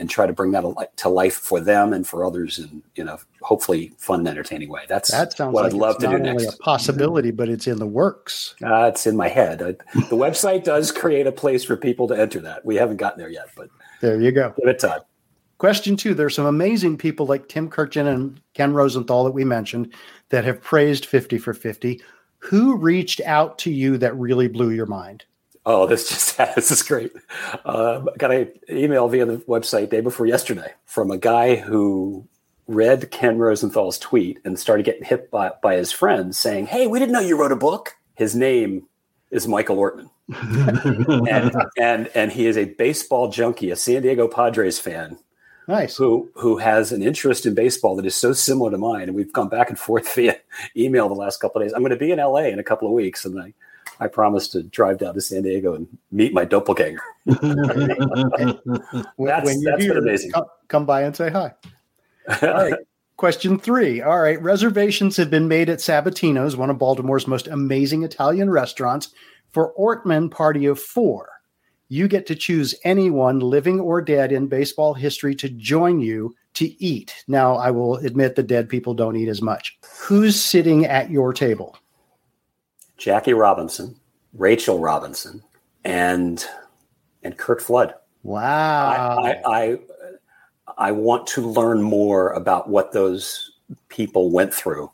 and 0.00 0.08
try 0.08 0.26
to 0.26 0.32
bring 0.32 0.50
that 0.52 0.96
to 0.96 1.08
life 1.08 1.34
for 1.34 1.60
them 1.60 1.92
and 1.92 2.08
for 2.08 2.24
others 2.24 2.58
in 2.58 2.82
you 2.96 3.04
know 3.04 3.18
hopefully 3.42 3.92
fun 3.98 4.20
and 4.20 4.28
entertaining 4.28 4.70
way. 4.70 4.82
That's 4.88 5.10
that 5.10 5.34
sounds 5.34 5.52
what 5.52 5.64
like 5.64 5.74
I'd 5.74 5.78
love 5.78 5.98
to 5.98 6.08
do 6.08 6.18
next. 6.18 6.54
a 6.54 6.56
possibility, 6.56 7.30
but 7.30 7.48
it's 7.48 7.66
in 7.66 7.78
the 7.78 7.86
works. 7.86 8.56
Uh, 8.64 8.86
it's 8.86 9.06
in 9.06 9.16
my 9.16 9.28
head. 9.28 9.62
I, 9.62 9.72
the 10.08 10.16
website 10.16 10.64
does 10.64 10.90
create 10.90 11.26
a 11.26 11.32
place 11.32 11.62
for 11.62 11.76
people 11.76 12.08
to 12.08 12.18
enter 12.18 12.40
that. 12.40 12.64
We 12.64 12.76
haven't 12.76 12.96
gotten 12.96 13.18
there 13.18 13.28
yet, 13.28 13.50
but 13.54 13.68
there 14.00 14.20
you 14.20 14.32
go. 14.32 14.54
Give 14.58 14.68
it 14.68 14.78
time. 14.78 15.02
Question 15.58 15.96
two: 15.96 16.14
There's 16.14 16.34
some 16.34 16.46
amazing 16.46 16.96
people 16.96 17.26
like 17.26 17.48
Tim 17.48 17.68
Kurkjian 17.68 18.12
and 18.12 18.40
Ken 18.54 18.72
Rosenthal 18.72 19.24
that 19.24 19.32
we 19.32 19.44
mentioned 19.44 19.92
that 20.30 20.44
have 20.44 20.62
praised 20.62 21.04
50 21.04 21.38
for 21.38 21.52
50. 21.52 22.00
Who 22.38 22.78
reached 22.78 23.20
out 23.26 23.58
to 23.58 23.70
you 23.70 23.98
that 23.98 24.16
really 24.16 24.48
blew 24.48 24.70
your 24.70 24.86
mind? 24.86 25.26
Oh, 25.72 25.86
this 25.86 26.08
just 26.08 26.36
this 26.56 26.72
is 26.72 26.82
great. 26.82 27.12
Uh, 27.64 28.00
got 28.18 28.32
an 28.32 28.50
email 28.68 29.06
via 29.08 29.24
the 29.24 29.36
website 29.36 29.88
day 29.88 30.00
before 30.00 30.26
yesterday 30.26 30.74
from 30.84 31.12
a 31.12 31.16
guy 31.16 31.54
who 31.54 32.26
read 32.66 33.12
Ken 33.12 33.38
Rosenthal's 33.38 33.96
tweet 33.96 34.40
and 34.44 34.58
started 34.58 34.84
getting 34.84 35.04
hit 35.04 35.30
by, 35.30 35.52
by 35.62 35.76
his 35.76 35.92
friends 35.92 36.40
saying, 36.40 36.66
"Hey, 36.66 36.88
we 36.88 36.98
didn't 36.98 37.12
know 37.12 37.20
you 37.20 37.38
wrote 37.38 37.52
a 37.52 37.56
book." 37.56 37.94
His 38.16 38.34
name 38.34 38.88
is 39.30 39.46
Michael 39.46 39.76
Ortman, 39.76 40.10
and 41.30 41.54
and 41.78 42.10
and 42.16 42.32
he 42.32 42.48
is 42.48 42.56
a 42.56 42.64
baseball 42.64 43.30
junkie, 43.30 43.70
a 43.70 43.76
San 43.76 44.02
Diego 44.02 44.26
Padres 44.26 44.80
fan. 44.80 45.18
Nice. 45.68 45.96
Who 45.96 46.28
who 46.34 46.58
has 46.58 46.90
an 46.90 47.00
interest 47.00 47.46
in 47.46 47.54
baseball 47.54 47.94
that 47.94 48.06
is 48.06 48.16
so 48.16 48.32
similar 48.32 48.72
to 48.72 48.78
mine, 48.78 49.04
and 49.04 49.14
we've 49.14 49.32
gone 49.32 49.48
back 49.48 49.68
and 49.68 49.78
forth 49.78 50.12
via 50.16 50.34
email 50.76 51.08
the 51.08 51.14
last 51.14 51.40
couple 51.40 51.62
of 51.62 51.68
days. 51.68 51.74
I'm 51.74 51.82
going 51.82 51.90
to 51.90 51.96
be 51.96 52.10
in 52.10 52.18
LA 52.18 52.46
in 52.46 52.58
a 52.58 52.64
couple 52.64 52.88
of 52.88 52.94
weeks, 52.94 53.24
and 53.24 53.40
I 53.40 53.54
I 54.00 54.08
promised 54.08 54.52
to 54.52 54.62
drive 54.62 54.98
down 54.98 55.14
to 55.14 55.20
San 55.20 55.42
Diego 55.42 55.74
and 55.74 55.86
meet 56.10 56.32
my 56.32 56.46
doppelganger. 56.46 57.02
that's, 57.26 57.42
when 59.16 59.28
that's 59.62 59.82
here, 59.82 59.94
been 59.94 59.98
amazing. 59.98 60.32
Come, 60.32 60.46
come, 60.68 60.86
by 60.86 61.02
and 61.02 61.14
say 61.14 61.30
hi. 61.30 61.52
All 62.42 62.48
right. 62.48 62.74
Question 63.18 63.58
three. 63.58 64.00
All 64.00 64.18
right. 64.18 64.40
Reservations 64.42 65.18
have 65.18 65.28
been 65.28 65.46
made 65.46 65.68
at 65.68 65.80
Sabatino's, 65.80 66.56
one 66.56 66.70
of 66.70 66.78
Baltimore's 66.78 67.26
most 67.26 67.48
amazing 67.48 68.02
Italian 68.02 68.48
restaurants, 68.48 69.10
for 69.50 69.74
Ortman 69.78 70.30
Party 70.30 70.64
of 70.64 70.80
Four. 70.80 71.28
You 71.88 72.08
get 72.08 72.26
to 72.28 72.34
choose 72.34 72.74
anyone, 72.84 73.40
living 73.40 73.80
or 73.80 74.00
dead, 74.00 74.32
in 74.32 74.46
baseball 74.46 74.94
history 74.94 75.34
to 75.34 75.50
join 75.50 76.00
you 76.00 76.34
to 76.54 76.82
eat. 76.82 77.12
Now, 77.28 77.56
I 77.56 77.70
will 77.72 77.96
admit 77.96 78.36
the 78.36 78.42
dead 78.42 78.68
people 78.68 78.94
don't 78.94 79.16
eat 79.16 79.28
as 79.28 79.42
much. 79.42 79.78
Who's 79.98 80.40
sitting 80.40 80.86
at 80.86 81.10
your 81.10 81.32
table? 81.32 81.76
Jackie 83.00 83.32
Robinson, 83.32 83.96
Rachel 84.34 84.78
Robinson, 84.78 85.42
and 85.84 86.44
and 87.22 87.36
Curt 87.36 87.60
Flood. 87.62 87.94
Wow. 88.22 89.18
I, 89.18 89.30
I, 89.30 89.38
I, 89.46 89.78
I 90.76 90.92
want 90.92 91.26
to 91.28 91.40
learn 91.40 91.82
more 91.82 92.30
about 92.30 92.68
what 92.68 92.92
those 92.92 93.52
people 93.88 94.30
went 94.30 94.52
through 94.52 94.90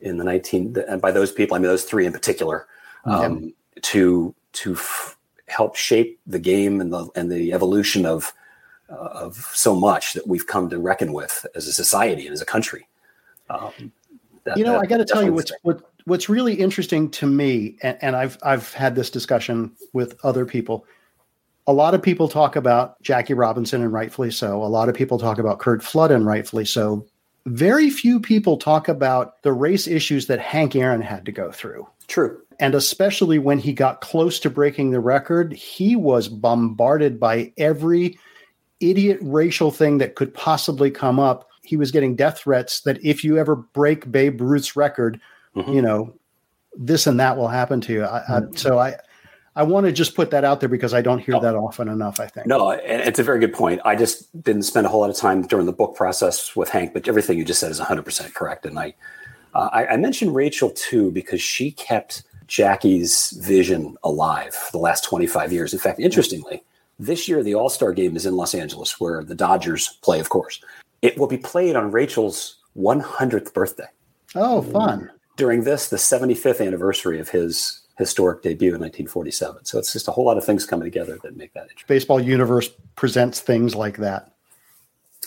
in 0.00 0.16
the 0.16 0.24
19 0.24 0.76
and 0.88 1.00
by 1.00 1.10
those 1.10 1.32
people 1.32 1.54
I 1.54 1.58
mean 1.58 1.68
those 1.68 1.84
three 1.84 2.06
in 2.06 2.12
particular 2.12 2.66
um, 3.04 3.52
to 3.82 4.34
to 4.52 4.74
f- 4.74 5.16
help 5.46 5.76
shape 5.76 6.20
the 6.26 6.38
game 6.38 6.80
and 6.80 6.92
the 6.92 7.08
and 7.14 7.30
the 7.30 7.52
evolution 7.52 8.04
of 8.06 8.32
uh, 8.90 8.94
of 8.94 9.36
so 9.52 9.74
much 9.74 10.12
that 10.12 10.26
we've 10.26 10.46
come 10.46 10.68
to 10.70 10.78
reckon 10.78 11.12
with 11.12 11.46
as 11.54 11.66
a 11.66 11.72
society 11.72 12.26
and 12.26 12.32
as 12.32 12.40
a 12.40 12.46
country. 12.46 12.86
Um, 13.48 13.92
that, 14.44 14.56
you 14.56 14.64
know, 14.64 14.78
I 14.78 14.86
got 14.86 14.96
to 14.98 15.04
tell 15.04 15.22
you 15.22 15.32
what's 15.32 15.52
what 15.62 15.91
what's 16.04 16.28
really 16.28 16.54
interesting 16.54 17.10
to 17.12 17.26
me, 17.26 17.76
and, 17.82 17.98
and 18.00 18.16
I've 18.16 18.38
I've 18.42 18.72
had 18.72 18.94
this 18.94 19.10
discussion 19.10 19.72
with 19.92 20.18
other 20.24 20.46
people. 20.46 20.86
A 21.66 21.72
lot 21.72 21.94
of 21.94 22.02
people 22.02 22.28
talk 22.28 22.56
about 22.56 23.00
Jackie 23.02 23.34
Robinson, 23.34 23.82
and 23.82 23.92
rightfully 23.92 24.30
so. 24.30 24.62
A 24.62 24.66
lot 24.66 24.88
of 24.88 24.94
people 24.94 25.18
talk 25.18 25.38
about 25.38 25.58
Curt 25.58 25.82
Flood, 25.82 26.10
and 26.10 26.26
rightfully 26.26 26.64
so. 26.64 27.06
Very 27.46 27.90
few 27.90 28.20
people 28.20 28.56
talk 28.56 28.88
about 28.88 29.42
the 29.42 29.52
race 29.52 29.86
issues 29.88 30.26
that 30.28 30.38
Hank 30.38 30.76
Aaron 30.76 31.02
had 31.02 31.24
to 31.26 31.32
go 31.32 31.50
through. 31.50 31.88
True. 32.06 32.40
And 32.60 32.74
especially 32.74 33.40
when 33.40 33.58
he 33.58 33.72
got 33.72 34.00
close 34.00 34.38
to 34.40 34.50
breaking 34.50 34.90
the 34.90 35.00
record, 35.00 35.52
he 35.52 35.96
was 35.96 36.28
bombarded 36.28 37.18
by 37.18 37.52
every 37.56 38.16
idiot 38.78 39.18
racial 39.22 39.72
thing 39.72 39.98
that 39.98 40.14
could 40.14 40.32
possibly 40.34 40.90
come 40.90 41.18
up 41.18 41.48
he 41.62 41.76
was 41.76 41.92
getting 41.92 42.16
death 42.16 42.40
threats 42.40 42.80
that 42.82 43.02
if 43.04 43.24
you 43.24 43.38
ever 43.38 43.56
break 43.56 44.10
Babe 44.10 44.40
Ruth's 44.40 44.76
record, 44.76 45.20
Mhm. 45.56 45.74
you 45.74 45.82
know, 45.82 46.14
this 46.74 47.06
and 47.06 47.20
that 47.20 47.36
will 47.36 47.48
happen 47.48 47.80
to 47.82 47.92
you. 47.92 48.04
I, 48.04 48.38
I, 48.38 48.40
so 48.54 48.78
I, 48.78 48.96
I 49.54 49.62
want 49.62 49.84
to 49.84 49.92
just 49.92 50.14
put 50.14 50.30
that 50.30 50.44
out 50.44 50.60
there 50.60 50.68
because 50.68 50.94
I 50.94 51.02
don't 51.02 51.18
hear 51.18 51.38
that 51.38 51.54
often 51.54 51.88
enough. 51.88 52.18
I 52.20 52.26
think. 52.26 52.46
No, 52.46 52.70
it's 52.70 53.18
a 53.18 53.22
very 53.22 53.38
good 53.38 53.52
point. 53.52 53.80
I 53.84 53.94
just 53.94 54.42
didn't 54.42 54.62
spend 54.62 54.86
a 54.86 54.88
whole 54.88 55.00
lot 55.00 55.10
of 55.10 55.16
time 55.16 55.42
during 55.42 55.66
the 55.66 55.72
book 55.72 55.94
process 55.94 56.56
with 56.56 56.70
Hank, 56.70 56.94
but 56.94 57.06
everything 57.06 57.36
you 57.36 57.44
just 57.44 57.60
said 57.60 57.70
is 57.70 57.78
100% 57.80 58.32
correct. 58.34 58.64
And 58.64 58.78
I, 58.78 58.94
uh, 59.54 59.68
I, 59.72 59.86
I 59.88 59.96
mentioned 59.98 60.34
Rachel 60.34 60.70
too 60.70 61.10
because 61.10 61.42
she 61.42 61.72
kept 61.72 62.22
Jackie's 62.46 63.30
vision 63.42 63.96
alive 64.04 64.54
for 64.54 64.72
the 64.72 64.78
last 64.78 65.04
25 65.04 65.52
years. 65.52 65.74
In 65.74 65.78
fact, 65.78 66.00
interestingly, 66.00 66.62
this 66.98 67.28
year 67.28 67.42
the 67.42 67.54
All 67.54 67.68
Star 67.68 67.92
game 67.92 68.16
is 68.16 68.24
in 68.24 68.36
Los 68.36 68.54
Angeles, 68.54 68.98
where 68.98 69.22
the 69.22 69.34
Dodgers 69.34 69.98
play, 70.02 70.18
of 70.20 70.30
course. 70.30 70.62
It 71.02 71.18
will 71.18 71.26
be 71.26 71.36
played 71.38 71.76
on 71.76 71.90
Rachel's 71.90 72.56
100th 72.76 73.52
birthday. 73.52 73.88
Oh, 74.34 74.62
fun! 74.62 75.10
During 75.36 75.64
this, 75.64 75.88
the 75.88 75.96
75th 75.96 76.64
anniversary 76.64 77.18
of 77.18 77.30
his 77.30 77.82
historic 77.98 78.42
debut 78.42 78.74
in 78.74 78.80
1947. 78.80 79.64
So 79.64 79.78
it's 79.78 79.92
just 79.92 80.08
a 80.08 80.10
whole 80.10 80.24
lot 80.24 80.38
of 80.38 80.44
things 80.44 80.66
coming 80.66 80.84
together 80.84 81.18
that 81.22 81.36
make 81.36 81.52
that 81.54 81.64
interesting. 81.64 81.86
Baseball 81.88 82.20
universe 82.20 82.68
presents 82.96 83.40
things 83.40 83.74
like 83.74 83.98
that. 83.98 84.32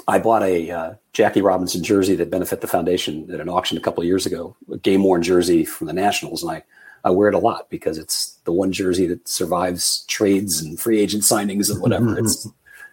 I 0.08 0.20
bought 0.20 0.44
a 0.44 0.70
uh, 0.70 0.94
Jackie 1.14 1.42
Robinson 1.42 1.84
jersey 1.84 2.16
that 2.16 2.30
benefit 2.30 2.62
the 2.62 2.68
foundation 2.68 3.30
at 3.32 3.40
an 3.40 3.50
auction 3.50 3.78
a 3.78 3.82
couple 3.82 4.02
of 4.02 4.08
years 4.08 4.26
ago, 4.26 4.56
a 4.72 4.78
game 4.78 5.04
worn 5.04 5.24
jersey 5.24 5.64
from 5.64 5.88
the 5.88 5.94
Nationals, 5.94 6.44
and 6.44 6.52
I, 6.52 6.64
I 7.04 7.12
wear 7.12 7.30
it 7.30 7.36
a 7.36 7.40
lot 7.40 7.70
because 7.70 7.98
it's 7.98 8.38
the 8.44 8.52
one 8.52 8.72
jersey 8.72 9.08
that 9.08 9.28
survives 9.28 10.04
trades 10.08 10.62
and 10.62 10.80
free 10.80 11.00
agent 11.00 11.24
signings 11.24 11.72
and 11.72 11.82
whatever. 11.82 12.20
it's 12.20 12.48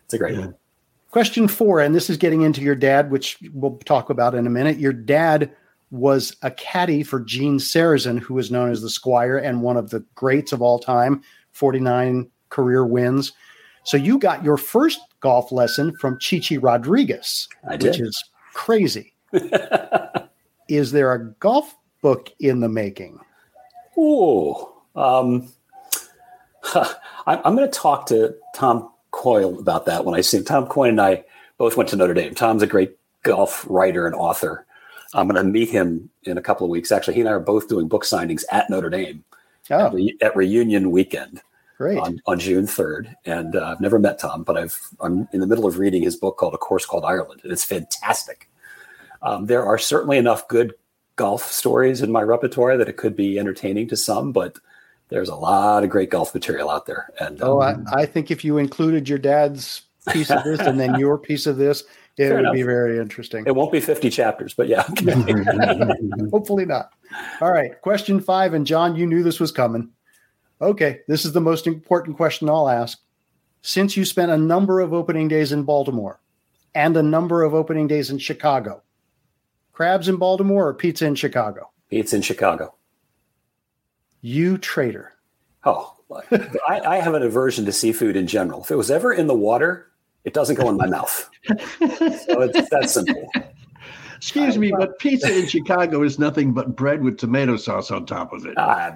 it's 0.05 0.15
a 0.15 0.19
great 0.19 0.39
one. 0.39 0.55
Question 1.11 1.49
four, 1.49 1.81
and 1.81 1.95
this 1.95 2.09
is 2.09 2.17
getting 2.17 2.43
into 2.43 2.63
your 2.63 2.75
dad, 2.75 3.11
which 3.11 3.39
we'll 3.53 3.77
talk 3.85 4.09
about 4.09 4.35
in 4.35 4.47
a 4.47 4.51
minute. 4.51 4.79
Your 4.79 4.93
dad 4.93 5.51
was 5.93 6.35
a 6.41 6.51
caddy 6.51 7.03
for 7.03 7.21
Gene 7.21 7.59
Sarazen, 7.59 8.19
who 8.19 8.39
is 8.39 8.51
known 8.51 8.71
as 8.71 8.81
the 8.81 8.91
Squire 8.91 9.37
and 9.37 9.63
one 9.63 9.77
of 9.77 9.91
the 9.91 10.01
greats 10.15 10.51
of 10.51 10.63
all 10.63 10.79
time, 10.79 11.23
49 11.53 12.29
career 12.49 12.85
wins. 12.85 13.33
So 13.85 13.99
you 13.99 14.19
got 14.19 14.43
your 14.43 14.57
first 14.57 15.01
golf 15.21 15.53
lesson 15.53 15.95
from 15.99 16.19
Chichi 16.19 16.57
Rodriguez, 16.57 17.47
which 17.79 18.01
is 18.01 18.25
crazy. 18.55 19.13
is 20.69 20.93
there 20.93 21.13
a 21.13 21.25
golf 21.35 21.77
book 22.01 22.31
in 22.41 22.61
the 22.61 22.69
making? 22.69 23.21
Oh, 23.99 24.73
um, 24.97 25.53
I'm, 26.75 27.41
I'm 27.45 27.55
going 27.55 27.71
to 27.71 27.79
talk 27.79 28.07
to 28.07 28.35
Tom 28.55 28.91
Coyne 29.11 29.59
about 29.59 29.85
that 29.87 30.07
when 30.07 30.15
I 30.15 30.23
see 30.23 30.39
him. 30.39 30.45
Tom 30.45 30.67
Coyne 30.67 30.91
and 30.91 31.01
I 31.01 31.25
both 31.59 31.77
went 31.77 31.91
to 31.91 31.97
Notre 31.97 32.15
Dame. 32.15 32.35
Tom's 32.35 32.63
a 32.63 32.67
great 32.67 32.97
golf 33.25 33.67
writer 33.69 34.07
and 34.07 34.15
author. 34.15 34.67
I'm 35.15 35.29
going 35.29 35.43
to 35.45 35.51
meet 35.51 35.69
him 35.71 36.09
in 36.25 36.39
a 36.39 36.43
couple 36.43 36.65
of 36.65 36.71
weeks. 36.71 36.91
Actually, 36.93 37.15
he 37.15 37.21
and 37.21 37.29
I 37.29 37.33
are 37.33 37.41
both 37.41 37.69
doing 37.69 37.89
book 37.89 38.05
signings 38.05 38.45
at 38.51 38.71
Notre 38.71 38.91
Dame 38.91 39.25
Oh, 39.71 39.87
at, 39.87 39.93
re- 39.95 40.17
at 40.21 40.35
reunion 40.37 40.91
weekend 40.91 41.41
great. 41.79 41.99
on, 41.99 42.21
on 42.27 42.39
June 42.39 42.67
3rd. 42.67 43.15
And 43.25 43.55
uh, 43.57 43.67
I've 43.73 43.81
never 43.81 43.99
met 43.99 44.19
Tom, 44.19 44.43
but 44.43 44.57
I've, 44.57 44.79
I'm 45.01 45.29
in 45.33 45.41
the 45.41 45.47
middle 45.47 45.67
of 45.67 45.79
reading 45.79 46.03
his 46.03 46.17
book 46.17 46.37
called 46.37 46.55
A 46.55 46.59
Course 46.59 46.85
Called 46.87 47.05
Ireland, 47.05 47.41
and 47.45 47.53
it's 47.53 47.65
fantastic. 47.65 48.49
Um, 49.23 49.47
there 49.47 49.65
are 49.65 49.79
certainly 49.79 50.19
enough 50.19 50.49
good 50.49 50.75
golf 51.17 51.45
stories 51.53 52.03
in 52.03 52.11
my 52.11 52.23
repertoire 52.23 52.77
that 52.77 52.89
it 52.89 52.97
could 52.97 53.15
be 53.15 53.39
entertaining 53.39 53.87
to 53.89 53.97
some, 53.97 54.33
but 54.33 54.57
there's 55.11 55.29
a 55.29 55.37
lot 55.37 55.85
of 55.85 55.91
great 55.91 56.11
golf 56.11 56.35
material 56.35 56.71
out 56.71 56.87
there. 56.87 57.11
And 57.21 57.41
um, 57.43 57.49
Oh, 57.51 57.61
I, 57.61 57.77
I 57.93 58.07
think 58.07 58.31
if 58.31 58.45
you 58.45 58.59
included 58.59 59.09
your 59.09 59.19
dad's 59.19 59.83
piece 60.09 60.31
of 60.31 60.43
this 60.43 60.59
and 60.61 60.81
then 60.81 60.95
your 60.99 61.19
piece 61.19 61.47
of 61.47 61.57
this, 61.57 61.85
it 62.19 62.29
Fair 62.29 62.43
would 62.43 62.53
be 62.53 62.63
very 62.63 62.99
interesting. 62.99 63.45
it 63.47 63.55
won't 63.55 63.73
be 63.73 63.81
50 63.81 64.11
chapters, 64.11 64.53
but 64.55 64.69
yeah. 64.69 64.83
Hopefully 66.31 66.67
not. 66.67 66.91
All 67.41 67.51
right. 67.51 67.81
Question 67.81 68.21
five. 68.21 68.53
And 68.55 68.67
John, 68.67 68.97
you 68.97 69.07
knew 69.07 69.23
this 69.23 69.41
was 69.41 69.51
coming. 69.51 69.91
Okay. 70.61 71.01
This 71.09 71.25
is 71.25 71.33
the 71.33 71.41
most 71.41 71.67
important 71.67 72.17
question 72.17 72.49
I'll 72.49 72.69
ask. 72.69 73.01
Since 73.63 73.97
you 73.97 74.05
spent 74.05 74.31
a 74.31 74.37
number 74.37 74.81
of 74.81 74.93
opening 74.93 75.29
days 75.29 75.53
in 75.53 75.63
Baltimore 75.63 76.21
and 76.75 76.97
a 76.97 77.03
number 77.03 77.43
of 77.45 77.55
opening 77.55 77.87
days 77.87 78.11
in 78.11 78.19
Chicago, 78.19 78.83
crabs 79.73 80.09
in 80.09 80.17
Baltimore 80.17 80.69
or 80.69 80.75
pizza 80.75 81.07
in 81.07 81.15
Chicago? 81.15 81.71
it's 81.91 82.13
in 82.15 82.23
Chicago. 82.23 82.75
You 84.23 84.57
traitor. 84.57 85.13
Oh, 85.65 85.95
I, 86.69 86.81
I 86.81 86.97
have 87.01 87.15
an 87.15 87.23
aversion 87.23 87.65
to 87.67 87.73
seafood 87.73 88.17
in 88.17 88.27
general. 88.27 88.63
If 88.63 88.71
it 88.71 88.77
was 88.77 88.91
ever 88.91 89.13
in 89.13 89.27
the 89.27 89.35
water, 89.35 89.92
it 90.25 90.35
doesn't 90.35 90.57
go 90.57 90.69
in 90.69 90.77
my 90.77 90.87
mouth. 90.87 91.31
So 91.49 92.41
it's 92.43 92.69
that 92.71 92.85
simple. 92.91 93.31
Excuse 94.17 94.57
me, 94.57 94.71
but 94.71 94.99
pizza 95.01 95.37
in 95.37 95.49
Chicago 95.49 96.05
is 96.05 96.19
nothing 96.19 96.53
but 96.53 96.77
bread 96.77 97.03
with 97.03 97.19
tomato 97.19 97.57
sauce 97.57 97.91
on 97.91 98.07
top 98.07 98.33
of 98.33 98.47
it. 98.47 98.57
Uh, 98.57 98.93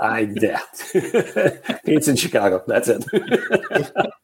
I 0.00 0.32
yeah. 0.40 0.60
Pizza 1.84 2.10
in 2.10 2.16
Chicago. 2.16 2.62
That's 2.66 2.88
it. 2.88 3.04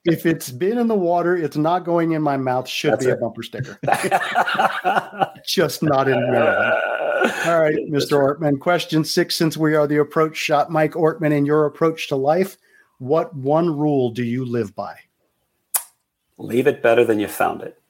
If 0.04 0.26
it's 0.26 0.50
been 0.50 0.78
in 0.78 0.88
the 0.88 0.94
water, 0.94 1.36
it's 1.36 1.56
not 1.56 1.84
going 1.84 2.12
in 2.12 2.22
my 2.22 2.36
mouth. 2.36 2.68
Should 2.68 2.92
That's 2.92 3.04
be 3.04 3.10
a 3.10 3.16
bumper 3.16 3.42
sticker. 3.42 3.78
Just 5.46 5.82
not 5.82 6.08
in 6.08 6.20
Maryland. 6.30 6.74
All 7.46 7.60
right, 7.60 7.76
Mr. 7.90 8.18
Ortman. 8.18 8.60
Question 8.60 9.04
six 9.04 9.34
Since 9.34 9.56
we 9.56 9.74
are 9.74 9.86
the 9.86 9.98
approach 9.98 10.36
shot, 10.36 10.70
Mike 10.70 10.92
Ortman, 10.92 11.32
in 11.32 11.46
your 11.46 11.66
approach 11.66 12.08
to 12.08 12.16
life, 12.16 12.56
what 12.98 13.34
one 13.34 13.76
rule 13.76 14.10
do 14.10 14.22
you 14.22 14.44
live 14.44 14.74
by? 14.74 14.96
Leave 16.38 16.66
it 16.66 16.82
better 16.82 17.04
than 17.04 17.20
you 17.20 17.28
found 17.28 17.62
it. 17.62 17.80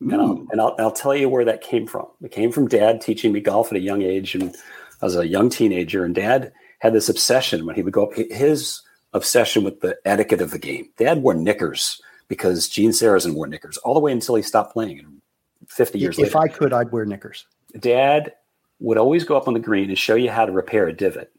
And, 0.00 0.14
I'll, 0.14 0.36
mm. 0.36 0.46
and 0.50 0.60
I'll, 0.60 0.74
I'll 0.78 0.92
tell 0.92 1.14
you 1.14 1.28
where 1.28 1.44
that 1.44 1.62
came 1.62 1.86
from. 1.86 2.06
It 2.22 2.32
came 2.32 2.52
from 2.52 2.68
dad 2.68 3.00
teaching 3.00 3.32
me 3.32 3.40
golf 3.40 3.70
at 3.70 3.78
a 3.78 3.80
young 3.80 4.02
age. 4.02 4.34
And 4.34 4.54
I 5.00 5.06
was 5.06 5.16
a 5.16 5.26
young 5.26 5.48
teenager, 5.48 6.04
and 6.04 6.14
dad 6.14 6.52
had 6.80 6.92
this 6.92 7.08
obsession 7.08 7.64
when 7.64 7.74
he 7.74 7.82
would 7.82 7.92
go 7.92 8.06
up, 8.06 8.14
his 8.14 8.82
obsession 9.12 9.64
with 9.64 9.80
the 9.80 9.96
etiquette 10.04 10.42
of 10.42 10.50
the 10.50 10.58
game. 10.58 10.90
Dad 10.98 11.22
wore 11.22 11.34
knickers 11.34 12.00
because 12.28 12.68
Gene 12.68 12.90
Sarazen 12.90 13.34
wore 13.34 13.46
knickers 13.46 13.76
all 13.78 13.94
the 13.94 14.00
way 14.00 14.12
until 14.12 14.34
he 14.34 14.42
stopped 14.42 14.72
playing. 14.72 15.20
50 15.68 15.98
years 15.98 16.18
If 16.18 16.34
later, 16.34 16.38
I 16.38 16.48
could, 16.48 16.72
I'd 16.72 16.92
wear 16.92 17.04
knickers. 17.04 17.46
dad 17.78 18.32
would 18.78 18.98
always 18.98 19.24
go 19.24 19.36
up 19.36 19.48
on 19.48 19.54
the 19.54 19.60
green 19.60 19.88
and 19.88 19.98
show 19.98 20.14
you 20.14 20.30
how 20.30 20.44
to 20.44 20.52
repair 20.52 20.86
a 20.86 20.92
divot, 20.92 21.32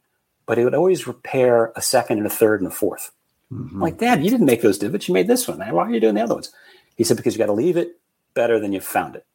but 0.46 0.58
he 0.58 0.64
would 0.64 0.74
always 0.74 1.08
repair 1.08 1.72
a 1.76 1.82
second 1.82 2.18
and 2.18 2.26
a 2.26 2.32
third 2.32 2.62
and 2.62 2.72
a 2.72 2.76
4th 2.76 3.12
Mm-hmm. 3.52 3.76
I'm 3.76 3.82
like, 3.82 3.98
Dad, 3.98 4.24
you 4.24 4.30
didn't 4.30 4.46
make 4.46 4.62
those 4.62 4.78
divots. 4.78 5.08
You 5.08 5.14
made 5.14 5.28
this 5.28 5.48
one. 5.48 5.60
Why 5.60 5.86
are 5.86 5.92
you 5.92 6.00
doing 6.00 6.16
the 6.16 6.22
other 6.22 6.36
ones? 6.36 6.52
He 6.96 7.04
said, 7.04 7.18
because 7.18 7.34
you 7.34 7.40
got 7.40 7.48
to 7.48 7.54
leave 7.54 7.78
it 7.78 8.00
better 8.34 8.60
than 8.60 8.74
you 8.74 8.82
found 8.82 9.16
it. 9.16 9.26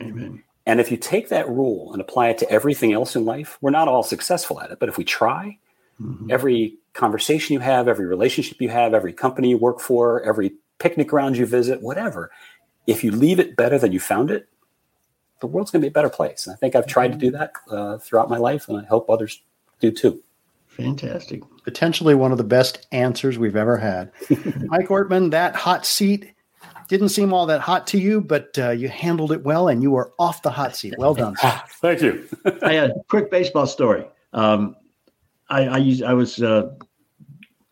Amen. 0.00 0.42
And 0.66 0.80
if 0.80 0.90
you 0.90 0.96
take 0.96 1.28
that 1.28 1.48
rule 1.48 1.92
and 1.92 2.00
apply 2.00 2.28
it 2.28 2.38
to 2.38 2.50
everything 2.50 2.92
else 2.92 3.16
in 3.16 3.24
life, 3.24 3.58
we're 3.60 3.70
not 3.70 3.88
all 3.88 4.02
successful 4.02 4.60
at 4.60 4.70
it. 4.70 4.78
But 4.78 4.88
if 4.88 4.96
we 4.96 5.04
try, 5.04 5.58
mm-hmm. 6.00 6.30
every 6.30 6.76
conversation 6.94 7.54
you 7.54 7.60
have, 7.60 7.86
every 7.86 8.06
relationship 8.06 8.60
you 8.60 8.70
have, 8.70 8.94
every 8.94 9.12
company 9.12 9.50
you 9.50 9.58
work 9.58 9.80
for, 9.80 10.22
every 10.22 10.54
picnic 10.78 11.08
ground 11.08 11.36
you 11.36 11.46
visit, 11.46 11.82
whatever, 11.82 12.30
if 12.86 13.04
you 13.04 13.10
leave 13.10 13.38
it 13.38 13.56
better 13.56 13.78
than 13.78 13.92
you 13.92 14.00
found 14.00 14.30
it, 14.30 14.48
the 15.40 15.46
world's 15.46 15.70
going 15.70 15.80
to 15.80 15.84
be 15.84 15.90
a 15.90 15.92
better 15.92 16.08
place. 16.08 16.46
And 16.46 16.54
I 16.54 16.56
think 16.56 16.74
I've 16.74 16.86
tried 16.86 17.08
to 17.08 17.12
mm-hmm. 17.14 17.20
do 17.20 17.30
that 17.32 17.52
uh, 17.70 17.98
throughout 17.98 18.30
my 18.30 18.38
life, 18.38 18.68
and 18.68 18.78
I 18.78 18.84
hope 18.84 19.10
others 19.10 19.42
do 19.80 19.90
too. 19.90 20.22
Fantastic. 20.68 21.42
Potentially 21.64 22.14
one 22.14 22.30
of 22.30 22.38
the 22.38 22.44
best 22.44 22.86
answers 22.92 23.38
we've 23.38 23.56
ever 23.56 23.76
had. 23.76 24.12
Mike 24.66 24.88
Ortman, 24.88 25.30
that 25.30 25.56
hot 25.56 25.84
seat 25.86 26.34
didn't 26.88 27.08
seem 27.08 27.32
all 27.32 27.46
that 27.46 27.60
hot 27.60 27.86
to 27.88 27.98
you, 27.98 28.20
but 28.20 28.56
uh, 28.58 28.70
you 28.70 28.88
handled 28.88 29.32
it 29.32 29.42
well 29.42 29.68
and 29.68 29.82
you 29.82 29.90
were 29.90 30.12
off 30.18 30.42
the 30.42 30.50
hot 30.50 30.76
seat. 30.76 30.94
Well 30.98 31.14
done. 31.14 31.36
sir. 31.36 31.62
Thank 31.80 32.02
you. 32.02 32.28
I 32.62 32.74
had 32.74 32.90
a 32.90 32.94
quick 33.08 33.30
baseball 33.30 33.66
story. 33.66 34.04
Um, 34.32 34.76
I, 35.48 35.66
I, 35.66 35.76
used, 35.78 36.02
I 36.02 36.14
was 36.14 36.42
uh, 36.42 36.74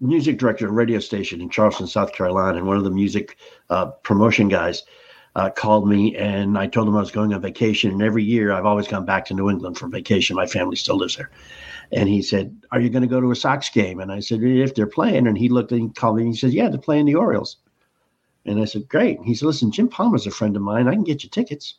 music 0.00 0.38
director 0.38 0.66
at 0.66 0.70
a 0.70 0.72
radio 0.72 0.98
station 0.98 1.40
in 1.40 1.50
Charleston, 1.50 1.86
South 1.86 2.12
Carolina, 2.12 2.58
and 2.58 2.66
one 2.66 2.76
of 2.76 2.84
the 2.84 2.90
music 2.90 3.36
uh, 3.70 3.86
promotion 4.02 4.48
guys 4.48 4.82
uh, 5.34 5.48
called 5.50 5.88
me, 5.88 6.14
and 6.16 6.58
I 6.58 6.66
told 6.66 6.88
him 6.88 6.96
I 6.96 7.00
was 7.00 7.10
going 7.10 7.32
on 7.32 7.40
vacation. 7.40 7.90
And 7.90 8.02
every 8.02 8.22
year, 8.22 8.52
I've 8.52 8.66
always 8.66 8.86
gone 8.86 9.06
back 9.06 9.24
to 9.26 9.34
New 9.34 9.48
England 9.48 9.78
for 9.78 9.88
vacation. 9.88 10.36
My 10.36 10.46
family 10.46 10.76
still 10.76 10.96
lives 10.96 11.16
there. 11.16 11.30
And 11.90 12.08
he 12.08 12.22
said, 12.22 12.56
"Are 12.70 12.80
you 12.80 12.90
going 12.90 13.02
to 13.02 13.08
go 13.08 13.20
to 13.20 13.30
a 13.30 13.36
Sox 13.36 13.68
game?" 13.68 14.00
And 14.00 14.12
I 14.12 14.20
said, 14.20 14.42
"If 14.42 14.74
they're 14.74 14.86
playing." 14.86 15.26
And 15.26 15.36
he 15.36 15.48
looked 15.48 15.72
and 15.72 15.80
he 15.80 15.88
called 15.88 16.16
me 16.16 16.22
and 16.22 16.32
he 16.32 16.38
said, 16.38 16.52
"Yeah, 16.52 16.68
they're 16.68 16.78
playing 16.78 17.06
the 17.06 17.14
Orioles." 17.14 17.56
And 18.46 18.60
I 18.60 18.64
said, 18.64 18.88
"Great." 18.88 19.18
He 19.24 19.34
said, 19.34 19.46
"Listen, 19.46 19.70
Jim 19.70 19.88
Palmer's 19.88 20.26
a 20.26 20.30
friend 20.30 20.56
of 20.56 20.62
mine. 20.62 20.88
I 20.88 20.94
can 20.94 21.04
get 21.04 21.24
you 21.24 21.30
tickets." 21.30 21.78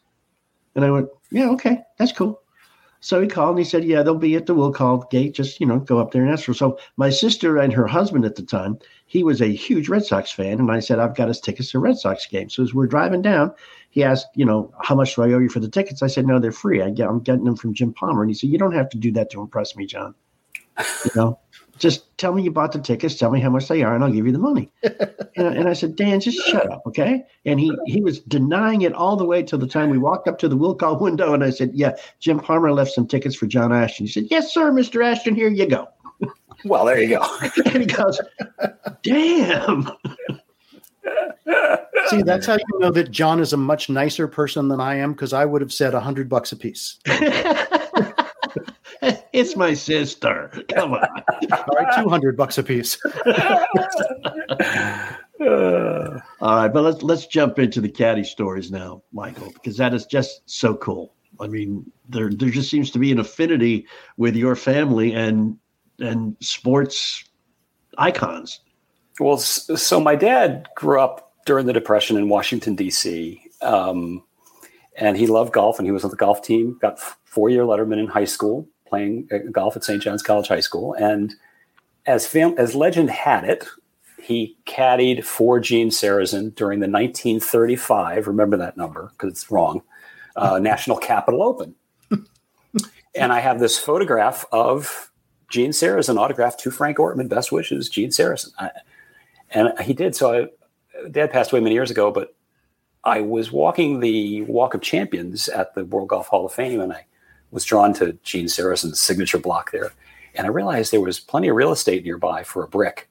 And 0.76 0.84
I 0.84 0.92
went, 0.92 1.10
"Yeah, 1.32 1.50
okay, 1.52 1.82
that's 1.98 2.12
cool." 2.12 2.44
So 3.04 3.20
he 3.22 3.28
called 3.28 3.58
and 3.58 3.60
he 3.60 3.66
said, 3.66 3.84
Yeah, 3.84 4.02
they'll 4.02 4.16
be 4.16 4.38
at 4.38 4.46
the 4.46 4.54
will 4.54 4.72
call 4.72 5.00
gate. 5.12 5.34
Just, 5.34 5.60
you 5.60 5.66
know, 5.66 5.78
go 5.78 6.00
up 6.00 6.12
there 6.12 6.22
and 6.22 6.32
ask 6.32 6.46
for. 6.46 6.54
So 6.54 6.80
my 6.96 7.10
sister 7.10 7.58
and 7.58 7.74
her 7.74 7.86
husband 7.86 8.24
at 8.24 8.38
the 8.38 8.44
time, 8.44 8.80
he 9.08 9.26
was 9.26 9.42
a 9.42 9.54
huge 9.54 9.90
Red 9.90 10.06
Sox 10.06 10.32
fan. 10.32 10.58
And 10.58 10.72
I 10.72 10.80
said, 10.80 11.00
I've 11.00 11.14
got 11.14 11.28
us 11.28 11.42
tickets 11.42 11.72
to 11.72 11.80
Red 11.80 11.98
Sox 11.98 12.26
game. 12.26 12.50
So 12.50 12.64
as 12.64 12.74
we're 12.74 12.88
driving 12.88 13.22
down, 13.22 13.54
he 13.94 14.04
asked, 14.04 14.28
you 14.34 14.44
know, 14.44 14.74
how 14.82 14.96
much 14.96 15.16
do 15.16 15.22
I 15.22 15.32
owe 15.34 15.38
you 15.38 15.50
for 15.50 15.60
the 15.60 15.70
tickets? 15.70 16.02
I 16.02 16.08
said, 16.08 16.26
No, 16.26 16.40
they're 16.40 16.52
free. 16.52 16.82
I 16.82 16.90
get 16.90 17.08
I'm 17.08 17.20
getting 17.20 17.44
them 17.44 17.56
from 17.56 17.76
Jim 17.76 17.94
Palmer. 17.94 18.24
And 18.24 18.30
he 18.32 18.34
said, 18.34 18.50
You 18.50 18.58
don't 18.58 18.74
have 18.74 18.90
to 18.90 18.98
do 18.98 19.12
that 19.12 19.30
to 19.32 19.40
impress 19.40 19.76
me, 19.76 19.86
John. 19.86 20.16
You 21.06 21.12
know? 21.16 21.40
just 21.78 22.18
tell 22.18 22.34
me 22.34 22.42
you 22.42 22.50
bought 22.50 22.72
the 22.72 22.80
tickets. 22.80 23.16
Tell 23.16 23.30
me 23.30 23.40
how 23.40 23.52
much 23.52 23.68
they 23.68 23.84
are, 23.84 23.94
and 23.94 24.04
I'll 24.04 24.12
give 24.12 24.26
you 24.26 24.32
the 24.32 24.40
money. 24.40 24.72
and, 24.84 25.48
and, 25.58 25.70
I 25.70 25.74
said, 25.74 25.96
Dan, 25.96 26.20
just 26.20 26.40
shut 26.48 26.72
up, 26.72 26.82
okay? 26.88 27.24
And 27.46 27.60
he 27.60 27.72
he 27.86 28.02
was 28.02 28.20
denying 28.20 28.82
it 28.82 28.94
all 28.94 29.16
the 29.16 29.26
way 29.26 29.44
till 29.44 29.60
the 29.60 29.68
time 29.68 29.92
we 29.92 30.00
walked 30.00 30.28
up 30.28 30.40
to 30.40 30.50
the 30.50 30.58
will 30.58 30.74
call 30.74 31.00
window, 31.00 31.36
and 31.36 31.44
I 31.44 31.52
said, 31.52 31.72
Yeah, 31.76 31.96
Jim 32.20 32.40
Palmer 32.40 32.72
left 32.72 32.92
some 32.92 33.08
tickets 33.08 33.36
for 33.36 33.46
John 33.46 33.72
Ashton. 33.72 34.08
He 34.08 34.12
said, 34.12 34.26
Yes, 34.32 34.52
sir, 34.52 34.72
Mr. 34.72 35.06
Ashton. 35.06 35.36
Here 35.36 35.50
you 35.50 35.68
go. 35.68 35.88
Well, 36.66 36.86
there 36.86 37.02
you 37.02 37.10
go. 37.18 37.38
and 37.66 37.78
he 37.78 37.86
goes, 37.86 38.22
Damn. 39.02 39.92
See, 42.08 42.22
that's 42.22 42.46
how 42.46 42.56
you 42.56 42.80
know 42.80 42.92
that 42.92 43.12
John 43.12 43.40
is 43.40 43.54
a 43.54 43.58
much 43.58 43.90
nicer 43.90 44.28
person 44.28 44.68
than 44.68 44.80
I 44.80 44.96
am 44.96 45.14
because 45.14 45.34
I 45.34 45.46
would 45.46 45.62
have 45.62 45.74
said 45.74 45.94
a 45.94 46.00
hundred 46.00 46.30
bucks 46.30 46.52
a 46.52 46.56
piece. 46.56 47.00
it's 49.34 49.56
my 49.56 49.74
sister. 49.74 50.52
Come 50.74 50.94
on. 50.94 51.08
All 51.52 51.66
right, 51.76 52.04
two 52.04 52.10
hundred 52.10 52.38
bucks 52.38 52.58
a 52.58 52.64
piece. 52.64 52.98
All 55.40 56.56
right, 56.56 56.68
but 56.68 56.82
let's 56.84 57.04
let's 57.04 57.28
jump 57.28 57.60
into 57.60 57.82
the 57.82 57.90
caddy 57.90 58.24
stories 58.24 58.72
now, 58.72 59.04
Michael, 59.12 59.52
because 59.54 59.78
that 59.78 59.94
is 59.94 60.06
just 60.06 60.42
so 60.46 60.76
cool. 60.76 61.14
I 61.40 61.48
mean, 61.48 61.90
there 62.10 62.30
there 62.30 62.50
just 62.50 62.70
seems 62.70 62.92
to 62.92 63.00
be 63.00 63.12
an 63.12 63.20
affinity 63.20 63.88
with 64.18 64.36
your 64.36 64.56
family 64.56 65.14
and 65.14 65.58
and 66.00 66.36
sports 66.40 67.24
icons. 67.98 68.60
Well, 69.20 69.38
so 69.38 70.00
my 70.00 70.16
dad 70.16 70.68
grew 70.76 71.00
up 71.00 71.33
during 71.46 71.66
the 71.66 71.74
Depression 71.74 72.18
in 72.18 72.30
Washington 72.30 72.76
D.C. 72.76 73.42
Um, 73.62 74.24
and 74.96 75.18
he 75.18 75.28
loved 75.28 75.54
golf, 75.54 75.80
and 75.80 75.88
he 75.88 75.92
was 75.92 76.04
on 76.04 76.10
the 76.10 76.16
golf 76.16 76.42
team. 76.42 76.78
Got 76.82 77.00
four 77.00 77.50
year 77.50 77.64
letterman 77.64 78.00
in 78.00 78.08
high 78.08 78.26
school, 78.26 78.68
playing 78.86 79.28
uh, 79.32 79.40
golf 79.52 79.76
at 79.76 79.84
St. 79.84 80.02
John's 80.02 80.22
College 80.22 80.48
High 80.48 80.60
School. 80.60 80.94
And 80.94 81.34
as 82.06 82.28
fam- 82.28 82.56
as 82.58 82.76
legend 82.76 83.10
had 83.10 83.44
it, 83.44 83.68
he 84.22 84.56
caddied 84.66 85.24
for 85.24 85.60
Gene 85.60 85.90
Sarazen 85.90 86.56
during 86.56 86.80
the 86.80 86.88
1935. 86.88 88.28
Remember 88.28 88.58
that 88.58 88.78
number 88.78 89.12
because 89.14 89.32
it's 89.32 89.52
wrong. 89.52 89.82
Uh, 90.36 90.60
National 90.62 90.98
Capital 90.98 91.44
Open. 91.44 91.76
and 93.16 93.34
I 93.34 93.40
have 93.40 93.60
this 93.60 93.78
photograph 93.78 94.46
of 94.52 95.12
Gene 95.50 95.72
Sarazen 95.72 96.18
autographed 96.18 96.60
to 96.62 96.72
Frank 96.72 96.98
Ortman. 96.98 97.30
Best 97.30 97.52
wishes, 97.52 97.90
Gene 97.90 98.10
Sarazen. 98.10 98.52
I, 98.60 98.72
and 99.52 99.78
he 99.82 99.94
did. 99.94 100.16
So 100.16 100.34
I, 100.34 100.48
Dad 101.12 101.32
passed 101.32 101.52
away 101.52 101.62
many 101.62 101.76
years 101.76 101.92
ago, 101.92 102.12
but 102.12 102.36
I 103.04 103.22
was 103.22 103.52
walking 103.52 104.00
the 104.00 104.44
Walk 104.44 104.74
of 104.74 104.82
Champions 104.82 105.50
at 105.50 105.76
the 105.76 105.86
World 105.86 106.10
Golf 106.10 106.28
Hall 106.28 106.46
of 106.46 106.54
Fame, 106.54 106.80
and 106.80 106.94
I 106.94 107.06
was 107.52 107.66
drawn 107.66 107.94
to 107.96 108.14
Gene 108.24 108.46
Sarazen's 108.46 109.00
signature 109.00 109.38
block 109.38 109.72
there. 109.72 109.92
And 110.36 110.48
I 110.48 110.50
realized 110.50 110.92
there 110.92 111.02
was 111.02 111.20
plenty 111.20 111.50
of 111.50 111.56
real 111.56 111.72
estate 111.72 112.04
nearby 112.04 112.44
for 112.44 112.64
a 112.64 112.68
brick. 112.68 113.10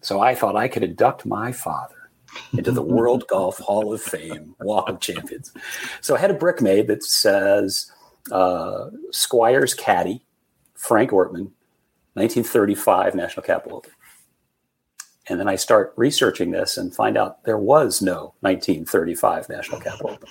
So 0.00 0.20
I 0.20 0.34
thought 0.34 0.56
I 0.56 0.68
could 0.68 0.82
induct 0.82 1.26
my 1.26 1.52
father 1.52 2.10
into 2.56 2.72
the 2.72 2.82
World 2.82 3.26
Golf 3.28 3.58
Hall 3.58 3.92
of 3.92 4.02
Fame 4.02 4.54
Walk 4.60 4.88
of 4.88 5.00
Champions. 5.00 5.52
So 6.00 6.16
I 6.16 6.18
had 6.18 6.30
a 6.30 6.34
brick 6.34 6.60
made 6.60 6.86
that 6.88 7.04
says 7.04 7.90
uh, 8.32 8.90
Squires 9.10 9.74
Caddy, 9.74 10.22
Frank 10.74 11.10
Ortman, 11.10 11.50
1935 12.14 13.14
National 13.14 13.44
Capital. 13.44 13.84
And 15.28 15.38
then 15.38 15.48
I 15.48 15.56
start 15.56 15.92
researching 15.96 16.50
this 16.50 16.76
and 16.76 16.94
find 16.94 17.18
out 17.18 17.44
there 17.44 17.58
was 17.58 18.00
no 18.00 18.34
1935 18.40 19.48
National 19.48 19.80
Capital 19.80 20.10
Open. 20.10 20.28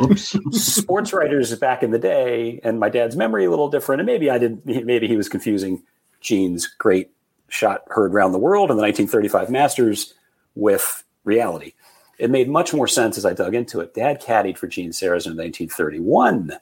Oops. 0.00 0.36
Sports 0.52 1.12
writers 1.12 1.54
back 1.56 1.82
in 1.82 1.90
the 1.90 1.98
day, 1.98 2.60
and 2.64 2.80
my 2.80 2.88
dad's 2.88 3.14
memory 3.14 3.44
a 3.44 3.50
little 3.50 3.70
different. 3.70 4.00
And 4.00 4.06
maybe 4.06 4.30
I 4.30 4.38
did. 4.38 4.64
Maybe 4.64 5.06
he 5.06 5.16
was 5.16 5.28
confusing 5.28 5.82
Gene's 6.20 6.66
great 6.66 7.10
shot 7.48 7.82
heard 7.88 8.14
around 8.14 8.32
the 8.32 8.38
world 8.38 8.70
in 8.70 8.76
the 8.76 8.82
1935 8.82 9.50
Masters 9.50 10.14
with 10.54 11.04
reality. 11.24 11.74
It 12.18 12.30
made 12.30 12.48
much 12.48 12.72
more 12.72 12.88
sense 12.88 13.18
as 13.18 13.26
I 13.26 13.34
dug 13.34 13.54
into 13.54 13.80
it. 13.80 13.94
Dad 13.94 14.22
caddied 14.22 14.56
for 14.56 14.66
Gene 14.66 14.90
Sarazen 14.90 15.32
in 15.32 15.36
the 15.36 15.42
1931 15.42 16.52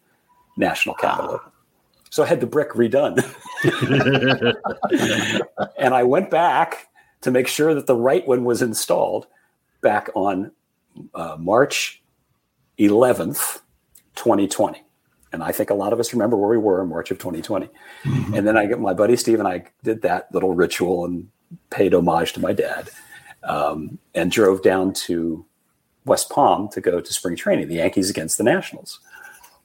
National 0.57 0.95
Capital 0.95 1.33
Open. 1.33 1.53
So 2.11 2.25
I 2.25 2.27
had 2.27 2.41
the 2.41 2.47
brick 2.47 2.71
redone. 2.71 3.19
and 5.79 5.95
I 5.95 6.03
went 6.03 6.31
back 6.31 6.89
to 7.23 7.31
make 7.31 7.47
sure 7.47 7.75
that 7.75 7.87
the 7.87 7.97
right 7.97 8.27
one 8.27 8.45
was 8.45 8.63
installed 8.63 9.27
back 9.81 10.09
on 10.15 10.53
uh, 11.15 11.37
March 11.39 12.03
11th, 12.79 13.61
2020. 14.17 14.83
And 15.33 15.43
I 15.43 15.53
think 15.53 15.71
a 15.71 15.75
lot 15.75 15.93
of 15.93 16.01
us 16.01 16.13
remember 16.13 16.37
where 16.37 16.51
we 16.51 16.59
were 16.59 16.83
in 16.83 16.89
March 16.89 17.11
of 17.11 17.19
2020. 17.19 17.69
Mm-hmm. 18.03 18.35
And 18.35 18.47
then 18.47 18.57
I 18.57 18.67
get 18.67 18.81
my 18.81 18.95
buddy 18.95 19.17
Steve 19.17 19.39
and 19.39 19.47
I 19.47 19.65
did 19.85 20.03
that 20.03 20.33
little 20.33 20.55
ritual 20.55 21.05
and 21.05 21.29
paid 21.71 21.95
homage 21.95 22.33
to 22.33 22.41
my 22.41 22.53
dad 22.53 22.91
um, 23.45 23.99
and 24.15 24.31
drove 24.31 24.63
down 24.63 24.93
to 24.93 25.45
West 26.05 26.31
Palm 26.31 26.69
to 26.71 26.81
go 26.81 27.01
to 27.01 27.13
spring 27.13 27.37
training, 27.37 27.69
the 27.69 27.77
Yankees 27.77 28.11
against 28.11 28.39
the 28.39 28.45
Nationals. 28.45 28.99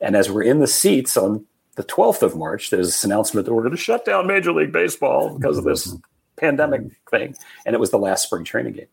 And 0.01 0.15
as 0.15 0.29
we're 0.29 0.43
in 0.43 0.59
the 0.59 0.67
seats 0.67 1.17
on 1.17 1.45
the 1.75 1.83
12th 1.83 2.21
of 2.21 2.35
March, 2.35 2.69
there's 2.69 2.87
this 2.87 3.03
announcement 3.03 3.45
that 3.45 3.53
we're 3.53 3.63
going 3.63 3.71
to 3.71 3.77
shut 3.77 4.05
down 4.05 4.27
Major 4.27 4.51
League 4.51 4.71
Baseball 4.71 5.37
because 5.37 5.57
of 5.57 5.63
this 5.63 5.95
pandemic 6.37 6.83
thing. 7.09 7.35
And 7.65 7.73
it 7.75 7.79
was 7.79 7.91
the 7.91 7.99
last 7.99 8.23
spring 8.23 8.43
training 8.43 8.73
game. 8.73 8.87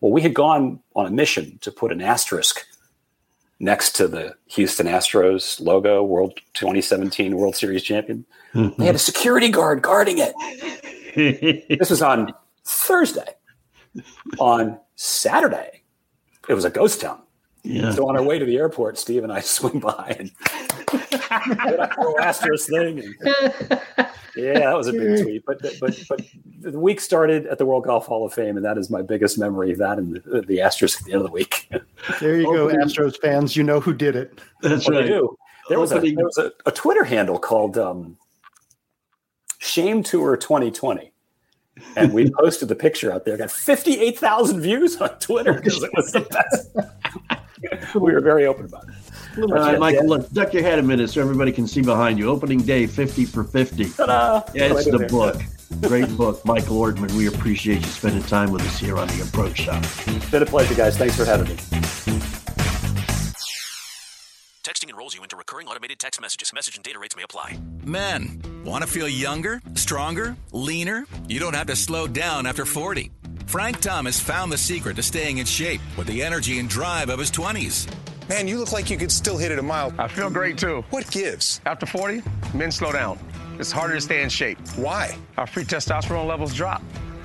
Well, 0.00 0.12
we 0.12 0.22
had 0.22 0.34
gone 0.34 0.80
on 0.94 1.06
a 1.06 1.10
mission 1.10 1.58
to 1.62 1.72
put 1.72 1.92
an 1.92 2.00
asterisk 2.00 2.64
next 3.60 3.96
to 3.96 4.06
the 4.06 4.36
Houston 4.46 4.86
Astros 4.86 5.60
logo, 5.60 6.02
World 6.02 6.38
2017 6.54 7.36
World 7.36 7.56
Series 7.56 7.82
champion. 7.82 8.24
Mm-hmm. 8.54 8.80
They 8.80 8.86
had 8.86 8.94
a 8.94 9.00
security 9.00 9.48
guard 9.48 9.82
guarding 9.82 10.18
it. 10.18 11.68
this 11.78 11.90
was 11.90 12.02
on 12.02 12.32
Thursday. 12.64 13.34
On 14.38 14.78
Saturday, 14.94 15.82
it 16.48 16.54
was 16.54 16.64
a 16.64 16.70
ghost 16.70 17.00
town. 17.00 17.20
Yeah. 17.62 17.92
So 17.92 18.08
on 18.08 18.16
our 18.16 18.22
way 18.22 18.38
to 18.38 18.44
the 18.44 18.56
airport, 18.56 18.98
Steve 18.98 19.24
and 19.24 19.32
I 19.32 19.40
swing 19.40 19.80
by 19.80 20.16
and 20.18 20.30
did 20.90 21.80
a 21.80 21.94
little 21.98 22.20
asterisk 22.20 22.68
thing. 22.68 23.00
And, 23.00 23.80
yeah, 24.36 24.60
that 24.60 24.76
was 24.76 24.86
a 24.86 24.92
big 24.92 25.22
tweet. 25.22 25.44
But 25.44 25.60
but 25.80 25.98
but 26.08 26.20
the 26.60 26.78
week 26.78 27.00
started 27.00 27.46
at 27.46 27.58
the 27.58 27.66
World 27.66 27.84
Golf 27.84 28.06
Hall 28.06 28.24
of 28.24 28.32
Fame, 28.32 28.56
and 28.56 28.64
that 28.64 28.78
is 28.78 28.90
my 28.90 29.02
biggest 29.02 29.38
memory 29.38 29.72
of 29.72 29.78
that 29.78 29.98
and 29.98 30.16
the, 30.24 30.42
the 30.42 30.60
asterisk 30.60 31.00
at 31.00 31.06
the 31.06 31.12
end 31.12 31.22
of 31.22 31.26
the 31.26 31.32
week. 31.32 31.68
There 32.20 32.36
you 32.36 32.44
go, 32.44 32.68
Astros 32.68 33.18
fans. 33.20 33.56
You 33.56 33.64
know 33.64 33.80
who 33.80 33.92
did 33.92 34.16
it. 34.16 34.40
That's 34.62 34.88
well, 34.88 35.00
right. 35.00 35.06
Do. 35.08 35.36
There 35.68 35.78
was, 35.78 35.92
a, 35.92 36.00
there 36.00 36.24
was 36.24 36.38
a, 36.38 36.50
a 36.64 36.72
Twitter 36.72 37.04
handle 37.04 37.38
called 37.38 37.76
um, 37.76 38.16
Shame 39.58 40.02
Tour 40.02 40.34
2020 40.34 41.12
and 41.96 42.12
we 42.12 42.30
posted 42.30 42.68
the 42.68 42.74
picture 42.74 43.12
out 43.12 43.24
there. 43.24 43.36
Got 43.36 43.50
fifty 43.50 44.00
eight 44.00 44.18
thousand 44.18 44.60
views 44.60 44.96
on 45.00 45.10
Twitter 45.18 45.52
because 45.62 45.82
it 45.82 45.90
was 45.94 46.12
the 46.12 46.20
best. 46.20 47.40
we 47.94 48.12
were 48.12 48.20
very 48.20 48.46
open 48.46 48.66
about 48.66 48.84
it. 48.88 48.94
All 49.38 49.48
right, 49.48 49.76
uh, 49.76 49.78
Michael, 49.78 50.06
look, 50.06 50.30
duck 50.32 50.52
your 50.52 50.62
head 50.62 50.78
a 50.78 50.82
minute 50.82 51.10
so 51.10 51.20
everybody 51.20 51.52
can 51.52 51.66
see 51.66 51.82
behind 51.82 52.18
you. 52.18 52.28
Opening 52.28 52.60
day, 52.60 52.86
50 52.86 53.24
for 53.26 53.44
50. 53.44 53.90
Ta-da! 53.90 54.42
Yeah, 54.54 54.74
it's 54.74 54.84
the 54.84 55.06
book. 55.10 55.40
Great 55.88 56.16
book. 56.16 56.44
Michael 56.44 56.78
Ortman. 56.78 57.12
we 57.12 57.28
appreciate 57.28 57.80
you 57.80 57.86
spending 57.86 58.22
time 58.22 58.50
with 58.50 58.62
us 58.62 58.78
here 58.78 58.96
on 58.96 59.06
The 59.08 59.22
Approach 59.22 59.58
Shot. 59.58 59.84
It's 60.08 60.30
been 60.30 60.42
a 60.42 60.46
pleasure, 60.46 60.74
guys. 60.74 60.96
Thanks 60.96 61.16
for 61.16 61.24
having 61.24 61.48
me. 61.48 61.54
Texting 64.64 64.90
enrolls 64.90 65.14
you 65.14 65.22
into 65.22 65.36
recurring 65.36 65.66
automated 65.68 65.98
text 65.98 66.20
messages. 66.20 66.52
Message 66.52 66.76
and 66.76 66.84
data 66.84 66.98
rates 66.98 67.16
may 67.16 67.22
apply. 67.22 67.58
Men, 67.84 68.42
want 68.64 68.82
to 68.82 68.90
feel 68.90 69.08
younger, 69.08 69.62
stronger, 69.74 70.36
leaner? 70.52 71.06
You 71.28 71.38
don't 71.38 71.54
have 71.54 71.68
to 71.68 71.76
slow 71.76 72.06
down 72.06 72.46
after 72.46 72.64
40. 72.64 73.10
Frank 73.48 73.80
Thomas 73.80 74.20
found 74.20 74.52
the 74.52 74.58
secret 74.58 74.96
to 74.96 75.02
staying 75.02 75.38
in 75.38 75.46
shape 75.46 75.80
with 75.96 76.06
the 76.06 76.22
energy 76.22 76.58
and 76.58 76.68
drive 76.68 77.08
of 77.08 77.18
his 77.18 77.30
20s. 77.30 77.88
Man, 78.28 78.46
you 78.46 78.58
look 78.58 78.72
like 78.72 78.90
you 78.90 78.98
could 78.98 79.10
still 79.10 79.38
hit 79.38 79.50
it 79.50 79.58
a 79.58 79.62
mile. 79.62 79.90
I 79.98 80.06
feel 80.06 80.28
great 80.28 80.58
too. 80.58 80.84
What 80.90 81.10
gives? 81.10 81.62
After 81.64 81.86
40, 81.86 82.22
men 82.52 82.70
slow 82.70 82.92
down. 82.92 83.18
It's 83.58 83.72
harder 83.72 83.94
to 83.94 84.02
stay 84.02 84.22
in 84.22 84.28
shape. 84.28 84.58
Why? 84.76 85.16
Our 85.38 85.46
free 85.46 85.64
testosterone 85.64 86.26
levels 86.26 86.52
drop. 86.52 86.82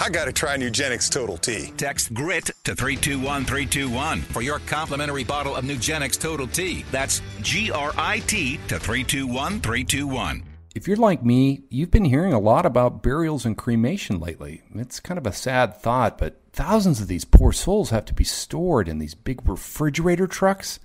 I 0.00 0.10
got 0.10 0.26
to 0.26 0.32
try 0.32 0.56
Nugenix 0.56 1.10
Total 1.10 1.36
T. 1.36 1.72
Text 1.76 2.14
GRIT 2.14 2.52
to 2.62 2.76
321321 2.76 4.22
for 4.22 4.42
your 4.42 4.60
complimentary 4.60 5.24
bottle 5.24 5.56
of 5.56 5.64
Nugenix 5.64 6.18
Total 6.18 6.46
T. 6.46 6.84
That's 6.92 7.20
G 7.42 7.72
R 7.72 7.92
I 7.96 8.20
T 8.20 8.58
to 8.68 8.78
321321. 8.78 10.44
If 10.76 10.86
you're 10.86 10.96
like 10.96 11.24
me, 11.24 11.64
you've 11.68 11.90
been 11.90 12.04
hearing 12.04 12.32
a 12.32 12.38
lot 12.38 12.64
about 12.64 13.02
burials 13.02 13.44
and 13.44 13.58
cremation 13.58 14.20
lately. 14.20 14.62
It's 14.72 15.00
kind 15.00 15.18
of 15.18 15.26
a 15.26 15.32
sad 15.32 15.76
thought, 15.76 16.16
but 16.16 16.40
thousands 16.52 17.00
of 17.00 17.08
these 17.08 17.24
poor 17.24 17.52
souls 17.52 17.90
have 17.90 18.04
to 18.04 18.14
be 18.14 18.24
stored 18.24 18.88
in 18.88 18.98
these 18.98 19.16
big 19.16 19.48
refrigerator 19.48 20.28
trucks, 20.28 20.78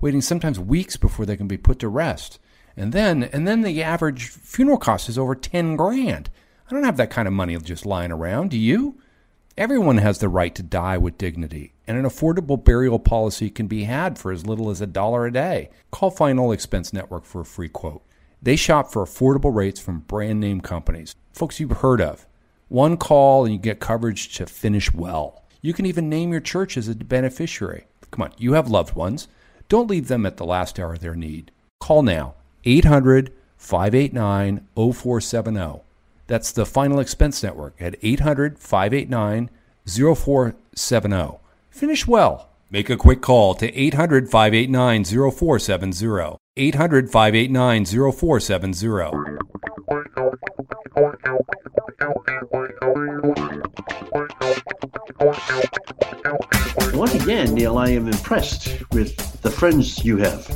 waiting 0.00 0.22
sometimes 0.22 0.58
weeks 0.58 0.96
before 0.96 1.26
they 1.26 1.36
can 1.36 1.48
be 1.48 1.58
put 1.58 1.78
to 1.80 1.88
rest. 1.88 2.38
And 2.78 2.94
then, 2.94 3.24
and 3.24 3.46
then 3.46 3.60
the 3.60 3.82
average 3.82 4.28
funeral 4.28 4.78
cost 4.78 5.10
is 5.10 5.18
over 5.18 5.34
10 5.34 5.76
grand. 5.76 6.30
I 6.66 6.74
don't 6.74 6.84
have 6.84 6.96
that 6.96 7.10
kind 7.10 7.28
of 7.28 7.34
money 7.34 7.56
just 7.58 7.84
lying 7.84 8.10
around, 8.10 8.50
do 8.50 8.58
you? 8.58 8.98
Everyone 9.56 9.98
has 9.98 10.18
the 10.18 10.30
right 10.30 10.54
to 10.54 10.62
die 10.62 10.96
with 10.96 11.18
dignity, 11.18 11.74
and 11.86 11.98
an 11.98 12.04
affordable 12.04 12.62
burial 12.62 12.98
policy 12.98 13.50
can 13.50 13.66
be 13.66 13.84
had 13.84 14.18
for 14.18 14.32
as 14.32 14.46
little 14.46 14.70
as 14.70 14.80
a 14.80 14.86
dollar 14.86 15.26
a 15.26 15.32
day. 15.32 15.68
Call 15.90 16.10
Final 16.10 16.52
Expense 16.52 16.92
Network 16.92 17.24
for 17.24 17.42
a 17.42 17.44
free 17.44 17.68
quote. 17.68 18.02
They 18.42 18.56
shop 18.56 18.90
for 18.90 19.04
affordable 19.04 19.54
rates 19.54 19.78
from 19.78 20.00
brand 20.00 20.40
name 20.40 20.60
companies, 20.60 21.14
folks 21.32 21.60
you've 21.60 21.78
heard 21.78 22.00
of. 22.00 22.26
One 22.68 22.96
call 22.96 23.44
and 23.44 23.54
you 23.54 23.60
get 23.60 23.78
coverage 23.78 24.34
to 24.36 24.46
finish 24.46 24.92
well. 24.92 25.44
You 25.60 25.74
can 25.74 25.86
even 25.86 26.08
name 26.08 26.32
your 26.32 26.40
church 26.40 26.76
as 26.76 26.88
a 26.88 26.94
beneficiary. 26.94 27.86
Come 28.10 28.22
on, 28.22 28.32
you 28.38 28.54
have 28.54 28.70
loved 28.70 28.96
ones. 28.96 29.28
Don't 29.68 29.88
leave 29.88 30.08
them 30.08 30.24
at 30.26 30.38
the 30.38 30.44
last 30.44 30.80
hour 30.80 30.94
of 30.94 31.00
their 31.00 31.14
need. 31.14 31.52
Call 31.78 32.02
now 32.02 32.34
800 32.64 33.32
589 33.56 34.66
0470. 34.74 35.82
That's 36.26 36.52
the 36.52 36.64
Final 36.66 37.00
Expense 37.00 37.42
Network 37.42 37.74
at 37.80 37.96
800 38.02 38.58
589 38.58 39.50
0470. 39.86 41.38
Finish 41.70 42.06
well. 42.06 42.48
Make 42.70 42.88
a 42.90 42.96
quick 42.96 43.20
call 43.20 43.54
to 43.56 43.72
800 43.72 44.30
589 44.30 45.04
0470. 45.04 46.38
800 46.56 47.10
589 47.10 47.84
0470. 47.84 49.38
Once 56.92 57.14
again, 57.14 57.54
Neil, 57.54 57.78
I 57.78 57.88
am 57.90 58.08
impressed 58.08 58.82
with 58.92 59.16
the 59.42 59.50
friends 59.50 60.04
you 60.04 60.16
have. 60.18 60.46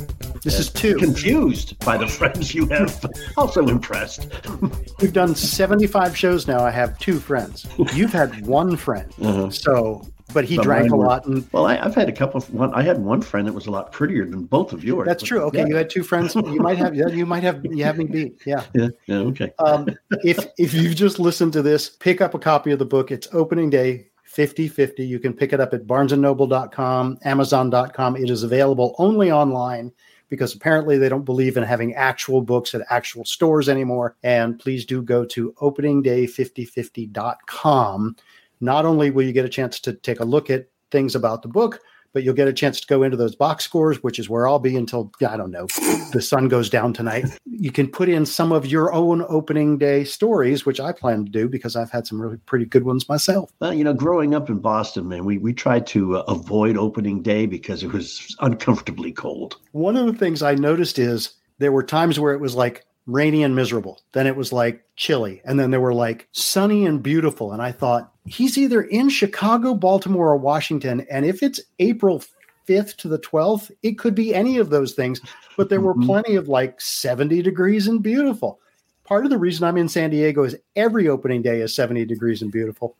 This 0.43 0.59
is 0.59 0.69
two. 0.69 0.95
Confused 0.97 1.77
by 1.85 1.97
the 1.97 2.07
friends 2.07 2.53
you 2.53 2.65
have. 2.67 3.05
also 3.37 3.67
impressed. 3.67 4.27
We've 5.01 5.13
done 5.13 5.35
75 5.35 6.15
shows 6.17 6.47
now. 6.47 6.59
I 6.63 6.71
have 6.71 6.97
two 6.99 7.19
friends. 7.19 7.67
You've 7.93 8.13
had 8.13 8.45
one 8.47 8.75
friend. 8.77 9.13
Uh-huh. 9.21 9.49
So, 9.49 10.07
but 10.33 10.45
he 10.45 10.55
But 10.57 10.63
drank 10.63 10.91
a 10.91 10.95
were- 10.95 11.05
lot. 11.05 11.25
And 11.25 11.45
well, 11.51 11.65
I, 11.65 11.77
I've 11.77 11.95
had 11.95 12.07
a 12.07 12.13
couple. 12.13 12.37
Of, 12.37 12.53
one, 12.53 12.73
I 12.73 12.81
had 12.83 12.99
one 12.99 13.21
friend 13.21 13.47
that 13.47 13.53
was 13.53 13.67
a 13.67 13.71
lot 13.71 13.91
prettier 13.91 14.25
than 14.25 14.45
both 14.45 14.71
of 14.73 14.83
yours. 14.83 15.05
that's 15.07 15.23
true. 15.23 15.41
Okay. 15.43 15.59
yeah. 15.59 15.65
You 15.67 15.75
had 15.75 15.89
two 15.89 16.03
friends. 16.03 16.35
You 16.49 16.59
might 16.61 16.77
have, 16.77 16.95
yeah, 16.95 17.07
you 17.07 17.25
might 17.25 17.43
have, 17.43 17.65
you 17.65 17.83
have 17.83 17.97
me 17.97 18.05
beat. 18.05 18.41
Yeah. 18.45 18.63
Yeah, 18.73 18.89
yeah, 19.07 19.15
okay. 19.17 19.51
Um, 19.59 19.89
if 20.23 20.47
if 20.57 20.73
you've 20.73 20.95
just 20.95 21.19
listened 21.19 21.53
to 21.53 21.61
this, 21.61 21.89
pick 21.89 22.21
up 22.21 22.33
a 22.33 22.39
copy 22.39 22.71
of 22.71 22.79
the 22.79 22.85
book. 22.85 23.11
It's 23.11 23.27
opening 23.33 23.69
day 23.69 24.07
50-50. 24.39 25.05
You 25.05 25.19
can 25.19 25.33
pick 25.33 25.51
it 25.51 25.59
up 25.59 25.73
at 25.73 25.85
barnesandnoble.com, 25.85 27.17
amazon.com. 27.25 28.15
It 28.15 28.29
is 28.29 28.43
available 28.43 28.95
only 28.97 29.33
online 29.33 29.91
because 30.29 30.55
apparently 30.55 30.97
they 30.97 31.09
don't 31.09 31.25
believe 31.25 31.57
in 31.57 31.63
having 31.63 31.93
actual 31.95 32.41
books 32.41 32.73
at 32.73 32.85
actual 32.89 33.25
stores 33.25 33.67
anymore. 33.67 34.15
And 34.23 34.57
please 34.57 34.85
do 34.85 35.01
go 35.01 35.25
to 35.25 35.51
openingday5050.com. 35.61 38.15
Not 38.61 38.85
only 38.85 39.11
will 39.11 39.25
you 39.25 39.33
get 39.33 39.43
a 39.43 39.49
chance 39.49 39.81
to 39.81 39.91
take 39.91 40.21
a 40.21 40.25
look 40.25 40.49
at 40.49 40.69
things 40.89 41.15
about 41.15 41.41
the 41.41 41.49
book, 41.49 41.81
but 42.13 42.23
you'll 42.23 42.33
get 42.33 42.47
a 42.47 42.53
chance 42.53 42.79
to 42.81 42.87
go 42.87 43.03
into 43.03 43.17
those 43.17 43.35
box 43.35 43.63
scores, 43.63 44.03
which 44.03 44.19
is 44.19 44.29
where 44.29 44.47
I'll 44.47 44.59
be 44.59 44.75
until 44.75 45.11
I 45.27 45.37
don't 45.37 45.51
know 45.51 45.67
the 46.11 46.21
sun 46.21 46.47
goes 46.47 46.69
down 46.69 46.93
tonight. 46.93 47.25
You 47.45 47.71
can 47.71 47.87
put 47.87 48.09
in 48.09 48.25
some 48.25 48.51
of 48.51 48.65
your 48.65 48.93
own 48.93 49.25
opening 49.27 49.77
day 49.77 50.03
stories, 50.03 50.65
which 50.65 50.79
I 50.79 50.91
plan 50.91 51.25
to 51.25 51.31
do 51.31 51.47
because 51.47 51.75
I've 51.75 51.91
had 51.91 52.07
some 52.07 52.21
really 52.21 52.37
pretty 52.37 52.65
good 52.65 52.83
ones 52.83 53.07
myself. 53.07 53.51
Well, 53.59 53.73
you 53.73 53.83
know, 53.83 53.93
growing 53.93 54.33
up 54.33 54.49
in 54.49 54.59
Boston, 54.59 55.07
man, 55.07 55.25
we, 55.25 55.37
we 55.37 55.53
tried 55.53 55.87
to 55.87 56.17
uh, 56.17 56.23
avoid 56.27 56.77
opening 56.77 57.21
day 57.21 57.45
because 57.45 57.83
it 57.83 57.91
was 57.91 58.35
uncomfortably 58.39 59.11
cold. 59.11 59.57
One 59.71 59.97
of 59.97 60.05
the 60.05 60.13
things 60.13 60.41
I 60.41 60.55
noticed 60.55 60.99
is 60.99 61.33
there 61.59 61.71
were 61.71 61.83
times 61.83 62.19
where 62.19 62.33
it 62.33 62.39
was 62.39 62.55
like 62.55 62.85
rainy 63.11 63.43
and 63.43 63.55
miserable. 63.55 64.01
Then 64.11 64.27
it 64.27 64.35
was 64.35 64.53
like 64.53 64.83
chilly. 64.95 65.41
And 65.45 65.59
then 65.59 65.71
there 65.71 65.81
were 65.81 65.93
like 65.93 66.27
sunny 66.31 66.85
and 66.85 67.01
beautiful. 67.01 67.51
And 67.51 67.61
I 67.61 67.71
thought, 67.71 68.11
he's 68.25 68.57
either 68.57 68.81
in 68.81 69.09
Chicago, 69.09 69.73
Baltimore, 69.73 70.29
or 70.29 70.37
Washington. 70.37 71.05
And 71.09 71.25
if 71.25 71.41
it's 71.41 71.59
April 71.79 72.23
5th 72.67 72.95
to 72.97 73.07
the 73.07 73.19
12th, 73.19 73.71
it 73.81 73.97
could 73.97 74.15
be 74.15 74.33
any 74.33 74.57
of 74.57 74.69
those 74.69 74.93
things. 74.93 75.19
But 75.57 75.69
there 75.69 75.81
were 75.81 75.93
mm-hmm. 75.93 76.05
plenty 76.05 76.35
of 76.35 76.47
like 76.47 76.79
70 76.79 77.41
degrees 77.41 77.87
and 77.87 78.01
beautiful. 78.01 78.59
Part 79.03 79.25
of 79.25 79.31
the 79.31 79.39
reason 79.39 79.63
I'm 79.63 79.77
in 79.77 79.89
San 79.89 80.11
Diego 80.11 80.43
is 80.43 80.55
every 80.75 81.07
opening 81.07 81.41
day 81.41 81.61
is 81.61 81.75
70 81.75 82.05
degrees 82.05 82.41
and 82.41 82.51
beautiful. 82.51 82.95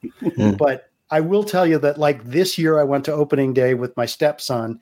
but 0.57 0.89
I 1.11 1.21
will 1.21 1.43
tell 1.43 1.67
you 1.67 1.77
that 1.79 1.99
like 1.99 2.23
this 2.23 2.57
year, 2.57 2.79
I 2.79 2.83
went 2.83 3.05
to 3.05 3.13
opening 3.13 3.53
day 3.53 3.75
with 3.75 3.95
my 3.95 4.05
stepson 4.05 4.79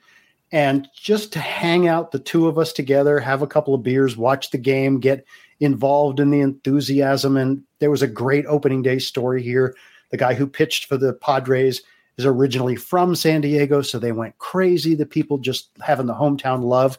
and 0.51 0.87
just 0.95 1.33
to 1.33 1.39
hang 1.39 1.87
out 1.87 2.11
the 2.11 2.19
two 2.19 2.47
of 2.47 2.57
us 2.57 2.71
together 2.71 3.19
have 3.19 3.41
a 3.41 3.47
couple 3.47 3.73
of 3.73 3.83
beers 3.83 4.15
watch 4.15 4.49
the 4.51 4.57
game 4.57 4.99
get 4.99 5.25
involved 5.59 6.19
in 6.19 6.29
the 6.29 6.39
enthusiasm. 6.39 7.35
And 7.37 7.63
there 7.79 7.91
was 7.91 8.01
a 8.01 8.07
great 8.07 8.45
opening 8.45 8.81
day 8.81 8.99
story 8.99 9.41
here. 9.41 9.75
The 10.11 10.17
guy 10.17 10.33
who 10.33 10.47
pitched 10.47 10.85
for 10.85 10.97
the 10.97 11.13
padres 11.13 11.81
is 12.17 12.25
originally 12.25 12.75
from 12.75 13.13
san 13.13 13.41
diego 13.41 13.81
so 13.81 13.99
they 13.99 14.11
went 14.11 14.37
crazy. 14.37 14.95
The 14.95 15.05
people 15.05 15.37
just 15.37 15.69
having 15.81 16.05
the 16.05 16.15
hometown 16.15 16.63
love. 16.63 16.97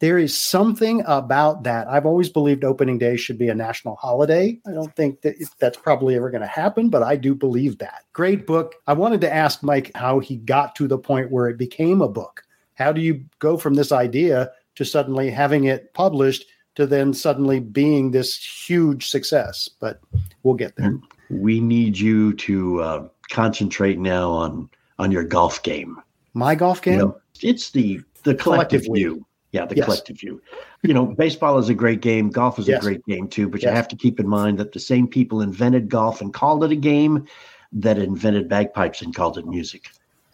There 0.00 0.18
is 0.18 0.40
something 0.40 1.02
about 1.06 1.64
that. 1.64 1.86
I've 1.86 2.06
always 2.06 2.30
believed 2.30 2.64
opening 2.64 2.96
day 2.96 3.18
should 3.18 3.36
be 3.36 3.50
a 3.50 3.54
national 3.54 3.96
holiday. 3.96 4.58
I 4.66 4.70
don't 4.70 4.94
think 4.96 5.20
that 5.20 5.36
that's 5.58 5.76
probably 5.76 6.16
ever 6.16 6.30
going 6.30 6.40
to 6.40 6.46
happen 6.46 6.90
but 6.90 7.02
i 7.02 7.16
do 7.16 7.34
believe 7.34 7.78
that. 7.78 8.04
Great 8.12 8.46
book. 8.46 8.74
I 8.86 8.92
wanted 8.92 9.22
to 9.22 9.32
ask 9.32 9.62
mike 9.62 9.90
how 9.94 10.18
he 10.18 10.36
got 10.36 10.74
to 10.76 10.86
the 10.86 10.98
point 10.98 11.30
where 11.30 11.48
it 11.48 11.56
became 11.56 12.02
a 12.02 12.08
book 12.08 12.42
how 12.80 12.90
do 12.92 13.00
you 13.00 13.22
go 13.38 13.56
from 13.56 13.74
this 13.74 13.92
idea 13.92 14.50
to 14.76 14.84
suddenly 14.84 15.30
having 15.30 15.64
it 15.64 15.92
published 15.94 16.44
to 16.76 16.86
then 16.86 17.12
suddenly 17.12 17.60
being 17.60 18.10
this 18.10 18.36
huge 18.68 19.08
success 19.08 19.68
but 19.80 20.00
we'll 20.42 20.54
get 20.54 20.74
there 20.76 20.94
We 21.28 21.60
need 21.60 21.96
you 21.98 22.32
to 22.48 22.80
uh, 22.82 23.08
concentrate 23.30 23.98
now 23.98 24.30
on 24.30 24.68
on 24.98 25.12
your 25.12 25.24
golf 25.24 25.62
game. 25.62 25.96
my 26.34 26.54
golf 26.54 26.82
game 26.82 26.94
You 26.94 26.98
know, 27.00 27.16
it's 27.42 27.70
the 27.70 28.00
the 28.24 28.34
collective 28.34 28.82
view. 28.92 29.24
Yeah, 29.52 29.64
the 29.66 29.76
Yes. 29.76 29.84
collective 29.86 30.18
view. 30.20 30.40
You 30.82 30.94
know, 30.94 31.06
baseball 31.06 31.58
is 31.58 31.68
a 31.70 31.74
great 31.74 32.02
game. 32.02 32.28
Golf 32.30 32.58
is 32.58 32.68
Yes. 32.68 32.82
a 32.82 32.86
great 32.86 33.04
game 33.06 33.26
too. 33.28 33.48
But 33.48 33.62
Yes. 33.62 33.70
you 33.70 33.76
have 33.76 33.88
to 33.88 33.96
keep 33.96 34.20
in 34.20 34.28
mind 34.28 34.58
that 34.58 34.72
the 34.72 34.78
same 34.92 35.06
people 35.08 35.40
invented 35.40 35.88
golf 35.88 36.20
and 36.20 36.32
called 36.32 36.62
it 36.64 36.70
a 36.70 36.76
game 36.76 37.24
that 37.72 37.96
invented 37.98 38.48
bagpipes 38.48 39.00
and 39.02 39.14
called 39.14 39.38
it 39.38 39.46
music. 39.46 39.82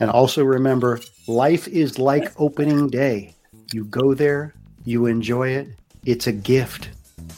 And 0.01 0.11
also 0.11 0.45
remember 0.45 1.01
life 1.27 1.67
is 1.69 1.99
like 1.99 2.33
opening 2.41 2.89
day 2.89 3.35
you 3.73 3.85
go 3.85 4.15
there 4.15 4.55
you 4.85 5.07
enjoy 5.07 5.49
it 5.49 5.69
it's 6.05 6.27
a 6.27 6.33
gift 6.33 6.91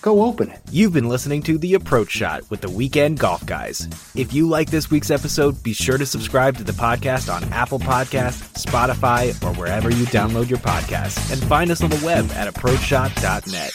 go 0.02 0.22
open 0.22 0.50
it 0.50 0.58
You've 0.70 0.92
been 0.92 1.08
listening 1.08 1.42
to 1.44 1.56
The 1.56 1.74
Approach 1.74 2.10
Shot 2.10 2.48
with 2.50 2.60
the 2.60 2.68
Weekend 2.68 3.18
Golf 3.18 3.44
Guys. 3.46 3.88
If 4.14 4.34
you 4.34 4.46
like 4.46 4.70
this 4.70 4.90
week's 4.90 5.10
episode, 5.10 5.62
be 5.62 5.72
sure 5.72 5.96
to 5.96 6.04
subscribe 6.04 6.58
to 6.58 6.64
the 6.64 6.72
podcast 6.72 7.32
on 7.34 7.42
Apple 7.54 7.78
Podcasts, 7.78 8.62
Spotify, 8.62 9.30
or 9.42 9.54
wherever 9.58 9.88
you 9.88 10.04
download 10.06 10.50
your 10.50 10.58
podcasts. 10.58 11.32
And 11.32 11.42
find 11.44 11.70
us 11.70 11.82
on 11.82 11.88
the 11.88 12.02
web 12.04 12.30
at 12.32 12.52
approachshot.net. 12.52 13.72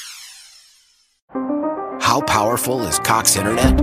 How 2.00 2.22
powerful 2.22 2.84
is 2.84 3.00
Cox 3.00 3.36
Internet? 3.38 3.82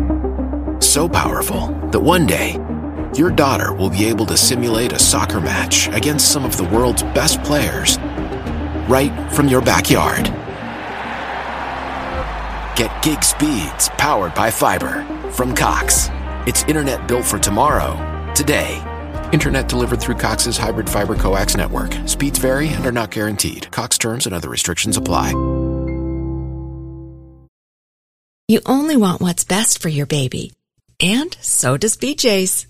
So 0.81 1.09
powerful 1.09 1.67
that 1.91 2.01
one 2.01 2.27
day, 2.27 2.53
your 3.17 3.31
daughter 3.31 3.73
will 3.73 3.91
be 3.91 4.05
able 4.07 4.27
to 4.27 4.37
simulate 4.37 4.93
a 4.93 4.99
soccer 4.99 5.41
match 5.41 5.89
against 5.89 6.33
some 6.33 6.45
of 6.45 6.57
the 6.57 6.65
world's 6.65 7.03
best 7.03 7.43
players 7.43 7.99
right 8.89 9.13
from 9.33 9.49
your 9.49 9.61
backyard. 9.61 10.25
Get 12.77 13.03
gig 13.03 13.23
speeds 13.23 13.89
powered 13.99 14.35
by 14.35 14.51
fiber 14.51 15.05
from 15.33 15.55
Cox. 15.55 16.09
It's 16.47 16.63
internet 16.65 17.07
built 17.07 17.25
for 17.25 17.39
tomorrow, 17.39 17.95
today. 18.35 18.83
Internet 19.33 19.69
delivered 19.69 20.01
through 20.01 20.17
Cox's 20.17 20.57
hybrid 20.57 20.89
fiber 20.89 21.15
coax 21.15 21.57
network. 21.57 21.93
Speeds 22.07 22.39
vary 22.39 22.69
and 22.69 22.85
are 22.87 22.93
not 22.93 23.11
guaranteed. 23.11 23.71
Cox 23.71 23.99
terms 23.99 24.27
and 24.27 24.35
other 24.35 24.49
restrictions 24.49 24.97
apply. 24.97 25.31
You 28.49 28.61
only 28.67 28.97
want 28.97 29.21
what's 29.21 29.45
best 29.45 29.81
for 29.81 29.89
your 29.89 30.07
baby. 30.07 30.53
And 31.01 31.37
so 31.41 31.77
does 31.77 31.97
BJ's. 31.97 32.70